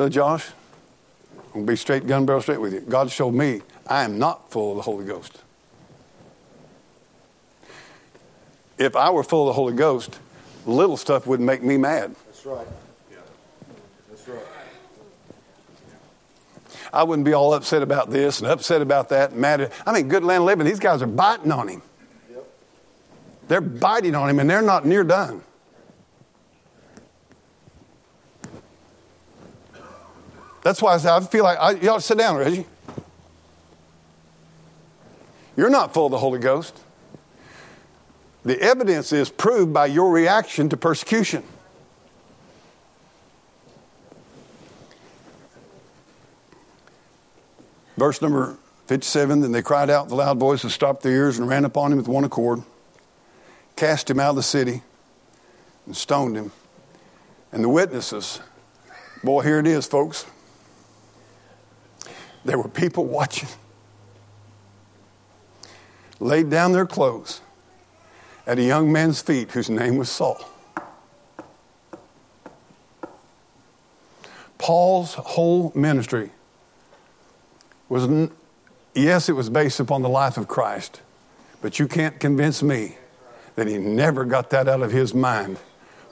Brother 0.00 0.14
Josh, 0.14 0.48
I'm 1.36 1.52
going 1.52 1.66
to 1.66 1.72
be 1.72 1.76
straight, 1.76 2.06
gun 2.06 2.24
barrel 2.24 2.40
straight 2.40 2.58
with 2.58 2.72
you. 2.72 2.80
God 2.80 3.10
showed 3.10 3.34
me 3.34 3.60
I 3.86 4.02
am 4.02 4.18
not 4.18 4.50
full 4.50 4.70
of 4.70 4.76
the 4.78 4.82
Holy 4.82 5.04
Ghost. 5.04 5.42
If 8.78 8.96
I 8.96 9.10
were 9.10 9.22
full 9.22 9.42
of 9.42 9.48
the 9.48 9.52
Holy 9.52 9.74
Ghost, 9.74 10.18
little 10.64 10.96
stuff 10.96 11.26
wouldn't 11.26 11.46
make 11.46 11.62
me 11.62 11.76
mad. 11.76 12.16
That's 12.24 12.46
right. 12.46 12.66
Yeah. 13.10 13.18
That's 14.08 14.26
right. 14.26 14.40
I 16.94 17.02
wouldn't 17.02 17.26
be 17.26 17.34
all 17.34 17.52
upset 17.52 17.82
about 17.82 18.08
this 18.08 18.40
and 18.40 18.50
upset 18.50 18.80
about 18.80 19.10
that. 19.10 19.32
And 19.32 19.40
mad. 19.42 19.60
at. 19.60 19.72
I 19.86 19.92
mean, 19.92 20.08
good 20.08 20.24
land 20.24 20.46
living. 20.46 20.64
These 20.64 20.80
guys 20.80 21.02
are 21.02 21.06
biting 21.06 21.52
on 21.52 21.68
him. 21.68 21.82
Yep. 22.30 22.48
They're 23.48 23.60
biting 23.60 24.14
on 24.14 24.30
him, 24.30 24.38
and 24.38 24.48
they're 24.48 24.62
not 24.62 24.86
near 24.86 25.04
done. 25.04 25.42
That's 30.62 30.82
why 30.82 30.94
I, 30.94 30.98
say, 30.98 31.08
I 31.08 31.20
feel 31.20 31.44
like 31.44 31.58
I, 31.58 31.74
to 31.74 32.00
sit 32.00 32.18
down, 32.18 32.36
Reggie. 32.36 32.66
You're 35.56 35.70
not 35.70 35.92
full 35.94 36.06
of 36.06 36.12
the 36.12 36.18
Holy 36.18 36.38
Ghost. 36.38 36.78
The 38.44 38.58
evidence 38.60 39.12
is 39.12 39.28
proved 39.28 39.72
by 39.72 39.86
your 39.86 40.10
reaction 40.10 40.68
to 40.70 40.76
persecution. 40.76 41.42
Verse 47.96 48.22
number 48.22 48.56
57 48.86 49.40
Then 49.40 49.52
they 49.52 49.60
cried 49.60 49.90
out 49.90 50.06
with 50.06 50.12
a 50.12 50.16
loud 50.16 50.38
voice 50.38 50.62
and 50.62 50.72
stopped 50.72 51.02
their 51.02 51.12
ears 51.12 51.38
and 51.38 51.46
ran 51.46 51.66
upon 51.66 51.92
him 51.92 51.98
with 51.98 52.08
one 52.08 52.24
accord, 52.24 52.62
cast 53.76 54.08
him 54.08 54.18
out 54.18 54.30
of 54.30 54.36
the 54.36 54.42
city, 54.42 54.82
and 55.84 55.94
stoned 55.94 56.36
him. 56.36 56.50
And 57.52 57.62
the 57.62 57.68
witnesses, 57.68 58.40
boy, 59.22 59.42
here 59.42 59.58
it 59.58 59.66
is, 59.66 59.86
folks. 59.86 60.24
There 62.44 62.58
were 62.58 62.68
people 62.68 63.04
watching, 63.04 63.48
laid 66.18 66.50
down 66.50 66.72
their 66.72 66.86
clothes 66.86 67.40
at 68.46 68.58
a 68.58 68.62
young 68.62 68.90
man's 68.90 69.20
feet 69.20 69.50
whose 69.52 69.68
name 69.68 69.96
was 69.96 70.10
Saul. 70.10 70.44
Paul's 74.58 75.14
whole 75.14 75.72
ministry 75.74 76.30
was, 77.88 78.30
yes, 78.94 79.28
it 79.28 79.32
was 79.32 79.50
based 79.50 79.80
upon 79.80 80.02
the 80.02 80.08
life 80.08 80.36
of 80.36 80.48
Christ, 80.48 81.00
but 81.62 81.78
you 81.78 81.88
can't 81.88 82.18
convince 82.20 82.62
me 82.62 82.96
that 83.56 83.66
he 83.66 83.78
never 83.78 84.24
got 84.24 84.50
that 84.50 84.68
out 84.68 84.82
of 84.82 84.92
his 84.92 85.12
mind 85.14 85.58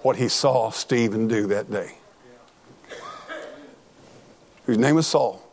what 0.03 0.17
he 0.17 0.29
saw 0.29 0.71
Stephen 0.71 1.29
do 1.29 1.47
that 1.47 1.71
day. 1.71 1.99
Whose 4.67 4.79
name 4.79 4.97
was 4.97 5.07
Saul. 5.07 5.48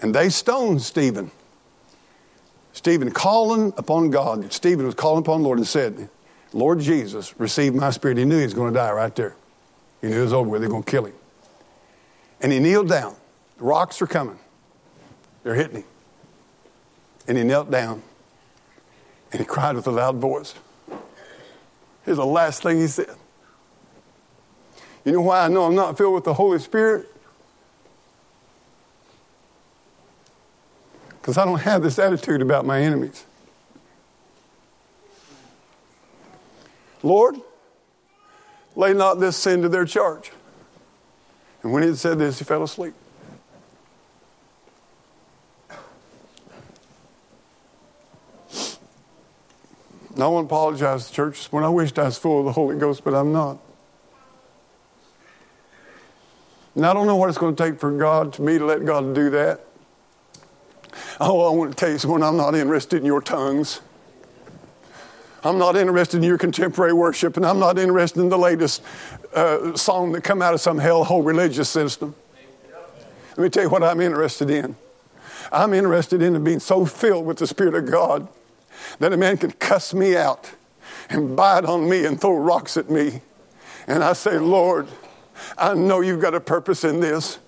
And 0.00 0.14
they 0.14 0.28
stoned 0.28 0.82
Stephen. 0.82 1.30
Stephen 2.72 3.10
calling 3.10 3.72
upon 3.76 4.10
God. 4.10 4.52
Stephen 4.52 4.86
was 4.86 4.94
calling 4.94 5.20
upon 5.20 5.40
the 5.40 5.44
Lord 5.44 5.58
and 5.58 5.66
said, 5.66 6.08
Lord 6.52 6.80
Jesus, 6.80 7.38
receive 7.38 7.74
my 7.74 7.90
spirit. 7.90 8.16
He 8.16 8.24
knew 8.24 8.38
he 8.38 8.44
was 8.44 8.54
going 8.54 8.72
to 8.72 8.78
die 8.78 8.92
right 8.92 9.14
there. 9.14 9.34
He 10.00 10.08
knew 10.08 10.20
it 10.20 10.22
was 10.22 10.32
over 10.32 10.48
with. 10.48 10.62
They're 10.62 10.70
going 10.70 10.82
to 10.82 10.90
kill 10.90 11.04
him. 11.04 11.14
And 12.40 12.52
he 12.52 12.58
kneeled 12.58 12.88
down. 12.88 13.16
The 13.58 13.64
rocks 13.64 14.00
are 14.00 14.06
coming. 14.06 14.38
They're 15.42 15.54
hitting 15.54 15.78
him. 15.78 15.84
And 17.28 17.36
he 17.36 17.44
knelt 17.44 17.70
down 17.70 18.02
and 19.32 19.40
he 19.40 19.46
cried 19.46 19.76
with 19.76 19.86
a 19.86 19.90
loud 19.90 20.16
voice. 20.16 20.54
Here's 22.04 22.16
the 22.16 22.26
last 22.26 22.62
thing 22.62 22.78
he 22.78 22.86
said. 22.86 23.14
You 25.04 25.12
know 25.12 25.20
why 25.20 25.44
I 25.44 25.48
know 25.48 25.64
I'm 25.64 25.74
not 25.74 25.96
filled 25.96 26.14
with 26.14 26.24
the 26.24 26.34
Holy 26.34 26.58
Spirit? 26.58 27.08
Because 31.20 31.36
I 31.36 31.44
don't 31.44 31.60
have 31.60 31.82
this 31.82 31.98
attitude 31.98 32.42
about 32.42 32.64
my 32.64 32.80
enemies. 32.80 33.24
Lord, 37.02 37.36
lay 38.76 38.92
not 38.92 39.20
this 39.20 39.36
sin 39.36 39.62
to 39.62 39.68
their 39.68 39.84
charge. 39.84 40.32
And 41.62 41.72
when 41.72 41.82
he 41.82 41.94
said 41.94 42.18
this, 42.18 42.38
he 42.38 42.44
fell 42.44 42.62
asleep. 42.62 42.94
And 50.14 50.24
I 50.24 50.26
want 50.26 50.48
to 50.48 50.54
apologize 50.54 51.06
to 51.06 51.12
church 51.12 51.46
when 51.52 51.64
I 51.64 51.68
wished 51.68 51.98
I 51.98 52.04
was 52.04 52.18
full 52.18 52.40
of 52.40 52.44
the 52.44 52.52
Holy 52.52 52.76
Ghost, 52.76 53.04
but 53.04 53.14
I'm 53.14 53.32
not. 53.32 53.58
And 56.74 56.84
I 56.84 56.92
don't 56.92 57.06
know 57.06 57.16
what 57.16 57.28
it's 57.28 57.38
going 57.38 57.56
to 57.56 57.62
take 57.62 57.80
for 57.80 57.90
God, 57.90 58.32
to 58.34 58.42
me, 58.42 58.58
to 58.58 58.64
let 58.64 58.84
God 58.84 59.14
do 59.14 59.30
that. 59.30 59.66
Oh, 61.20 61.52
I 61.52 61.56
want 61.56 61.70
to 61.72 61.76
tell 61.76 61.90
you 61.90 61.98
something. 61.98 62.22
I'm 62.22 62.36
not 62.36 62.54
interested 62.54 62.98
in 62.98 63.04
your 63.04 63.20
tongues. 63.20 63.80
I'm 65.42 65.58
not 65.58 65.76
interested 65.76 66.18
in 66.18 66.22
your 66.22 66.38
contemporary 66.38 66.92
worship, 66.92 67.36
and 67.36 67.46
I'm 67.46 67.58
not 67.58 67.78
interested 67.78 68.20
in 68.20 68.28
the 68.28 68.38
latest 68.38 68.82
uh, 69.34 69.74
song 69.74 70.12
that 70.12 70.22
come 70.22 70.42
out 70.42 70.52
of 70.52 70.60
some 70.60 70.78
hellhole 70.78 71.24
religious 71.24 71.68
system. 71.68 72.14
Let 73.36 73.38
me 73.44 73.48
tell 73.48 73.62
you 73.62 73.70
what 73.70 73.82
I'm 73.82 74.00
interested 74.00 74.50
in. 74.50 74.76
I'm 75.50 75.72
interested 75.72 76.20
in 76.20 76.42
being 76.44 76.60
so 76.60 76.84
filled 76.84 77.24
with 77.26 77.38
the 77.38 77.46
Spirit 77.46 77.74
of 77.74 77.90
God 77.90 78.28
that 78.98 79.12
a 79.12 79.16
man 79.16 79.38
can 79.38 79.52
cuss 79.52 79.94
me 79.94 80.16
out 80.16 80.50
and 81.08 81.36
bite 81.36 81.64
on 81.64 81.88
me 81.88 82.04
and 82.04 82.20
throw 82.20 82.36
rocks 82.36 82.76
at 82.76 82.90
me. 82.90 83.22
And 83.86 84.04
I 84.04 84.12
say, 84.12 84.38
Lord, 84.38 84.88
I 85.56 85.74
know 85.74 86.00
you've 86.00 86.20
got 86.20 86.34
a 86.34 86.40
purpose 86.40 86.84
in 86.84 87.00
this. 87.00 87.38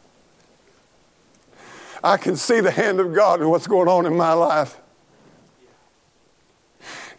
I 2.03 2.16
can 2.16 2.36
see 2.36 2.61
the 2.61 2.70
hand 2.70 3.00
of 3.00 3.14
God 3.14 3.40
in 3.40 3.48
what's 3.48 3.66
going 3.66 3.88
on 3.88 4.07
in 4.07 4.16
my 4.16 4.32
life. 4.32 4.76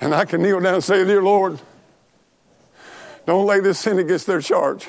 And 0.01 0.13
I 0.13 0.25
can 0.25 0.41
kneel 0.41 0.59
down 0.59 0.75
and 0.75 0.83
say, 0.83 1.05
Dear 1.05 1.23
Lord, 1.23 1.59
don't 3.25 3.45
lay 3.45 3.61
this 3.61 3.79
sin 3.79 3.99
against 3.99 4.27
their 4.27 4.41
charge. 4.41 4.87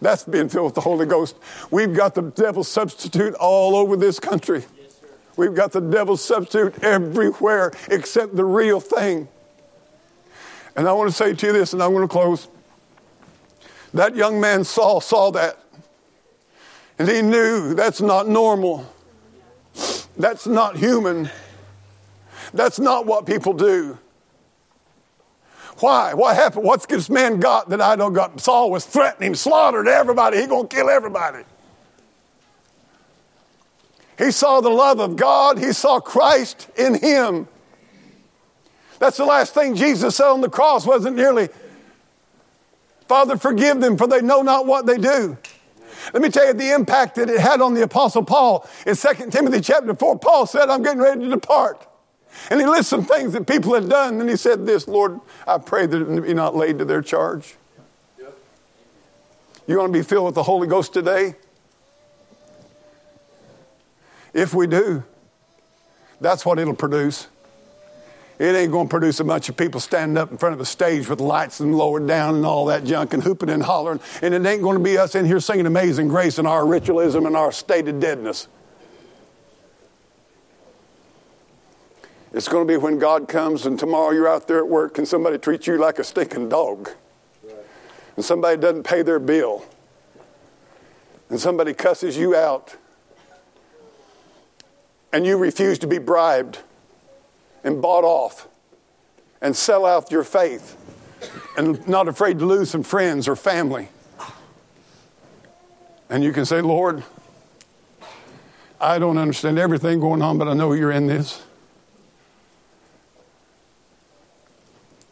That's 0.00 0.24
being 0.24 0.48
filled 0.48 0.66
with 0.66 0.74
the 0.74 0.80
Holy 0.80 1.06
Ghost. 1.06 1.36
We've 1.70 1.94
got 1.94 2.16
the 2.16 2.22
devil's 2.22 2.66
substitute 2.66 3.34
all 3.34 3.76
over 3.76 3.96
this 3.96 4.18
country. 4.18 4.64
We've 5.36 5.54
got 5.54 5.70
the 5.70 5.80
devil's 5.80 6.22
substitute 6.22 6.82
everywhere 6.82 7.72
except 7.88 8.34
the 8.34 8.44
real 8.44 8.80
thing. 8.80 9.28
And 10.74 10.88
I 10.88 10.92
want 10.92 11.10
to 11.10 11.16
say 11.16 11.34
to 11.34 11.46
you 11.46 11.52
this, 11.52 11.72
and 11.72 11.82
I'm 11.82 11.92
going 11.92 12.02
to 12.02 12.12
close. 12.12 12.48
That 13.94 14.16
young 14.16 14.40
man 14.40 14.64
Saul 14.64 15.00
saw 15.00 15.30
that. 15.32 15.58
And 16.98 17.08
he 17.08 17.22
knew 17.22 17.74
that's 17.74 18.00
not 18.00 18.28
normal. 18.28 18.86
That's 20.16 20.46
not 20.46 20.76
human. 20.76 21.30
That's 22.52 22.78
not 22.78 23.06
what 23.06 23.26
people 23.26 23.54
do. 23.54 23.98
Why? 25.78 26.14
What 26.14 26.36
happened? 26.36 26.64
What's 26.64 26.86
this 26.86 27.08
man 27.08 27.40
got 27.40 27.70
that 27.70 27.80
I 27.80 27.96
don't 27.96 28.12
got? 28.12 28.38
Saul 28.40 28.70
was 28.70 28.84
threatening, 28.84 29.34
slaughtered 29.34 29.88
everybody. 29.88 30.40
He 30.40 30.46
gonna 30.46 30.68
kill 30.68 30.90
everybody. 30.90 31.44
He 34.18 34.30
saw 34.30 34.60
the 34.60 34.70
love 34.70 35.00
of 35.00 35.16
God. 35.16 35.58
He 35.58 35.72
saw 35.72 35.98
Christ 35.98 36.68
in 36.76 36.94
him. 36.94 37.48
That's 38.98 39.16
the 39.16 39.24
last 39.24 39.54
thing 39.54 39.74
Jesus 39.74 40.14
said 40.14 40.28
on 40.28 40.42
the 40.42 40.48
cross, 40.48 40.86
wasn't 40.86 41.16
nearly, 41.16 41.48
Father, 43.08 43.36
forgive 43.36 43.80
them, 43.80 43.96
for 43.96 44.06
they 44.06 44.22
know 44.22 44.42
not 44.42 44.66
what 44.66 44.86
they 44.86 44.98
do. 44.98 45.36
Let 46.12 46.22
me 46.22 46.28
tell 46.30 46.46
you 46.46 46.52
the 46.52 46.72
impact 46.74 47.14
that 47.16 47.30
it 47.30 47.40
had 47.40 47.60
on 47.60 47.74
the 47.74 47.82
Apostle 47.82 48.24
Paul. 48.24 48.68
In 48.86 48.96
2 48.96 49.30
Timothy 49.30 49.60
chapter 49.60 49.94
4, 49.94 50.18
Paul 50.18 50.46
said, 50.46 50.68
I'm 50.68 50.82
getting 50.82 51.00
ready 51.00 51.20
to 51.22 51.28
depart. 51.28 51.86
And 52.50 52.60
he 52.60 52.66
lists 52.66 52.88
some 52.88 53.04
things 53.04 53.32
that 53.34 53.46
people 53.46 53.74
had 53.74 53.88
done, 53.88 54.20
and 54.20 54.28
he 54.28 54.36
said 54.36 54.66
this, 54.66 54.88
Lord, 54.88 55.20
I 55.46 55.58
pray 55.58 55.86
that 55.86 56.00
it 56.00 56.22
be 56.22 56.34
not 56.34 56.56
laid 56.56 56.78
to 56.78 56.84
their 56.84 57.02
charge. 57.02 57.56
You 59.66 59.78
want 59.78 59.92
to 59.92 59.98
be 59.98 60.02
filled 60.02 60.26
with 60.26 60.34
the 60.34 60.42
Holy 60.42 60.66
Ghost 60.66 60.92
today? 60.92 61.36
If 64.34 64.54
we 64.54 64.66
do, 64.66 65.04
that's 66.20 66.44
what 66.44 66.58
it'll 66.58 66.74
produce. 66.74 67.28
It 68.42 68.56
ain't 68.56 68.72
going 68.72 68.88
to 68.88 68.90
produce 68.90 69.20
a 69.20 69.24
bunch 69.24 69.48
of 69.48 69.56
people 69.56 69.78
standing 69.78 70.18
up 70.18 70.32
in 70.32 70.36
front 70.36 70.52
of 70.52 70.60
a 70.60 70.64
stage 70.64 71.08
with 71.08 71.20
lights 71.20 71.60
and 71.60 71.76
lowered 71.76 72.08
down 72.08 72.34
and 72.34 72.44
all 72.44 72.64
that 72.66 72.82
junk 72.82 73.14
and 73.14 73.22
hooping 73.22 73.48
and 73.48 73.62
hollering. 73.62 74.00
And 74.20 74.34
it 74.34 74.44
ain't 74.44 74.62
going 74.62 74.76
to 74.76 74.82
be 74.82 74.98
us 74.98 75.14
in 75.14 75.26
here 75.26 75.38
singing 75.38 75.64
Amazing 75.64 76.08
Grace 76.08 76.38
and 76.38 76.48
our 76.48 76.66
ritualism 76.66 77.24
and 77.24 77.36
our 77.36 77.52
state 77.52 77.86
of 77.86 78.00
deadness. 78.00 78.48
It's 82.32 82.48
going 82.48 82.66
to 82.66 82.72
be 82.72 82.76
when 82.76 82.98
God 82.98 83.28
comes 83.28 83.64
and 83.64 83.78
tomorrow 83.78 84.10
you're 84.10 84.28
out 84.28 84.48
there 84.48 84.58
at 84.58 84.66
work 84.66 84.98
and 84.98 85.06
somebody 85.06 85.38
treats 85.38 85.68
you 85.68 85.78
like 85.78 86.00
a 86.00 86.04
stinking 86.04 86.48
dog. 86.48 86.90
And 88.16 88.24
somebody 88.24 88.60
doesn't 88.60 88.82
pay 88.82 89.02
their 89.02 89.20
bill. 89.20 89.64
And 91.30 91.38
somebody 91.38 91.74
cusses 91.74 92.16
you 92.16 92.34
out. 92.34 92.74
And 95.12 95.24
you 95.24 95.36
refuse 95.36 95.78
to 95.78 95.86
be 95.86 95.98
bribed 95.98 96.58
and 97.64 97.80
bought 97.80 98.04
off 98.04 98.48
and 99.40 99.56
sell 99.56 99.84
out 99.84 100.10
your 100.10 100.24
faith 100.24 100.76
and 101.56 101.86
not 101.88 102.08
afraid 102.08 102.38
to 102.38 102.46
lose 102.46 102.70
some 102.70 102.82
friends 102.82 103.28
or 103.28 103.36
family. 103.36 103.88
And 106.08 106.22
you 106.22 106.32
can 106.32 106.44
say, 106.44 106.60
Lord, 106.60 107.02
I 108.80 108.98
don't 108.98 109.18
understand 109.18 109.58
everything 109.58 110.00
going 110.00 110.22
on, 110.22 110.38
but 110.38 110.48
I 110.48 110.54
know 110.54 110.72
you're 110.72 110.92
in 110.92 111.06
this. 111.06 111.42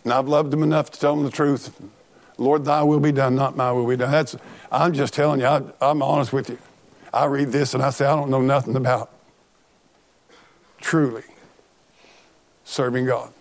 And 0.05 0.12
I've 0.12 0.28
loved 0.28 0.51
them 0.51 0.62
enough 0.62 0.90
to 0.90 1.01
tell 1.01 1.14
them 1.14 1.24
the 1.24 1.30
truth. 1.30 1.78
Lord, 2.38 2.64
thy 2.64 2.82
will 2.82 3.01
be 3.01 3.12
done, 3.12 3.34
not 3.34 3.57
my 3.57 3.70
will 3.70 3.86
be 3.86 3.96
done. 3.96 4.11
That's, 4.11 4.36
I'm 4.72 4.92
just 4.92 5.12
telling 5.12 5.40
you, 5.40 5.46
I, 5.46 5.62
I'm 5.80 6.03
honest 6.03 6.32
with 6.32 6.48
you. 6.48 6.59
I 7.12 7.26
read 7.26 7.48
this 7.48 7.74
and 7.74 7.82
I 7.82 7.90
say, 7.90 8.07
I 8.07 8.16
don't 8.16 8.30
know 8.30 8.40
nothing 8.40 8.76
about 8.76 9.11
truly 10.80 11.24
serving 12.71 13.05
God. 13.05 13.33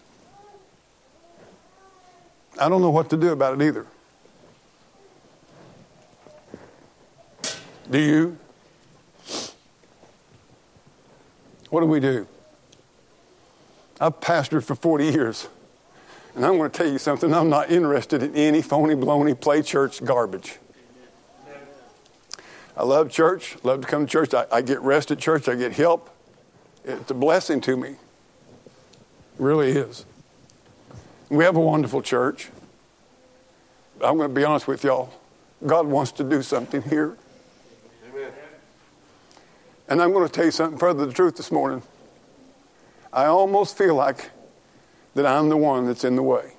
I 2.60 2.68
don't 2.68 2.82
know 2.82 2.90
what 2.90 3.10
to 3.12 3.18
do 3.18 3.32
about 3.32 3.62
it 3.62 3.66
either. 3.66 3.86
Do 7.90 8.00
you? 8.00 8.38
What 11.70 11.82
do 11.82 11.86
we 11.86 12.00
do? 12.00 12.28
I've 14.02 14.20
pastored 14.20 14.64
for 14.64 14.76
40 14.76 15.06
years. 15.06 15.48
And 16.36 16.46
I'm 16.46 16.58
going 16.58 16.70
to 16.70 16.78
tell 16.78 16.92
you 16.92 16.98
something. 16.98 17.34
I'm 17.34 17.50
not 17.50 17.70
interested 17.70 18.24
in 18.24 18.36
any 18.36 18.62
phony, 18.62 18.96
baloney, 18.96 19.40
play 19.40 19.62
church 19.62 20.04
garbage. 20.04 20.58
I 22.76 22.84
love 22.84 23.12
church, 23.12 23.58
love 23.64 23.82
to 23.82 23.88
come 23.88 24.06
to 24.06 24.12
church. 24.12 24.34
I, 24.34 24.46
I, 24.52 24.62
get 24.62 24.80
rest 24.82 25.12
at 25.12 25.20
church, 25.20 25.50
I 25.50 25.56
get 25.56 25.74
help. 25.74 26.10
It's 26.86 27.12
a 27.12 27.14
blessing 27.14 27.60
to 27.62 27.76
me. 27.76 27.96
It 29.40 29.44
really 29.44 29.72
is. 29.72 30.06
We 31.30 31.46
have 31.46 31.56
a 31.56 31.62
wonderful 31.62 32.02
church. 32.02 32.50
I'm 34.04 34.18
going 34.18 34.28
to 34.28 34.36
be 34.36 34.44
honest 34.44 34.68
with 34.68 34.84
y'all. 34.84 35.14
God 35.66 35.88
wants 35.88 36.12
to 36.14 36.26
do 36.26 36.42
something 36.42 36.82
here. 36.82 37.16
Amen. 38.12 38.32
And 39.88 40.02
I'm 40.02 40.12
going 40.12 40.28
to 40.28 40.32
tell 40.32 40.44
you 40.44 40.52
something 40.52 40.78
further 40.78 41.06
the 41.06 41.14
truth 41.14 41.38
this 41.38 41.54
morning. 41.54 41.84
I 43.14 43.26
almost 43.26 43.78
feel 43.78 43.96
like 43.96 44.30
that 45.16 45.26
I'm 45.26 45.48
the 45.48 45.58
one 45.58 45.86
that's 45.86 46.04
in 46.04 46.18
the 46.18 46.24
way. 46.24 46.54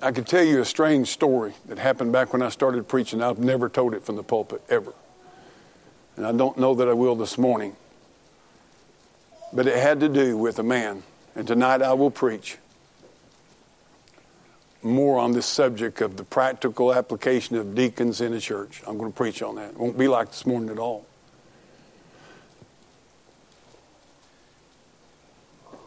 I 0.00 0.12
could 0.12 0.26
tell 0.26 0.44
you 0.44 0.60
a 0.60 0.64
strange 0.64 1.08
story 1.08 1.54
that 1.66 1.78
happened 1.78 2.12
back 2.12 2.32
when 2.32 2.40
I 2.40 2.50
started 2.50 2.86
preaching. 2.86 3.20
I've 3.20 3.40
never 3.40 3.68
told 3.68 3.94
it 3.94 4.04
from 4.04 4.14
the 4.14 4.22
pulpit, 4.22 4.62
ever. 4.68 4.92
And 6.16 6.24
I 6.24 6.32
don't 6.32 6.56
know 6.56 6.74
that 6.76 6.88
I 6.88 6.92
will 6.92 7.16
this 7.16 7.36
morning. 7.36 7.74
But 9.52 9.66
it 9.66 9.76
had 9.76 9.98
to 10.00 10.08
do 10.08 10.36
with 10.36 10.58
a 10.60 10.62
man. 10.62 11.02
And 11.34 11.48
tonight 11.48 11.82
I 11.82 11.94
will 11.94 12.12
preach 12.12 12.58
more 14.82 15.18
on 15.18 15.32
this 15.32 15.46
subject 15.46 16.00
of 16.00 16.16
the 16.16 16.22
practical 16.22 16.94
application 16.94 17.56
of 17.56 17.74
deacons 17.74 18.20
in 18.20 18.32
a 18.32 18.40
church. 18.40 18.82
I'm 18.86 18.98
going 18.98 19.10
to 19.10 19.16
preach 19.16 19.42
on 19.42 19.56
that. 19.56 19.70
It 19.70 19.78
won't 19.78 19.98
be 19.98 20.06
like 20.06 20.28
this 20.28 20.46
morning 20.46 20.70
at 20.70 20.78
all. 20.78 21.06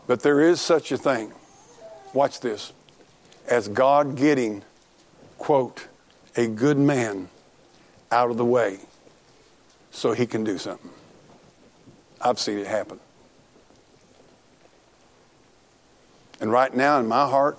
But 0.06 0.22
there 0.22 0.42
is 0.42 0.60
such 0.60 0.92
a 0.92 0.98
thing. 0.98 1.32
Watch 2.14 2.42
this 2.42 2.74
as 3.48 3.68
God 3.68 4.16
getting, 4.16 4.64
quote, 5.38 5.88
a 6.36 6.48
good 6.48 6.78
man 6.78 7.30
out 8.12 8.32
of 8.32 8.38
the 8.38 8.46
way 8.46 8.80
so 9.92 10.14
he 10.14 10.26
can 10.26 10.44
do 10.44 10.58
something. 10.58 10.92
I've 12.22 12.40
seen 12.40 12.58
it 12.58 12.68
happen. 12.68 13.00
And 16.40 16.52
right 16.52 16.74
now, 16.74 17.00
in 17.00 17.08
my 17.08 17.28
heart, 17.28 17.58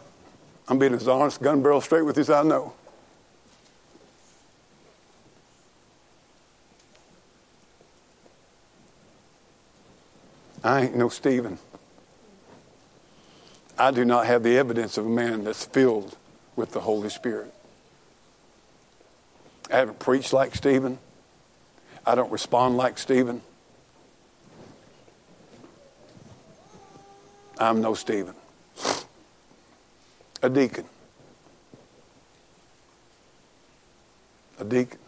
I'm 0.68 0.78
being 0.78 0.94
as 0.94 1.06
honest, 1.06 1.40
gun 1.40 1.62
barrel 1.62 1.80
straight 1.80 2.02
with 2.02 2.16
you 2.16 2.22
as 2.22 2.30
I 2.30 2.42
know. 2.42 2.72
I 10.64 10.82
ain't 10.82 10.96
no 10.96 11.08
Stephen. 11.08 11.58
I 13.82 13.90
do 13.90 14.04
not 14.04 14.26
have 14.26 14.44
the 14.44 14.56
evidence 14.58 14.96
of 14.96 15.06
a 15.06 15.08
man 15.08 15.42
that's 15.42 15.64
filled 15.64 16.16
with 16.54 16.70
the 16.70 16.78
Holy 16.78 17.08
Spirit. 17.08 17.52
I 19.72 19.78
haven't 19.78 19.98
preached 19.98 20.32
like 20.32 20.54
Stephen. 20.54 21.00
I 22.06 22.14
don't 22.14 22.30
respond 22.30 22.76
like 22.76 22.96
Stephen. 22.96 23.42
I'm 27.58 27.80
no 27.80 27.94
Stephen. 27.94 28.36
A 30.44 30.48
deacon. 30.48 30.84
A 34.60 34.64
deacon. 34.64 35.00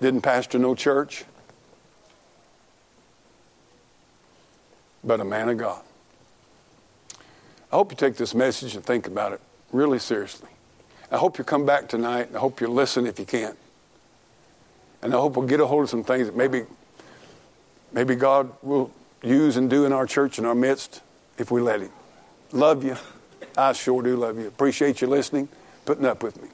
Didn't 0.00 0.22
pastor 0.22 0.58
no 0.58 0.74
church, 0.74 1.24
but 5.04 5.20
a 5.20 5.24
man 5.24 5.48
of 5.48 5.58
God. 5.58 5.80
I 7.74 7.76
hope 7.76 7.90
you 7.90 7.96
take 7.96 8.14
this 8.14 8.36
message 8.36 8.76
and 8.76 8.84
think 8.84 9.08
about 9.08 9.32
it 9.32 9.40
really 9.72 9.98
seriously. 9.98 10.48
I 11.10 11.16
hope 11.16 11.38
you 11.38 11.42
come 11.42 11.66
back 11.66 11.88
tonight. 11.88 12.28
I 12.32 12.38
hope 12.38 12.60
you 12.60 12.68
listen 12.68 13.04
if 13.04 13.18
you 13.18 13.24
can. 13.24 13.56
And 15.02 15.12
I 15.12 15.16
hope 15.16 15.36
we'll 15.36 15.48
get 15.48 15.58
a 15.58 15.66
hold 15.66 15.82
of 15.82 15.90
some 15.90 16.04
things 16.04 16.28
that 16.28 16.36
maybe, 16.36 16.66
maybe 17.92 18.14
God 18.14 18.52
will 18.62 18.92
use 19.24 19.56
and 19.56 19.68
do 19.68 19.86
in 19.86 19.92
our 19.92 20.06
church 20.06 20.38
in 20.38 20.44
our 20.44 20.54
midst 20.54 21.02
if 21.36 21.50
we 21.50 21.60
let 21.60 21.80
Him. 21.80 21.90
Love 22.52 22.84
you. 22.84 22.96
I 23.58 23.72
sure 23.72 24.04
do 24.04 24.14
love 24.18 24.38
you. 24.38 24.46
Appreciate 24.46 25.00
you 25.00 25.08
listening, 25.08 25.48
putting 25.84 26.06
up 26.06 26.22
with 26.22 26.40
me. 26.40 26.50